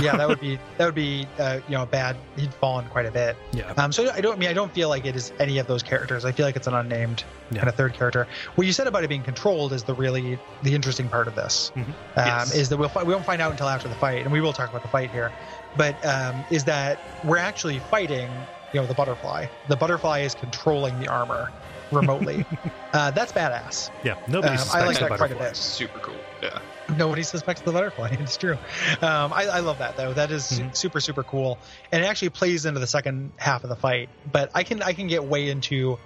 [0.00, 2.16] yeah, that would be that would be uh, you know bad.
[2.36, 3.36] He'd fallen quite a bit.
[3.52, 3.70] Yeah.
[3.76, 5.84] Um, so I don't I mean I don't feel like it is any of those
[5.84, 6.24] characters.
[6.24, 7.22] I feel like it's an unnamed
[7.52, 7.58] Yeah.
[7.58, 8.26] kind of third character.
[8.56, 11.70] What you said about it being controlled is the really the interesting part of this.
[11.76, 11.84] Mhm.
[11.86, 12.54] Um, Yes.
[12.56, 14.68] Is that we'll we won't find out until after the fight, and we will talk
[14.68, 15.32] about the fight here.
[15.76, 18.28] But um, is that we're actually fighting
[18.74, 19.46] you know the butterfly.
[19.68, 21.50] The butterfly is controlling the armor
[21.92, 22.44] remotely.
[22.92, 23.90] uh, that's badass.
[24.02, 24.16] Yeah.
[24.26, 25.46] Nobody Um, I suspects like the that quite a butterfly.
[25.48, 25.56] bit.
[25.56, 26.14] Super cool.
[26.42, 26.58] Yeah.
[26.96, 28.16] Nobody suspects the butterfly.
[28.20, 28.58] It's true.
[29.00, 30.12] Um, I, I love that though.
[30.12, 30.76] That is su- Mhm.
[30.76, 31.58] super super cool,
[31.92, 34.08] and it actually plays into the second half of the fight.
[34.30, 35.98] But I can I can get way into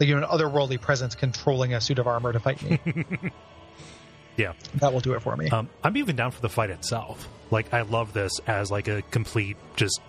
[0.00, 2.80] like you know an otherworldly presence controlling a suit of armor to fight me.
[4.36, 4.54] Yeah.
[4.76, 5.48] that will do it for me.
[5.48, 7.28] Um, I'm even down for the fight itself.
[7.52, 10.00] Like, I love this as like a complete just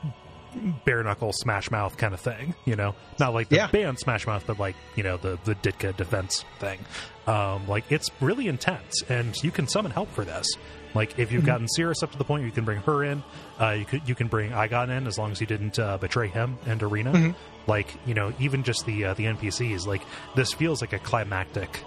[0.86, 2.56] bare knuckle smash mouth kind of thing.
[2.66, 3.68] You know, not like the Yeah.
[3.68, 6.80] band Smash Mouth, but like you know the the Ditka defense thing.
[7.28, 10.48] Um, like it's really intense, and you can summon help for this.
[10.94, 11.46] Like if you've Mm-hmm.
[11.48, 13.24] gotten Sirris up to the point you can bring her in,
[13.60, 16.28] uh, you could you can bring Eygon in as long as you didn't uh, betray
[16.28, 17.12] him and Irina.
[17.14, 17.32] Mm-hmm.
[17.70, 19.86] Like you know even just the uh, the NPCs.
[19.88, 20.02] Like
[20.36, 21.82] this feels like a climactic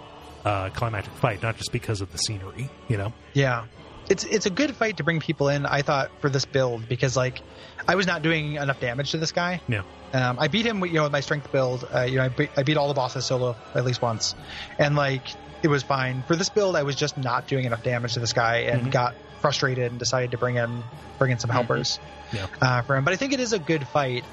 [0.45, 2.69] uh, climactic fight, not just because of the scenery.
[2.89, 3.13] You know.
[3.33, 3.65] Yeah.
[4.11, 7.17] It's it's a good fight to bring people in, I thought, for this build because
[7.17, 7.41] like
[7.87, 9.61] I was not doing enough damage to this guy.
[9.69, 9.83] Yeah.
[10.13, 11.87] Um, I beat him, with, you know, with my strength build.
[11.95, 14.35] Uh, you know, I beat, I beat all the bosses solo at least once,
[14.79, 15.23] and like
[15.63, 16.23] it was fine.
[16.23, 18.91] For this build, I was just not doing enough damage to this guy and Mhm.
[18.93, 20.83] got frustrated and decided to bring in
[21.19, 21.99] bring in some helpers
[22.33, 22.47] Yeah.
[22.63, 23.05] uh, for him.
[23.05, 24.25] But I think it is a good fight.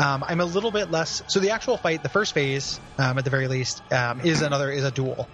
[0.00, 1.22] Um, I'm a little bit less.
[1.28, 4.70] So the actual fight, the first phase, um, at the very least, um, is another
[4.72, 5.28] is a duel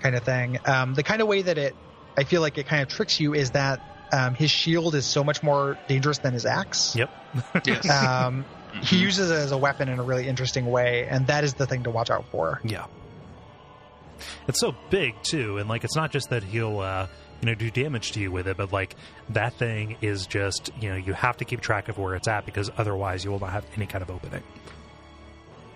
[0.00, 0.58] kind of thing.
[0.64, 1.74] Um, the kind of way that it,
[2.16, 3.80] I feel like it kind of tricks you is that
[4.12, 6.94] um, his shield is so much more dangerous than his axe.
[6.94, 7.10] Yep.
[7.66, 7.90] Yes.
[7.90, 8.44] Um,
[8.82, 11.66] he uses it as a weapon in a really interesting way, and that is the
[11.66, 12.60] thing to watch out for.
[12.64, 12.86] Yeah.
[14.46, 17.06] It's so big too, and like it's not just that he'll uh
[17.40, 18.94] you know do damage to you with it, but like
[19.30, 22.46] that thing is just you know you have to keep track of where it's at
[22.46, 24.42] because otherwise you will not have any kind of opening.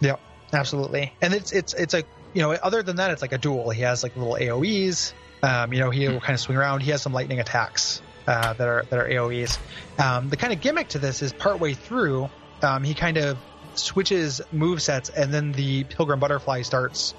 [0.00, 0.16] Yeah,
[0.52, 1.12] absolutely.
[1.20, 2.04] And it's it's it's a
[2.34, 3.70] you know other than that, it's like a duel.
[3.70, 5.12] He has like little AOE's.
[5.42, 6.80] Um, you know, he will kind of swing around.
[6.80, 9.58] He has some lightning attacks uh, that are that are AOE's.
[9.98, 12.28] Um, the kind of gimmick to this is partway through,
[12.62, 13.38] um, he kind of
[13.74, 17.14] switches move sets, and then the Pilgrim Butterfly starts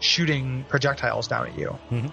[0.00, 1.78] shooting projectiles down at you.
[1.90, 2.12] Mhm.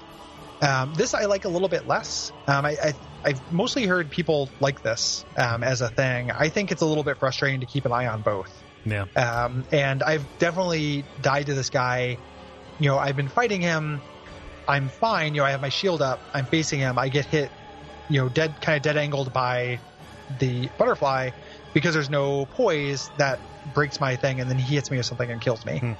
[0.60, 2.32] Um, this I like a little bit less.
[2.48, 2.94] Um, I, I
[3.24, 6.32] I've mostly heard people like this um, as a thing.
[6.32, 8.52] I think it's a little bit frustrating to keep an eye on both.
[8.86, 9.06] Yeah.
[9.16, 12.18] Um, and I've definitely died to this guy.
[12.80, 14.02] You know, I've been fighting him.
[14.68, 15.34] I'm fine.
[15.36, 16.20] You know, I have my shield up.
[16.34, 16.98] I'm facing him.
[17.00, 17.52] I get hit,
[18.10, 19.80] you know, dead, kind of dead angled by
[20.40, 21.32] the butterfly
[21.74, 25.30] because there's no poise that breaks my thing, and then he hits me with something
[25.30, 25.80] and kills me.
[25.80, 25.94] Hmm.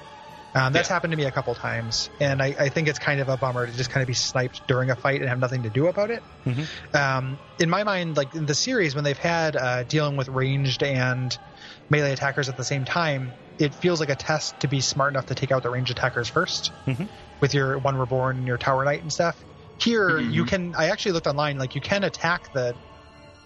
[0.56, 0.96] Um, that's Yeah.
[0.96, 3.68] happened to me a couple times, and I, I think it's kind of a bummer
[3.68, 6.10] to just kind of be sniped during a fight and have nothing to do about
[6.10, 6.24] it.
[6.48, 6.68] Mhm.
[6.96, 10.82] Um, in my mind, like in the series, when they've had uh, dealing with ranged
[10.84, 11.38] and
[11.90, 15.26] melee attackers at the same time, it feels like a test to be smart enough
[15.28, 17.10] to take out the ranged attackers 1st Mhm.
[17.40, 19.36] With your one reborn and your tower knight and stuff.
[19.80, 20.34] Here, Mhm.
[20.34, 20.74] you can.
[20.76, 21.58] I actually looked online.
[21.60, 22.76] Like you can attack the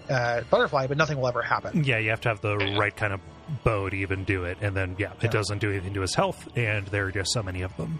[0.10, 1.84] uh, butterfly, but nothing will ever happen.
[1.84, 3.22] Yeah, you have to have the right kind of
[3.64, 5.26] bow to even do it, and then yeah, Yeah.
[5.28, 8.00] it doesn't do anything to his health, and there are just so many of them.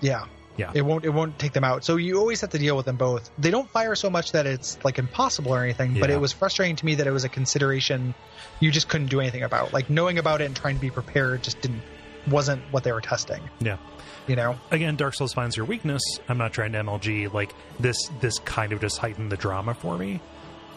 [0.00, 0.24] Yeah.
[0.56, 0.70] Yeah.
[0.74, 1.82] It won't it won't take them out.
[1.84, 3.30] So you always have to deal with them both.
[3.38, 6.76] They don't fire so much that it's like impossible or anything, but it was frustrating
[6.76, 8.14] to me that it was a consideration
[8.60, 9.72] you just couldn't do anything about.
[9.72, 11.80] Like knowing about it and trying to be prepared just didn't
[12.28, 13.42] wasn't what they were testing.
[13.60, 13.78] Yeah.
[14.26, 14.58] You know?
[14.70, 16.02] Again, Dark Souls finds your weakness.
[16.28, 17.32] I'm not trying to MLG.
[17.32, 20.20] Like this, this kind of just heightened the drama for me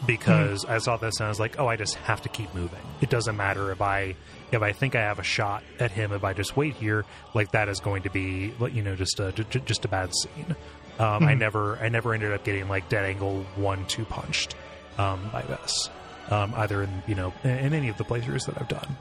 [0.05, 2.80] because I saw this and I was like, oh, I just have to keep moving.
[3.01, 4.15] It doesn't matter if I
[4.51, 6.11] if I think I have a shot at him.
[6.11, 9.31] If I just wait here, like that is going to be you know just a
[9.31, 10.55] just a bad scene.
[10.99, 14.55] Um, I never I never ended up getting like dead angle one two punched
[14.97, 15.89] um, by this.
[16.30, 18.97] Um, either in you know in, in any of the playthroughs that I've done.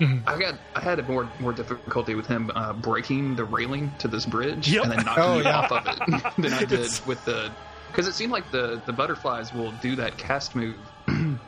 [0.00, 4.08] I got I had a more more difficulty with him uh, breaking the railing to
[4.08, 4.82] this bridge Yep.
[4.84, 5.58] and then knocking Oh, me yeah.
[5.58, 7.56] off of it than I did It's- with the
[7.86, 10.92] because it seemed like the the butterflies will do that cast move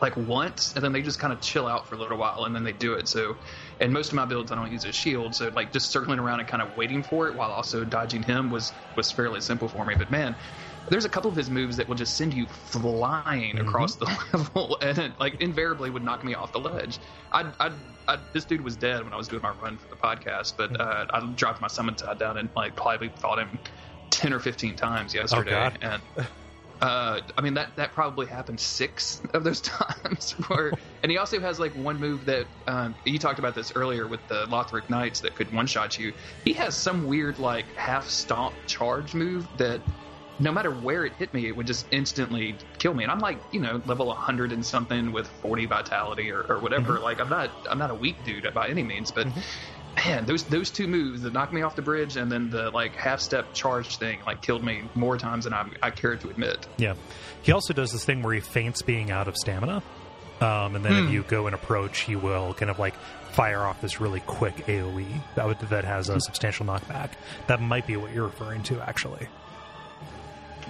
[0.00, 2.54] like once and then they just kind of chill out for a little while and
[2.54, 3.36] then they do it so
[3.80, 6.40] and most of my builds I don't use a shield so like just circling around
[6.40, 9.84] and kind of waiting for it while also dodging him was was fairly simple for
[9.84, 10.36] me but man
[10.88, 14.78] there's a couple of his moves that will just send you flying across the level
[14.82, 16.98] and it like invariably would knock me off the ledge
[17.32, 17.72] I, I,
[18.08, 20.78] I this dude was dead when I was doing my run for the podcast but
[20.80, 23.58] uh, I dropped my summon tide down and like probably fought him
[24.10, 25.78] 10 or 15 times yesterday God.
[25.82, 26.02] and
[26.80, 30.32] uh, I mean that that probably happened six of those times.
[30.48, 34.06] Where and he also has like one move that um, you talked about this earlier
[34.06, 36.12] with the Lothric Knights that could one shot you.
[36.44, 39.82] He has some weird like half stomp charge move that
[40.40, 43.04] no matter where it hit me, it would just instantly kill me.
[43.04, 46.94] And I'm like you know level hundred and something with forty vitality or, or whatever.
[46.94, 47.04] Mm-hmm.
[47.04, 49.26] Like I'm not I'm not a weak dude by any means, but.
[49.26, 49.40] Mm-hmm.
[50.06, 52.94] Man, those those two moves that knocked me off the bridge and then the like
[52.94, 56.64] half step charge thing like killed me more times than I, I care to admit.
[56.78, 56.94] Yeah.
[57.42, 59.82] He also does this thing where he faints being out of stamina.
[60.40, 61.12] Um, and then if hmm.
[61.12, 62.94] you go and approach, he will kind of like
[63.32, 66.18] fire off this really quick AoE that would, that has a hmm.
[66.20, 67.10] substantial knockback.
[67.46, 69.28] That might be what you're referring to, actually.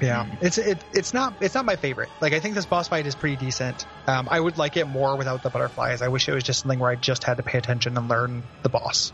[0.00, 2.08] Yeah, it's it, it's not it's not my favorite.
[2.20, 3.86] Like I think this boss fight is pretty decent.
[4.06, 6.02] Um, I would like it more without the butterflies.
[6.02, 8.42] I wish it was just something where I just had to pay attention and learn
[8.62, 9.12] the boss.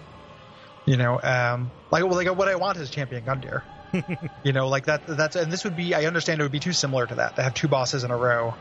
[0.86, 3.62] You know, um, like well, like what I want is champion Gundyr.
[4.44, 5.06] you know, like that.
[5.06, 5.94] That's and this would be.
[5.94, 8.16] I understand it would be too similar to that to have two bosses in a
[8.16, 8.54] row.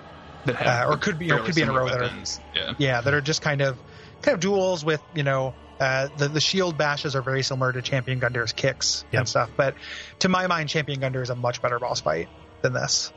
[0.47, 2.09] Uh, or could be- or could be in a row that are-
[2.53, 2.73] Yeah.
[2.77, 3.77] Yeah, that are just kind of
[4.21, 7.81] kind of duels with you know uh, the the shield bashes are very similar to
[7.81, 9.19] Champion Gundyr's kicks Yep.
[9.19, 9.49] and stuff.
[9.55, 9.75] But
[10.19, 12.29] to my mind, Champion Gundyr is a much better boss fight
[12.61, 13.11] than this.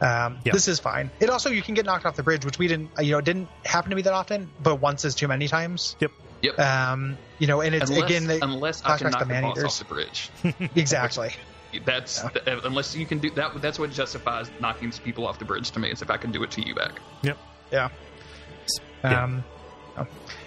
[0.00, 0.52] Um, Yep.
[0.52, 1.10] This is fine.
[1.20, 3.18] It also you can get knocked off the bridge, which we didn't uh, you know
[3.18, 5.96] it didn't happen to me that often, but once is too many times.
[6.00, 6.10] Yep.
[6.42, 6.58] Yep.
[6.58, 9.62] Um, you know, and it's unless, again they, unless I can knock to the boss
[9.62, 10.30] off the bridge.
[10.74, 11.30] exactly.
[11.84, 13.62] That's th- unless you can do that.
[13.62, 15.90] That's what justifies knocking people off the bridge to me.
[15.90, 17.00] Is if I can do it to you back.
[17.22, 17.38] Yep.
[17.70, 17.88] Yeah.
[19.04, 19.40] Yeah.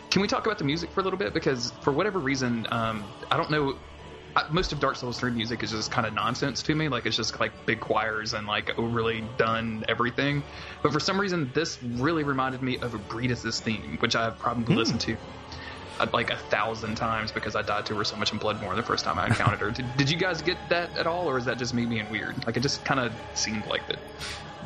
[0.09, 1.33] Can we talk about the music for a little bit?
[1.33, 3.77] Because for whatever reason, um, I don't know.
[4.35, 6.89] I, most of Dark Souls 3 music is just kind of nonsense to me.
[6.89, 10.43] Like it's just like big choirs and like overly done everything.
[10.83, 15.01] But for some reason, this really reminded me of Ebrietas' theme, which I've probably listened
[15.01, 15.17] to
[15.99, 18.83] uh, like a thousand times because I died to her so much in Bloodborne the
[18.83, 19.71] first time I encountered her.
[19.75, 22.45] Did, did you guys get that at all, or is that just me being weird?
[22.45, 23.99] Like it just kind of seemed like that.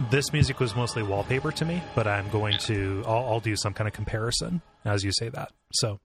[0.10, 3.74] This music was mostly wallpaper to me, but I'm going to, I'll, I'll do some
[3.74, 5.52] kind of comparison as you say that.
[5.74, 6.00] So.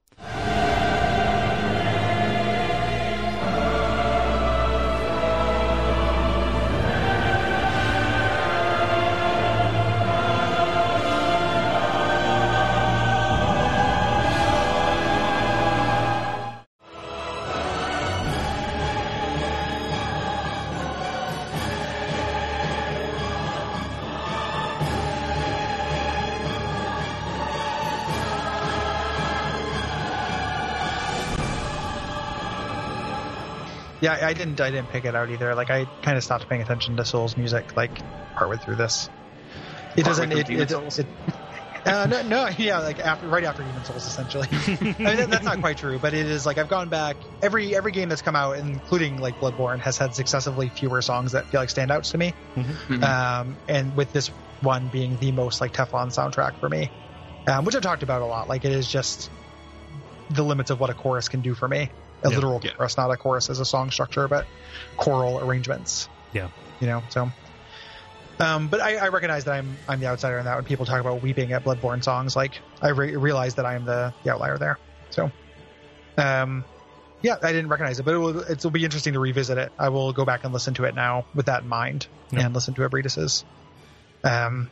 [34.19, 34.59] Yeah, I didn't.
[34.61, 35.53] I didn't pick it out either.
[35.55, 38.01] Like I kind of stopped paying attention to Soul's music like
[38.35, 39.09] partway through this.
[39.95, 40.31] It doesn't.
[40.31, 41.07] It, it, it,
[41.85, 44.47] uh, no, no, yeah, like after, right after Demon Souls, essentially.
[44.51, 47.75] I mean, that, that's not quite true, but it is like I've gone back every
[47.75, 51.61] every game that's come out, including like Bloodborne, has had successively fewer songs that feel
[51.61, 52.33] like standouts to me.
[52.55, 53.03] Mhm.
[53.03, 54.29] Um, and with this
[54.61, 56.89] one being the most like Teflon soundtrack for me,
[57.47, 58.49] um, which I've talked about a lot.
[58.49, 59.29] Like it is just
[60.29, 61.89] the limits of what a chorus can do for me.
[62.23, 62.35] A Yeah.
[62.35, 62.71] literal Yeah.
[62.73, 64.45] chorus, not a chorus as a song structure, but
[64.97, 66.09] choral arrangements.
[66.33, 66.49] Yeah.
[66.79, 67.31] You know, so.
[68.39, 70.55] Um, but I, I recognize that I'm I'm the outsider in that.
[70.55, 73.85] When people talk about weeping at Bloodborne songs, like I re- realize that I am
[73.85, 74.77] the, the outlier there.
[75.11, 75.31] So,
[76.17, 76.65] um,
[77.21, 79.71] yeah, I didn't recognize it, but it will it will be interesting to revisit it.
[79.79, 82.41] I will go back and listen to it now with that in mind, Yeah.
[82.45, 83.45] and listen to Ebrietas's.
[84.25, 84.69] Um,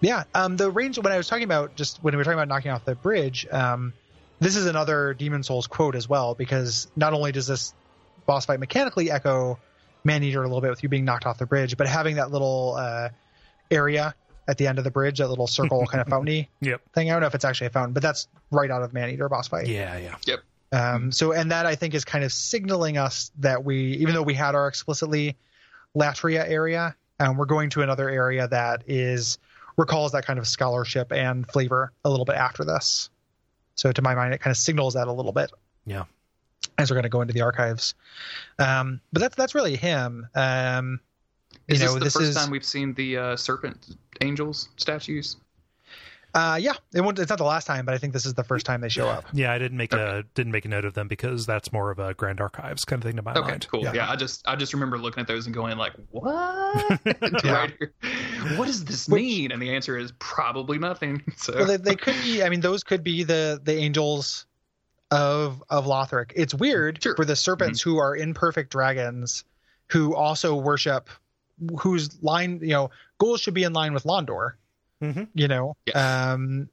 [0.00, 2.48] yeah, um, the range when I was talking about just when we were talking about
[2.48, 3.92] knocking off the bridge, um,
[4.40, 7.74] this is another Demon Souls quote as well because not only does this
[8.26, 9.58] boss fight mechanically echo
[10.04, 12.76] Maneater a little bit with you being knocked off the bridge, but having that little
[12.78, 13.08] uh,
[13.70, 14.14] area
[14.46, 16.80] at the end of the bridge, that little circle kind of fountain Yep.
[16.94, 17.10] thing.
[17.10, 19.48] I don't know if it's actually a fountain, but that's right out of Maneater boss
[19.48, 19.66] fight.
[19.66, 20.36] Yeah, yeah.
[20.70, 24.22] Um, so, and that I think is kind of signaling us that we, even though
[24.22, 25.36] we had our explicitly
[25.96, 29.38] Latria area, um, we're going to another area that is
[29.76, 33.10] recalls that kind of scholarship and flavor a little bit after this.
[33.78, 35.52] So, to my mind, it kind of signals that a little bit
[35.86, 36.04] Yeah.
[36.78, 37.94] as we're going to go into the archives.
[38.58, 40.26] Um, but that's that's really him.
[40.34, 41.00] Um,
[41.68, 44.68] you Is know, this the this first is time we've seen the uh, serpent angels
[44.76, 45.36] statues?
[46.34, 48.44] Uh, yeah, it won't, it's not the last time, but I think this is the
[48.44, 49.24] first time they show up.
[49.32, 51.98] Yeah, I didn't make a didn't make a note of them because that's more of
[51.98, 53.66] a Grand Archives kind of thing to my Okay, mind.
[53.70, 53.82] cool.
[53.82, 53.92] Yeah.
[53.94, 54.10] Yeah.
[54.10, 57.00] I just I just remember looking at those and going like, "What?
[57.44, 57.72] right.
[58.56, 61.22] What does this Which- mean?" And the answer is probably nothing.
[61.36, 62.42] So well, they, they could be.
[62.42, 64.44] I mean, those could be the the angels
[65.10, 66.32] of of Lothric.
[66.36, 67.16] It's weird Sure.
[67.16, 69.44] for the serpents who are imperfect dragons,
[69.86, 71.08] who also worship,
[71.80, 74.52] whose line you know goals should be in line with Londor.
[75.02, 75.28] Mhm.
[75.34, 76.68] You know, um,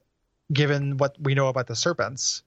[0.51, 2.43] given what we know about the serpents,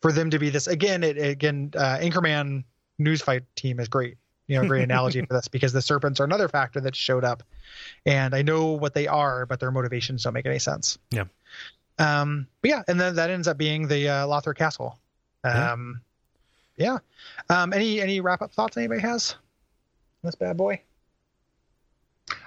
[0.00, 2.64] for them to be this again, it again, uh, Anchorman
[2.98, 4.16] news fight team is great.
[4.46, 7.42] You know, great analogy for this because the serpents are another factor that showed up,
[8.04, 10.98] and I know what they are, but their motivations don't make any sense.
[11.10, 11.24] Yeah.
[11.98, 14.98] Um, but yeah, and then that ends up being the uh, Lothric Castle.
[15.44, 16.00] Um,
[16.76, 16.98] yeah.
[17.48, 19.34] Um, any any wrap up thoughts anybody has?
[19.34, 20.80] on This bad boy.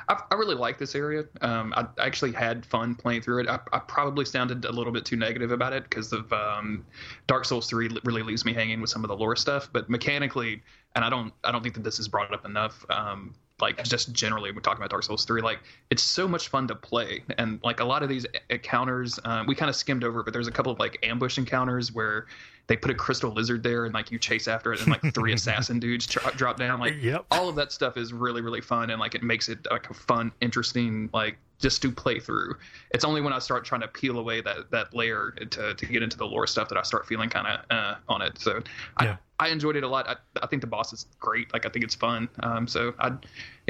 [0.10, 1.26] I, I really like this area.
[1.42, 3.50] Um, I actually had fun playing through it.
[3.50, 6.86] I, I probably sounded a little bit too negative about it because of um,
[7.28, 9.70] Dark Souls Three really leaves me hanging with some of the lore stuff.
[9.72, 10.62] But mechanically,
[10.96, 12.86] and I don't I don't think that this is brought up enough.
[12.90, 13.34] Um,
[13.64, 15.42] like just generally, we're talking about Dark Souls Three.
[15.42, 15.60] Like
[15.90, 19.56] it's so much fun to play, and like a lot of these encounters, um, we
[19.56, 20.22] kind of skimmed over.
[20.24, 22.28] But there's a couple of like ambush encounters where
[22.68, 25.34] they put a crystal lizard there, and like you chase after it, and like three
[25.40, 26.80] assassin dudes dro- drop down.
[26.80, 27.26] Like Yep.
[27.32, 29.94] all of that stuff is really really fun and like it makes it like a
[29.94, 32.54] fun interesting like just do playthrough.
[32.92, 36.04] it's only when i start trying to peel away that that layer to, to get
[36.04, 38.62] into the lore stuff that i start feeling kind of uh, on it so
[39.02, 39.18] Yeah.
[39.40, 41.70] I, I enjoyed it a lot I, I think the boss is great like i
[41.70, 43.12] think it's fun um so i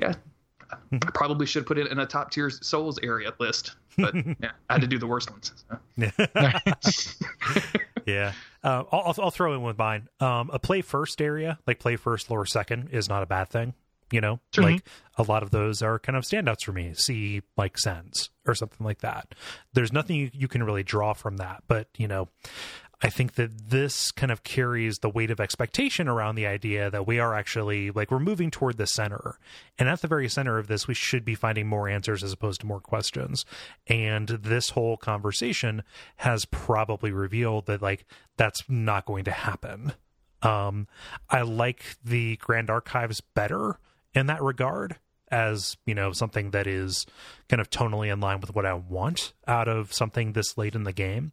[0.02, 0.14] yeah
[0.91, 4.74] I probably should put it in a top tier souls area list but yeah i
[4.74, 5.80] had to do the worst ones so.
[8.06, 8.34] yeah.
[8.64, 10.07] Uh, I'll, I'll- I'll throw in with mine.
[10.20, 13.74] Um, a play first area, like play first, lore second, is not a bad thing.
[14.14, 14.64] You know, Sure.
[14.65, 14.85] like
[15.18, 16.94] a lot of those are kind of standouts for me.
[16.94, 19.34] See, like Sen's or something like that.
[19.73, 22.30] There's nothing you, you can really draw from that, but you know,
[23.02, 27.07] I think that this kind of carries the weight of expectation around the idea that
[27.07, 29.40] we are actually like we're moving toward the center.
[29.80, 32.61] And at the very center of this, we should be finding more answers as opposed
[32.61, 33.45] to more questions.
[33.88, 35.81] And this whole conversation
[36.18, 38.06] has probably revealed that like
[38.38, 39.94] that's not going to happen.
[40.44, 40.88] Um,
[41.31, 43.80] I like the Grand Archives better
[44.14, 44.98] in that regard
[45.34, 47.07] as you know something that is
[47.49, 50.84] kind of tonally in line with what I want out of something this late in
[50.84, 51.31] the game.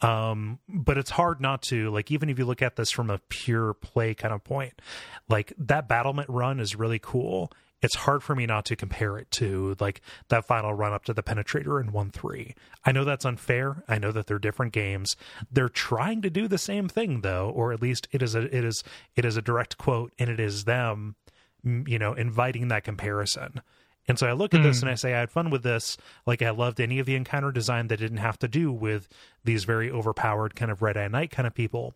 [0.00, 3.18] Um, but it's hard not to like even if you look at this from a
[3.18, 4.80] pure play kind of point,
[5.28, 7.50] like that battlement run is really cool.
[7.82, 11.12] It's hard for me not to compare it to like that final run up to
[11.12, 12.54] the penetrator in 1 3.
[12.84, 13.82] I know that's unfair.
[13.88, 15.16] I know that they're different games.
[15.50, 18.64] They're trying to do the same thing though, or at least it is a it
[18.64, 18.84] is
[19.16, 21.16] it is a direct quote and it is them
[21.64, 23.62] you know, inviting that comparison.
[24.08, 25.96] And so I look at this and I say I had fun with this.
[26.26, 29.08] Like I loved any of the encounter design that didn't have to do with
[29.44, 31.94] these very overpowered kind of red eye knight kind of people.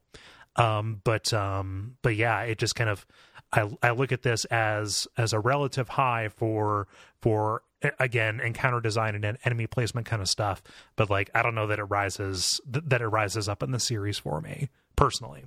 [0.54, 3.04] Um, but um, but yeah, it just kind of
[3.52, 6.86] I I look at this as as a relative high for
[7.20, 7.62] for
[7.98, 10.62] again encounter design and en- enemy placement kind of stuff.
[10.94, 13.80] But like I don't know that it rises th- that it rises up in the
[13.80, 15.44] series for me personally.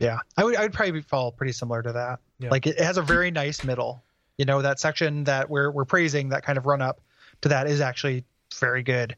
[0.00, 2.20] Yeah, I would I would probably fall pretty similar to that.
[2.38, 2.50] Yeah.
[2.50, 4.02] Like it, it has a very nice middle.
[4.38, 7.00] You know that section that we're we're praising that kind of run up
[7.42, 8.24] to that is actually
[8.58, 9.14] very good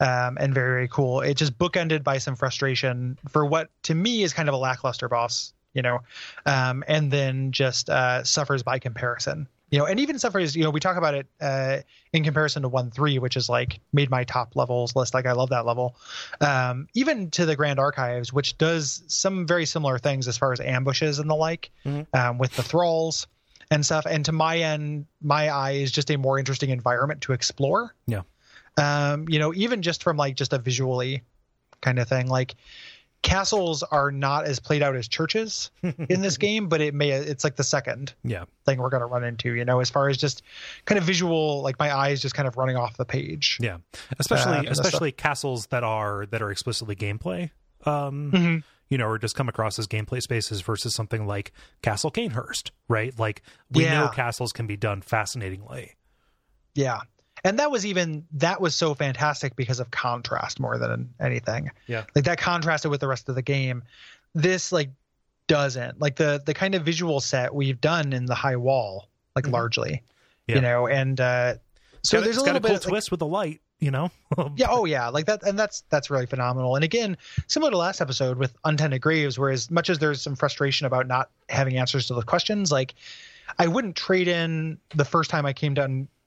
[0.00, 1.20] um, and very very cool.
[1.20, 5.08] It just bookended by some frustration for what to me is kind of a lackluster
[5.08, 6.00] boss, you know,
[6.46, 9.46] um, and then just uh, suffers by comparison.
[9.72, 10.54] You know, and even suffers.
[10.54, 11.78] You know, we talk about it uh,
[12.12, 15.14] in comparison to one three, which is like made my top levels list.
[15.14, 15.96] Like I love that level.
[16.42, 20.60] Um, even to the Grand Archives, which does some very similar things as far as
[20.60, 21.70] ambushes and the like,
[22.12, 23.26] um, with the thralls
[23.70, 24.04] and stuff.
[24.06, 28.22] And to my end, my eye is just a more interesting environment to explore Yeah.
[28.76, 31.22] um, you know, even just from like just a visually
[31.80, 32.54] kind of thing, like
[33.22, 37.44] castles are not as played out as churches in this game, but it may it's
[37.44, 38.44] like the second Yeah.
[38.66, 40.42] thing we're going to run into, you know, as far as just
[40.84, 43.58] kind of visual, like my eyes just kind of running off the page.
[43.60, 43.78] Yeah.
[44.18, 44.66] Especially stuff.
[44.72, 47.50] especially castles that are that are explicitly gameplay.
[47.86, 48.62] Um Mhm.
[48.88, 53.18] you know, or just come across as gameplay spaces versus something like Castle Cainhurst, right?
[53.18, 54.00] Like we Yeah.
[54.02, 55.92] know castles can be done fascinatingly.
[56.74, 57.00] Yeah.
[57.44, 61.70] And that was even that was so fantastic because of contrast more than anything.
[61.86, 62.04] Yeah.
[62.14, 63.82] Like that contrasted with the rest of the game.
[64.34, 64.90] This like
[65.48, 66.00] doesn't.
[66.00, 69.52] Like the the kind of visual set we've done in the high wall, like Mhm.
[69.52, 70.02] largely.
[70.46, 70.56] Yeah.
[70.56, 71.54] You know, and uh
[72.02, 73.60] so there's a it's got little a bit cool of, like, twist with the light,
[73.80, 74.10] you know?
[74.56, 77.16] yeah oh yeah like that and that's that's really phenomenal and again
[77.48, 81.06] similar to last episode with untended graves where as much as there's some frustration about
[81.06, 82.94] not having answers to the questions like
[83.58, 85.74] i wouldn't trade in the first time i came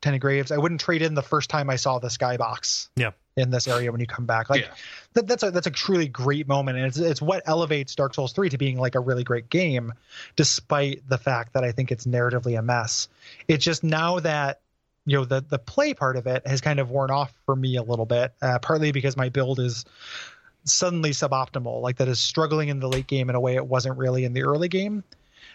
[0.06, 0.52] to untended graves.
[0.52, 3.12] I wouldn't trade in the first time i saw the skybox Yeah.
[3.36, 4.50] in this area when you come back.
[4.50, 4.74] Like Yeah.
[5.14, 6.78] that, that's a that's a truly great moment.
[6.78, 9.94] And it's, it's what elevates dark souls 3 to being like a really great game
[10.36, 13.08] despite the fact that i think it's narratively a mess.
[13.48, 14.60] It's just now that
[15.06, 17.76] you know the the play part of it has kind of worn off for me
[17.78, 19.86] a little bit uh, partly because my build is
[20.64, 21.82] suddenly suboptimal.
[21.82, 24.34] Like that is struggling in the late game in a way it wasn't really in
[24.34, 25.04] the early game.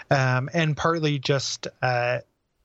[0.09, 2.19] Um, and partly just uh,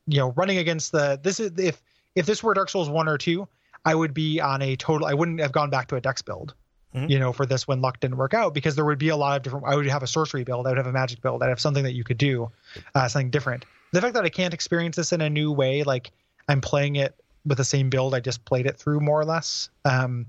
[0.07, 1.81] you know running against the this is if
[2.15, 3.47] if this were dark souls 1 or 2
[3.85, 6.53] i would be on a total i wouldn't have gone back to a dex build
[6.93, 7.09] Mhm.
[7.09, 9.35] you know for this when luck didn't work out because there would be a lot
[9.35, 11.49] of different i would have a sorcery build i would have a magic build i'd
[11.49, 12.49] have something that you could do
[12.93, 16.11] uh, something different the fact that i can't experience this in a new way like
[16.47, 17.15] i'm playing it
[17.45, 20.25] with the same build i just played it through more or less um,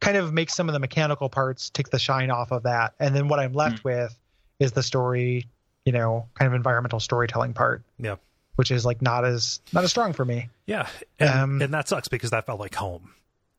[0.00, 3.14] kind of makes some of the mechanical parts take the shine off of that and
[3.14, 4.18] then what i'm left with
[4.58, 5.46] is the story
[5.84, 8.16] you know kind of environmental storytelling part Yeah.
[8.56, 10.88] Which is like not as not as strong for me Yeah.
[11.18, 13.14] And, Um, and that sucks because that felt like home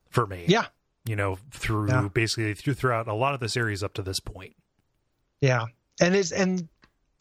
[0.09, 0.45] for me.
[0.47, 0.65] yeah
[1.05, 2.07] You know, through Yeah.
[2.13, 4.55] basically through throughout a lot of the series up to this point.
[5.41, 5.65] yeah
[6.01, 6.67] and is and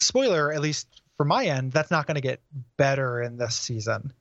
[0.01, 0.87] spoiler at least
[1.17, 2.41] for my end that's not going to get
[2.77, 4.13] better in this season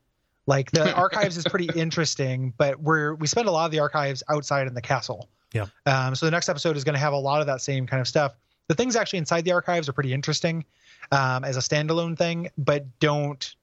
[0.48, 4.23] like the archives is pretty interesting but we're we spend a lot of the archives
[4.30, 5.65] outside in the castle Yeah.
[5.86, 7.99] um, so the next episode is going to have a lot of that same kind
[8.02, 8.34] of stuff
[8.68, 10.64] the things actually inside the archives are pretty interesting
[11.11, 13.56] um, as a standalone thing but don't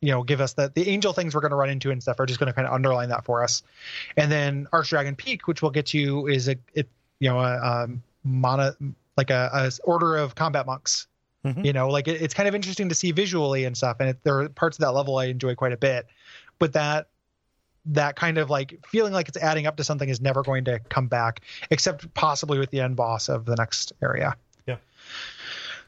[0.00, 2.20] you know give us the the angel things we're going to run into and stuff
[2.20, 3.62] are just going to kind of underline that for us
[4.16, 6.88] and then archdragon peak which we'll get to is a it
[7.18, 8.74] you know a um, mono
[9.16, 11.06] like a, a order of combat monks
[11.44, 11.64] Mhm.
[11.64, 14.18] you know like it, it's kind of interesting to see visually and stuff and it,
[14.24, 16.06] there are parts of that level i enjoy quite a bit
[16.58, 17.06] but that
[17.84, 20.80] that kind of like feeling like it's adding up to something is never going to
[20.88, 24.36] come back except possibly with the end boss of the next area.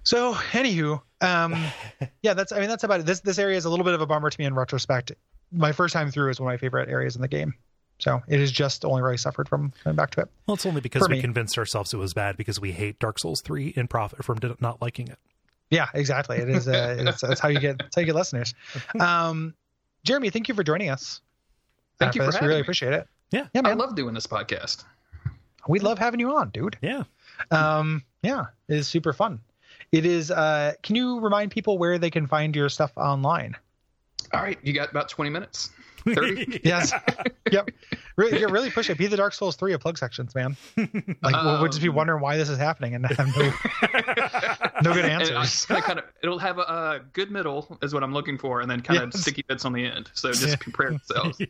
[0.09, 1.53] So anywho um
[2.23, 4.01] yeah that's i mean that's about it this this area is a little bit of
[4.01, 5.13] a bummer to me in retrospect
[5.53, 7.53] my first time through is one of my favorite areas in the game
[7.99, 10.65] so it is just only where i suffered from coming back to it Well, it's
[10.67, 11.21] only because For we me.
[11.21, 14.81] convinced ourselves it was bad because we hate Dark Souls 3 and profit from not
[14.81, 15.19] liking it.
[15.71, 16.39] Yeah, exactly.
[16.39, 16.67] It is.
[16.69, 17.77] Uh, it's, it's how you get.
[17.81, 18.55] It's how you get listeners.
[19.01, 19.53] Um,
[20.05, 21.21] Jeremy, thank you for joining us.
[21.99, 22.41] Thank you for this.
[22.41, 22.63] We really me.
[22.63, 23.07] appreciate it.
[23.33, 23.49] Yeah.
[23.53, 24.85] Yeah, I love doing this podcast.
[25.67, 26.79] we love having you on, dude.
[26.81, 27.03] Yeah.
[27.51, 29.41] Um, yeah, it is super fun.
[29.93, 30.31] It is.
[30.31, 33.57] Uh, can you remind people where they can find your stuff online?
[34.33, 35.71] All right, you got about 20 minutes.
[36.09, 36.61] 30?
[36.65, 36.93] Yes.
[37.51, 37.69] yep.
[38.17, 38.97] Really, yeah, really push it.
[38.99, 40.57] Be the Dark Souls three of plug sections, man.
[40.77, 43.43] Like we'll, we'll just be Um, wondering why this is happening and have no,
[44.83, 45.67] no good And I- answers.
[45.71, 48.71] I kind of, it'll have a, uh good middle is what I'm looking for, and
[48.71, 50.11] then kind of sticky bits on the end.
[50.15, 50.57] So just Yeah.
[50.57, 51.41] prepare yourselves.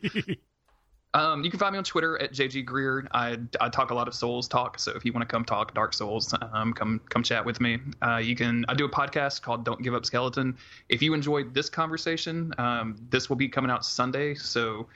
[1.15, 3.07] Um, you can find me on Twitter at JG Greer.
[3.11, 5.73] I, I talk a lot of Souls talk, so if you want to come talk
[5.73, 7.79] Dark Souls, um, come come chat with me.
[8.05, 8.63] Uh, you can.
[8.69, 10.55] I do a podcast called Don't Give Up Skeleton.
[10.87, 14.35] If you enjoyed this conversation, um, this will be coming out Sunday.
[14.35, 14.87] So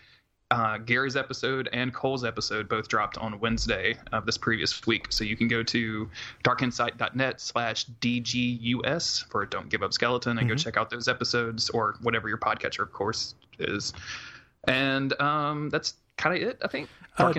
[0.51, 5.07] uh, Gary's episode and Kole's episode both dropped on Wednesday of this previous week.
[5.09, 6.07] So you can go to
[6.43, 11.95] darkinsight.net slash DGUS for Don't Give Up Skeleton and go check out those episodes or
[12.03, 13.93] whatever your podcatcher, of course, is.
[14.67, 16.89] And um, that's kind of it, I think.
[17.17, 17.31] Uh,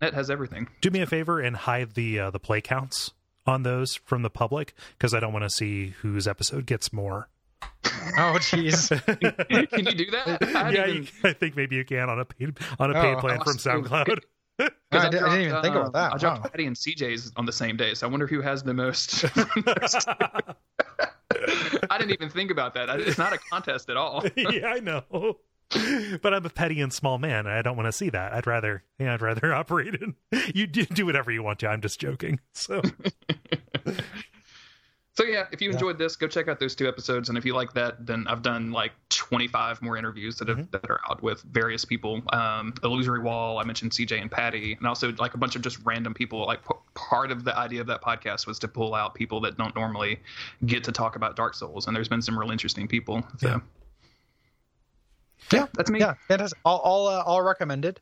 [0.00, 0.68] Net has everything.
[0.80, 3.12] Do me a favor and hide the uh, the play counts
[3.46, 7.28] on those from the public because I don't want to see whose episode gets more
[7.84, 8.88] Oh, jeez.
[9.70, 10.42] Can you do that?
[10.56, 13.14] I yeah, even- you- I think maybe you can on a paid on a paid
[13.14, 13.84] Oh, plan from awesome.
[13.84, 14.18] SoundCloud.
[14.58, 16.12] I, Because didn't- I didn't even think about that.
[16.14, 16.50] I dropped Wow.
[16.50, 19.24] Patty and CJ's on the same day, so I wonder who has the most.
[21.90, 22.88] I didn't even think about that.
[23.00, 24.24] It's not a contest at all.
[24.36, 25.38] yeah, I know.
[26.22, 28.32] But I'm a petty and small man, and I don't want to see that.
[28.32, 30.14] I'd rather, yeah, I'd rather operate in.
[30.54, 31.68] You do, do whatever you want to.
[31.68, 32.40] I'm just joking.
[32.52, 32.82] So,
[35.14, 37.52] So yeah, if you enjoyed this, go check out those two episodes, and if you
[37.54, 40.70] like that, then I've done like 25 more interviews that have, Mm-hmm.
[40.70, 42.22] that are out with various people.
[42.32, 45.78] Um, Illusory Wall, I mentioned CJ and Patty, and also like a bunch of just
[45.84, 46.46] random people.
[46.46, 49.58] Like p- part of the idea of that podcast was to pull out people that
[49.58, 50.20] don't normally
[50.64, 53.22] get to talk about Dark Souls, and there's been some real interesting people.
[53.38, 53.48] So.
[53.48, 53.58] Yeah.
[55.52, 56.00] Yeah, that's me.
[56.00, 56.58] Yeah, fantastic.
[56.64, 58.00] All all, uh, all recommended.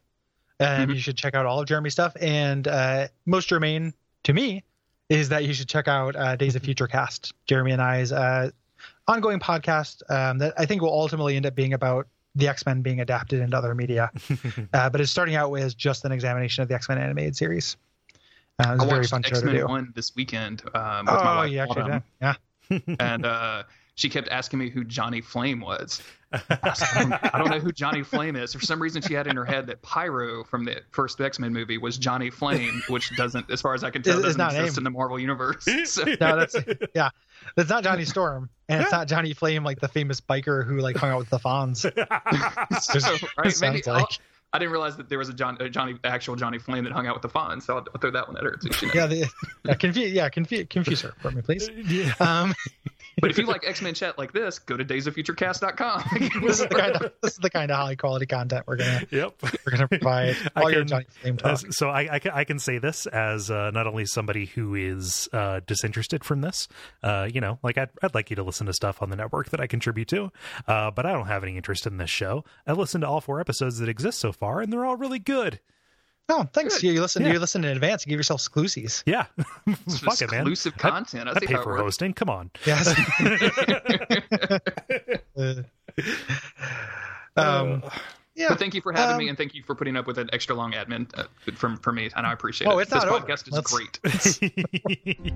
[0.61, 0.95] And Mhm.
[0.95, 2.15] you should check out all of Jeremy's stuff.
[2.21, 3.95] And uh, most germane
[4.25, 4.65] to me
[5.09, 8.51] is that you should check out uh, Days of Future Cast, Jeremy and I's uh,
[9.07, 12.83] ongoing podcast um, that I think will ultimately end up being about the X Men
[12.83, 14.11] being adapted into other media.
[14.75, 17.77] uh, but it's starting out with just an examination of the X Men animated series.
[18.59, 19.67] Uh, it's I a very watched fun show X to Men do.
[19.69, 21.51] One this weekend um, with my Oh, wife.
[21.53, 22.03] you actually.
[22.21, 22.35] Yeah.
[22.99, 23.63] and uh,
[23.99, 26.01] she kept asking me who Johnny Flame was.
[26.33, 28.53] I don't know who Johnny Flame is.
[28.55, 31.53] For some reason, she had in her head that Pyro from the first X Men
[31.53, 34.39] movie was Johnny Flame, which doesn't, as far as I can tell, It's- it's doesn't
[34.39, 34.79] not exist named.
[34.79, 35.67] in the Marvel universe.
[35.87, 36.55] So, No, that's
[36.95, 37.09] yeah.
[37.57, 40.97] That's not Johnny Storm, and it's not Johnny Flame, like the famous biker who like
[40.97, 41.81] hung out with the Fonz.
[42.83, 43.89] so, right, sounds maybe like.
[43.89, 44.09] I'll-
[44.53, 47.07] I didn't realize that there was a, John, a Johnny, actual Johnny Flame that hung
[47.07, 47.65] out with the Fonz.
[47.65, 48.71] So I'll, I'll throw that one at her too.
[48.81, 48.95] you know.
[48.95, 49.29] Yeah, the,
[49.65, 51.69] yeah, confuse, yeah, confuse, confuse her for me, please.
[51.87, 52.13] yeah.
[52.21, 52.55] Um,
[53.21, 56.05] But if you like X Men chat like this, go to daysoffuturecast.com.
[56.43, 59.03] this is the kind of this is the kind of high quality content we're gonna
[59.11, 59.35] Yep.
[59.67, 60.37] we're gonna provide.
[60.57, 61.53] I All your can- Johnny Flame talk.
[61.53, 64.75] As- so I, I, can, I can say this as uh, not only somebody who
[64.77, 66.69] is uh, disinterested from this,
[67.03, 69.51] uh, you know, like I'd, I'd like you to listen to stuff on the network
[69.51, 70.31] that I contribute to,
[70.69, 72.45] uh, but I don't have any interest in this show.
[72.69, 75.59] I listened to all four episodes that exist so far, and they're all really good.
[76.31, 76.83] Oh, thanks.
[76.83, 77.25] You, you listen.
[77.25, 77.33] Yeah.
[77.33, 78.05] You listen in advance.
[78.05, 79.03] You give yourself exclusives.
[79.07, 79.25] Yeah,
[79.89, 80.41] fuck it, man.
[80.41, 81.29] Exclusive content.
[81.29, 81.83] I, I see pay how for works.
[81.83, 82.13] hosting.
[82.15, 82.51] Come on.
[82.67, 82.89] Yes.
[87.37, 87.83] Uh, um,
[88.35, 88.49] yeah.
[88.51, 90.29] But thank you for having Um, me, and thank you for putting up with an
[90.33, 91.25] extra long admin uh,
[91.57, 92.83] from for me, and I appreciate Oh, it.
[92.83, 93.27] it's this not over.
[93.27, 95.33] podcast is Let's- great.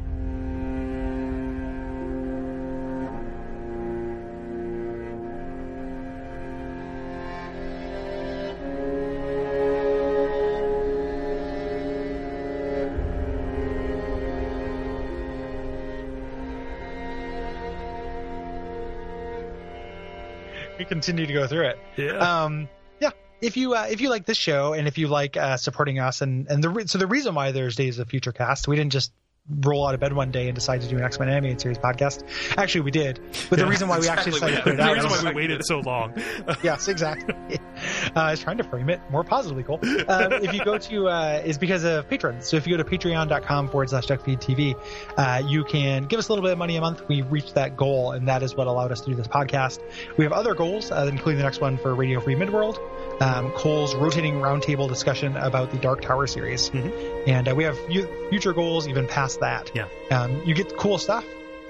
[21.03, 21.79] Continue to go through it.
[21.97, 22.45] yeah.
[22.45, 22.69] um
[23.01, 23.11] yeah
[23.41, 26.21] if you uh, if you like this show and if you like uh, supporting us
[26.23, 28.93] and and the re- so the reason why there's days of future cast we didn't
[28.93, 29.13] just
[29.49, 32.23] roll out of bed one day and decide to do an x-men animated series podcast
[32.57, 33.19] actually we did
[33.51, 35.35] but the reason why we actually decided to put it the out reason why we
[35.37, 36.13] waited so long.
[36.63, 37.35] yes, exactly.
[38.15, 39.83] Uh, I was trying to frame it more positively, Kole.
[40.09, 42.47] Um, if you go to, uh, is because of patrons.
[42.47, 44.75] So if you go to patreon.com forward slash duckfeedtv,
[45.17, 47.09] uh, you can give us a little bit of money a month.
[47.09, 49.81] We reached that goal, and that is what allowed us to do this podcast.
[50.19, 52.79] We have other goals, uh, including the next one for Radio Free Midworld,
[53.23, 56.69] um, Kole's rotating roundtable discussion about the Dark Tower series.
[56.71, 57.29] Mhm.
[57.29, 59.71] And uh, we have u- future goals even past that.
[59.75, 59.87] Yeah.
[60.11, 61.25] Um, you get cool stuff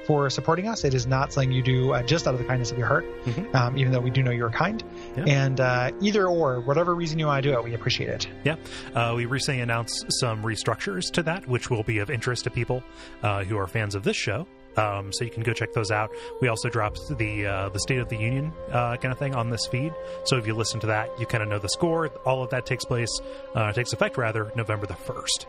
[0.06, 0.82] for supporting us.
[0.84, 3.05] It is not something you do uh, just out of the kindness of your heart,
[3.24, 3.55] Mhm.
[3.55, 4.82] um, even though we do know you're kind.
[5.16, 5.24] Yeah.
[5.26, 8.26] And uh, either or, whatever reason you want to do it, we appreciate it.
[8.43, 8.56] Yeah,
[8.97, 12.82] uh, we recently announced some restructures to that, which will be of interest to people
[13.22, 14.47] uh, who are fans of this show.
[14.76, 16.10] Um, so you can go check those out.
[16.40, 19.51] We also dropped the uh, the State of the Union uh, kind of thing on
[19.51, 19.93] this feed.
[20.24, 22.09] So if you listen to that, you kind of know the score.
[22.24, 23.20] All of that takes place
[23.55, 25.47] uh, takes effect rather November the first.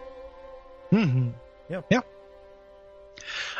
[0.91, 1.29] Mm-hmm.
[1.69, 1.81] Yeah.
[1.89, 2.01] Yeah.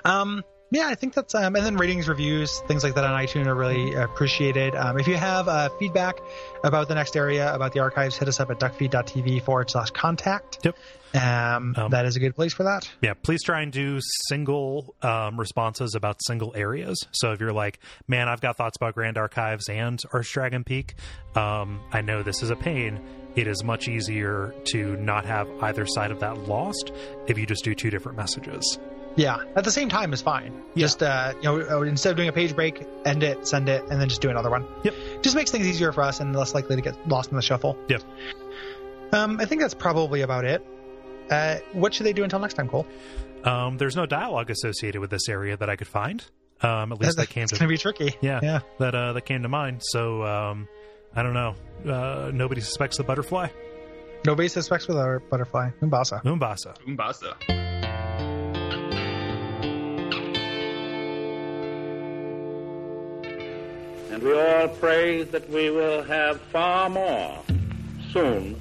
[0.06, 3.46] Um, yeah, I think that's um, and then ratings, reviews, things like that on iTunes
[3.46, 4.74] are really appreciated.
[4.74, 6.16] Um, if you have uh, feedback
[6.64, 10.58] about the next area, about the archives, hit us up at duckfeed.tv forward slash contact.
[10.64, 10.76] Yep.
[11.14, 12.90] Um, Um, that is a good place for that.
[13.04, 14.00] Yeah, please try and do
[14.30, 16.98] single um, responses about single areas.
[17.12, 17.78] So if you're like,
[18.08, 20.96] man, I've got thoughts about Grand Archives and Archdragon Peak,
[21.36, 23.00] um, I know this is a pain.
[23.36, 26.92] It is much easier to not have either side of that lost
[27.28, 28.78] if you just do two different messages.
[29.16, 30.54] Yeah, at the same time is fine.
[30.74, 30.82] Yeah.
[30.86, 34.02] Just uh, you know, instead of doing a page break, end it, send it, and
[34.02, 34.66] then just do another one.
[34.84, 34.94] Yep.
[35.22, 37.78] Just makes things easier for us and less likely to get lost in the shuffle.
[37.90, 38.02] Yep.
[39.12, 40.66] Um, I think that's probably about it.
[41.30, 42.86] Uh, what should they do until next time, Kole?
[43.46, 46.24] Um, there's no dialogue associated with this area that I could find.
[46.62, 48.16] Um, at least that came it's to going to be tricky.
[48.22, 48.60] yeah, Yeah.
[48.80, 49.82] that uh, that came to mind.
[49.84, 50.68] So um,
[51.16, 51.56] I don't know.
[51.86, 53.48] Uh, nobody suspects the butterfly.
[54.26, 55.72] Nobody suspects with our butterfly.
[55.82, 56.22] Umbasa.
[56.26, 56.74] Umbasa.
[56.88, 57.36] Umbasa.
[64.12, 67.42] And we all pray that we will have far more
[68.12, 68.60] soon.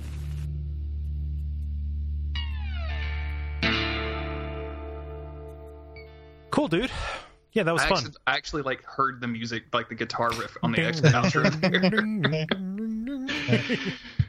[6.50, 6.90] Cool, dude.
[7.52, 7.98] Yeah, that was I fun.
[7.98, 11.50] actually, I actually like heard the music, like the guitar riff on the exit outro
[11.60, 12.46] there.